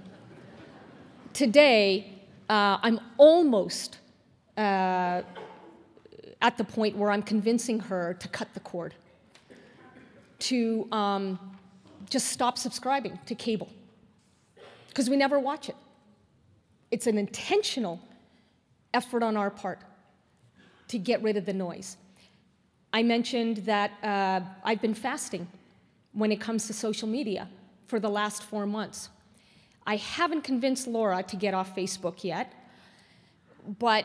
Today, 1.34 2.14
uh, 2.48 2.78
I'm 2.82 2.98
almost 3.18 3.98
uh, 4.56 5.22
at 6.40 6.56
the 6.56 6.64
point 6.64 6.96
where 6.96 7.10
I'm 7.10 7.22
convincing 7.22 7.78
her 7.80 8.14
to 8.14 8.28
cut 8.28 8.54
the 8.54 8.60
cord, 8.60 8.94
to 10.38 10.88
um, 10.92 11.38
just 12.08 12.28
stop 12.28 12.56
subscribing 12.56 13.18
to 13.26 13.34
cable, 13.34 13.68
because 14.88 15.10
we 15.10 15.16
never 15.16 15.38
watch 15.38 15.68
it. 15.68 15.76
It's 16.90 17.06
an 17.06 17.18
intentional 17.18 18.00
effort 18.94 19.22
on 19.22 19.36
our 19.36 19.50
part 19.50 19.80
to 20.88 20.98
get 20.98 21.22
rid 21.22 21.36
of 21.36 21.44
the 21.44 21.52
noise. 21.52 21.98
I 22.95 23.03
mentioned 23.03 23.57
that 23.66 23.90
uh, 24.05 24.40
I've 24.62 24.80
been 24.80 24.95
fasting 24.95 25.49
when 26.12 26.30
it 26.30 26.40
comes 26.40 26.68
to 26.68 26.72
social 26.72 27.09
media 27.09 27.49
for 27.88 27.99
the 27.99 28.09
last 28.09 28.45
four 28.45 28.66
months. 28.66 29.09
I 29.84 29.97
haven't 29.97 30.42
convinced 30.42 30.86
Laura 30.86 31.20
to 31.24 31.34
get 31.34 31.55
off 31.55 31.74
Facebook 31.74 32.22
yet, 32.22 32.53
but 33.80 34.05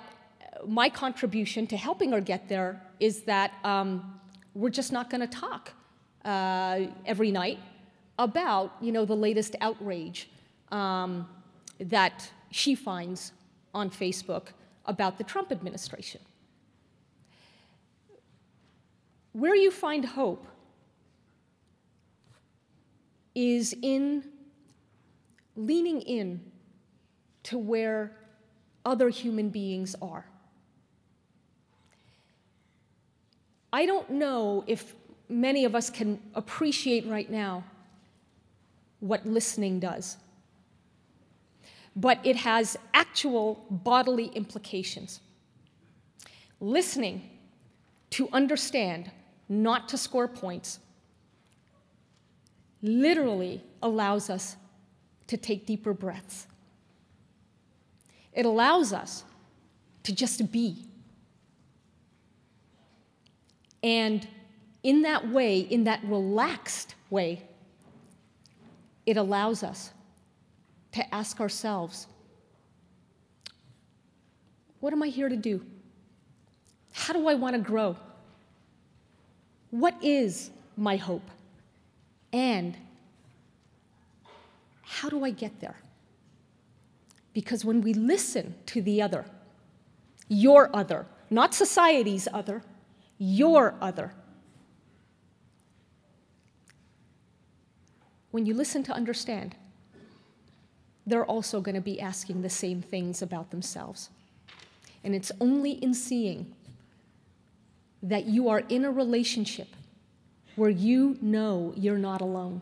my 0.65 0.89
contribution 0.89 1.67
to 1.67 1.77
helping 1.77 2.13
her 2.13 2.19
get 2.19 2.49
there 2.49 2.81
is 2.99 3.21
that 3.33 3.51
um, 3.63 4.19
we're 4.55 4.71
just 4.71 4.91
not 4.91 5.11
going 5.11 5.21
to 5.21 5.27
talk 5.27 5.71
uh, 6.25 6.79
every 7.05 7.29
night 7.29 7.59
about 8.17 8.75
you 8.81 8.91
know 8.91 9.05
the 9.05 9.15
latest 9.15 9.55
outrage 9.61 10.31
um, 10.71 11.29
that 11.79 12.27
she 12.49 12.73
finds 12.73 13.33
on 13.71 13.91
Facebook 13.91 14.47
about 14.87 15.19
the 15.19 15.23
Trump 15.23 15.51
administration. 15.51 16.21
Where 19.33 19.55
you 19.55 19.71
find 19.71 20.03
hope 20.03 20.45
is 23.35 23.75
in 23.81 24.23
leaning 25.55 26.01
in 26.01 26.41
to 27.43 27.57
where 27.57 28.15
other 28.85 29.09
human 29.09 29.49
beings 29.49 29.95
are. 30.01 30.25
I 33.71 33.85
don't 33.85 34.09
know 34.09 34.63
if 34.67 34.95
many 35.27 35.65
of 35.65 35.75
us 35.75 35.89
can 35.89 36.19
appreciate 36.33 37.05
right 37.05 37.29
now 37.29 37.63
what 38.99 39.25
listening 39.25 39.79
does, 39.79 40.17
but 41.95 42.19
it 42.23 42.35
has 42.35 42.77
actual 42.93 43.65
bodily 43.69 44.27
implications. 44.27 45.19
Listening 46.59 47.29
to 48.11 48.27
understand 48.33 49.11
not 49.49 49.89
to 49.89 49.97
score 49.97 50.27
points 50.27 50.79
literally 52.81 53.63
allows 53.81 54.29
us 54.29 54.55
to 55.27 55.37
take 55.37 55.65
deeper 55.65 55.93
breaths. 55.93 56.47
It 58.31 58.45
allows 58.45 58.93
us 58.93 59.23
to 60.03 60.13
just 60.13 60.51
be. 60.51 60.85
And 63.83 64.27
in 64.83 65.01
that 65.01 65.29
way, 65.29 65.59
in 65.59 65.85
that 65.85 66.03
relaxed 66.03 66.95
way, 67.09 67.43
it 69.05 69.17
allows 69.17 69.63
us 69.63 69.91
to 70.91 71.15
ask 71.15 71.39
ourselves 71.41 72.07
what 74.79 74.93
am 74.93 75.03
I 75.03 75.07
here 75.07 75.27
to 75.27 75.35
do? 75.35 75.65
How 76.93 77.13
do 77.13 77.27
I 77.27 77.33
want 77.33 77.55
to 77.55 77.61
grow? 77.61 77.97
What 79.71 79.95
is 80.03 80.51
my 80.75 80.95
hope? 80.95 81.29
And 82.31 82.75
how 84.81 85.09
do 85.09 85.23
I 85.23 85.31
get 85.31 85.59
there? 85.59 85.77
Because 87.33 87.63
when 87.63 87.81
we 87.81 87.93
listen 87.93 88.55
to 88.67 88.81
the 88.81 89.01
other, 89.01 89.25
your 90.27 90.75
other, 90.75 91.05
not 91.29 91.53
society's 91.53 92.27
other, 92.33 92.63
your 93.17 93.75
other, 93.81 94.13
when 98.31 98.45
you 98.45 98.53
listen 98.53 98.83
to 98.83 98.91
understand, 98.91 99.55
they're 101.05 101.25
also 101.25 101.61
going 101.61 101.75
to 101.75 101.81
be 101.81 101.99
asking 101.99 102.41
the 102.41 102.49
same 102.49 102.81
things 102.81 103.21
about 103.21 103.51
themselves. 103.51 104.09
And 105.03 105.15
it's 105.15 105.31
only 105.39 105.71
in 105.71 105.93
seeing 105.93 106.53
that 108.01 108.25
you 108.25 108.49
are 108.49 108.59
in 108.69 108.85
a 108.85 108.91
relationship 108.91 109.67
where 110.55 110.69
you 110.69 111.17
know 111.21 111.73
you're 111.75 111.97
not 111.97 112.21
alone, 112.21 112.61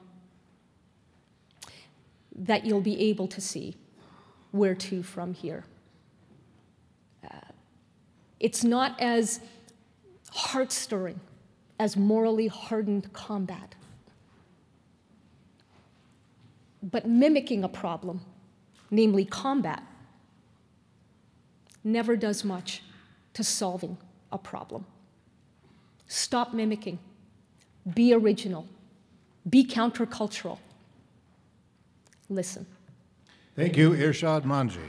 that 2.36 2.66
you'll 2.66 2.82
be 2.82 3.00
able 3.10 3.28
to 3.28 3.42
see 3.42 3.76
where 4.52 4.76
to 4.76 5.04
from 5.04 5.34
here. 5.34 5.64
Uh, 7.24 7.38
it's 8.40 8.64
not 8.64 9.00
as 9.00 9.40
heart 10.32 10.72
stirring 10.72 11.20
as 11.80 11.96
morally 11.96 12.48
hardened 12.48 13.12
combat, 13.14 13.76
but 16.82 17.08
mimicking 17.08 17.64
a 17.64 17.70
problem, 17.70 18.22
namely 18.90 19.26
combat, 19.26 19.84
never 21.84 22.16
does 22.16 22.44
much 22.44 22.84
to 23.34 23.44
solving 23.44 23.98
a 24.32 24.38
problem. 24.38 24.86
Stop 26.08 26.54
mimicking. 26.54 27.00
Be 27.94 28.14
original. 28.14 28.68
Be 29.50 29.66
countercultural. 29.66 30.58
Listen. 32.30 32.66
Thank 33.56 33.78
you, 33.78 33.92
Irshad 33.92 34.44
Manji. 34.44 34.80